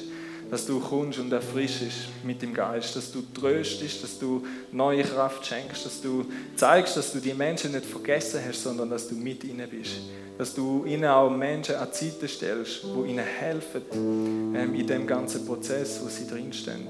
dass 0.50 0.66
du 0.66 0.80
kommst 0.80 1.20
und 1.20 1.32
erfrischst 1.32 2.10
mit 2.24 2.42
dem 2.42 2.54
Geist, 2.54 2.96
dass 2.96 3.12
du 3.12 3.24
tröstest, 3.34 4.04
dass 4.04 4.20
du 4.20 4.46
neue 4.72 5.04
Kraft 5.04 5.46
schenkst, 5.46 5.86
dass 5.86 6.02
du 6.02 6.26
zeigst, 6.56 6.98
dass 6.98 7.12
du 7.12 7.20
die 7.20 7.34
Menschen 7.34 7.72
nicht 7.72 7.86
vergessen 7.86 8.42
hast, 8.48 8.64
sondern 8.64 8.90
dass 8.90 9.08
du 9.08 9.16
mit 9.16 9.44
ihnen 9.44 9.68
bist. 9.70 9.98
Dass 10.38 10.54
du 10.54 10.86
ihnen 10.86 11.06
auch 11.06 11.30
Menschen 11.30 11.76
an 11.76 11.88
Seite 11.92 12.28
stellst, 12.28 12.84
die 12.84 13.10
ihnen 13.10 13.26
helfen 13.26 13.82
ähm, 13.94 14.76
in 14.76 14.86
dem 14.86 15.08
ganzen 15.08 15.46
Prozess, 15.46 16.00
wo 16.04 16.10
sie 16.10 16.28
drinstehen. 16.28 16.88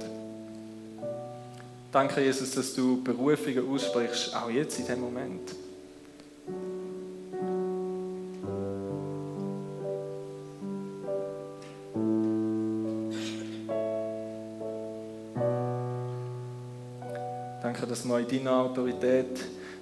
Danke, 1.91 2.21
Jesus, 2.21 2.51
dass 2.51 2.73
du 2.73 3.01
Berufungen 3.01 3.71
aussprichst, 3.71 4.35
auch 4.35 4.49
jetzt 4.49 4.79
in 4.79 4.87
dem 4.87 4.99
Moment. 4.99 5.64
Dass 18.05 18.11
wir 18.11 18.19
in 18.19 18.43
deiner 18.45 18.57
Autorität 18.57 19.39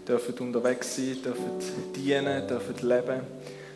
dürfen 0.08 0.34
unterwegs 0.40 0.96
sein 0.96 1.18
dürfen, 1.24 1.60
dienen, 1.96 2.48
dürfen 2.48 2.88
leben, 2.88 3.22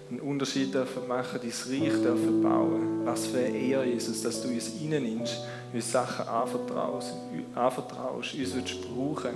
einen 0.10 0.20
Unterschied 0.22 0.74
dürfen 0.74 1.08
machen, 1.08 1.40
dein 1.42 1.82
Reich 1.82 2.02
dürfen 2.02 2.42
bauen. 2.42 3.06
Was 3.06 3.28
für 3.28 3.40
eine 3.40 3.58
Ehre, 3.58 3.86
Jesus, 3.86 4.24
dass 4.24 4.42
du 4.42 4.50
uns 4.50 4.72
reinnimmst 4.82 5.38
uns 5.74 5.92
Sachen 5.92 6.28
anvertraust, 6.28 7.14
anvertraust 7.56 8.36
uns 8.36 8.56
willst 8.56 8.82
brauchen. 8.82 9.34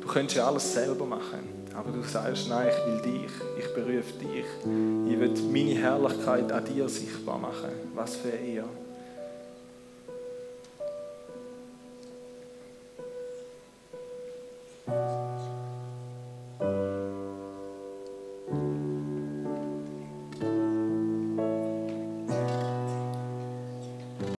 Du 0.00 0.06
könntest 0.06 0.36
ja 0.36 0.46
alles 0.46 0.72
selber 0.74 1.06
machen, 1.06 1.40
aber 1.74 1.90
du 1.90 2.02
sagst, 2.02 2.48
nein, 2.48 2.68
ich 2.68 2.86
will 2.86 3.12
dich, 3.12 3.30
ich 3.58 3.74
berufe 3.74 4.12
dich. 4.20 4.44
Ich 5.10 5.20
will 5.20 5.32
meine 5.50 5.80
Herrlichkeit 5.80 6.52
an 6.52 6.64
dir 6.64 6.88
sichtbar 6.88 7.38
machen. 7.38 7.70
Was 7.94 8.16
für 8.16 8.28
eine 8.28 8.46
Ehre. 8.46 8.87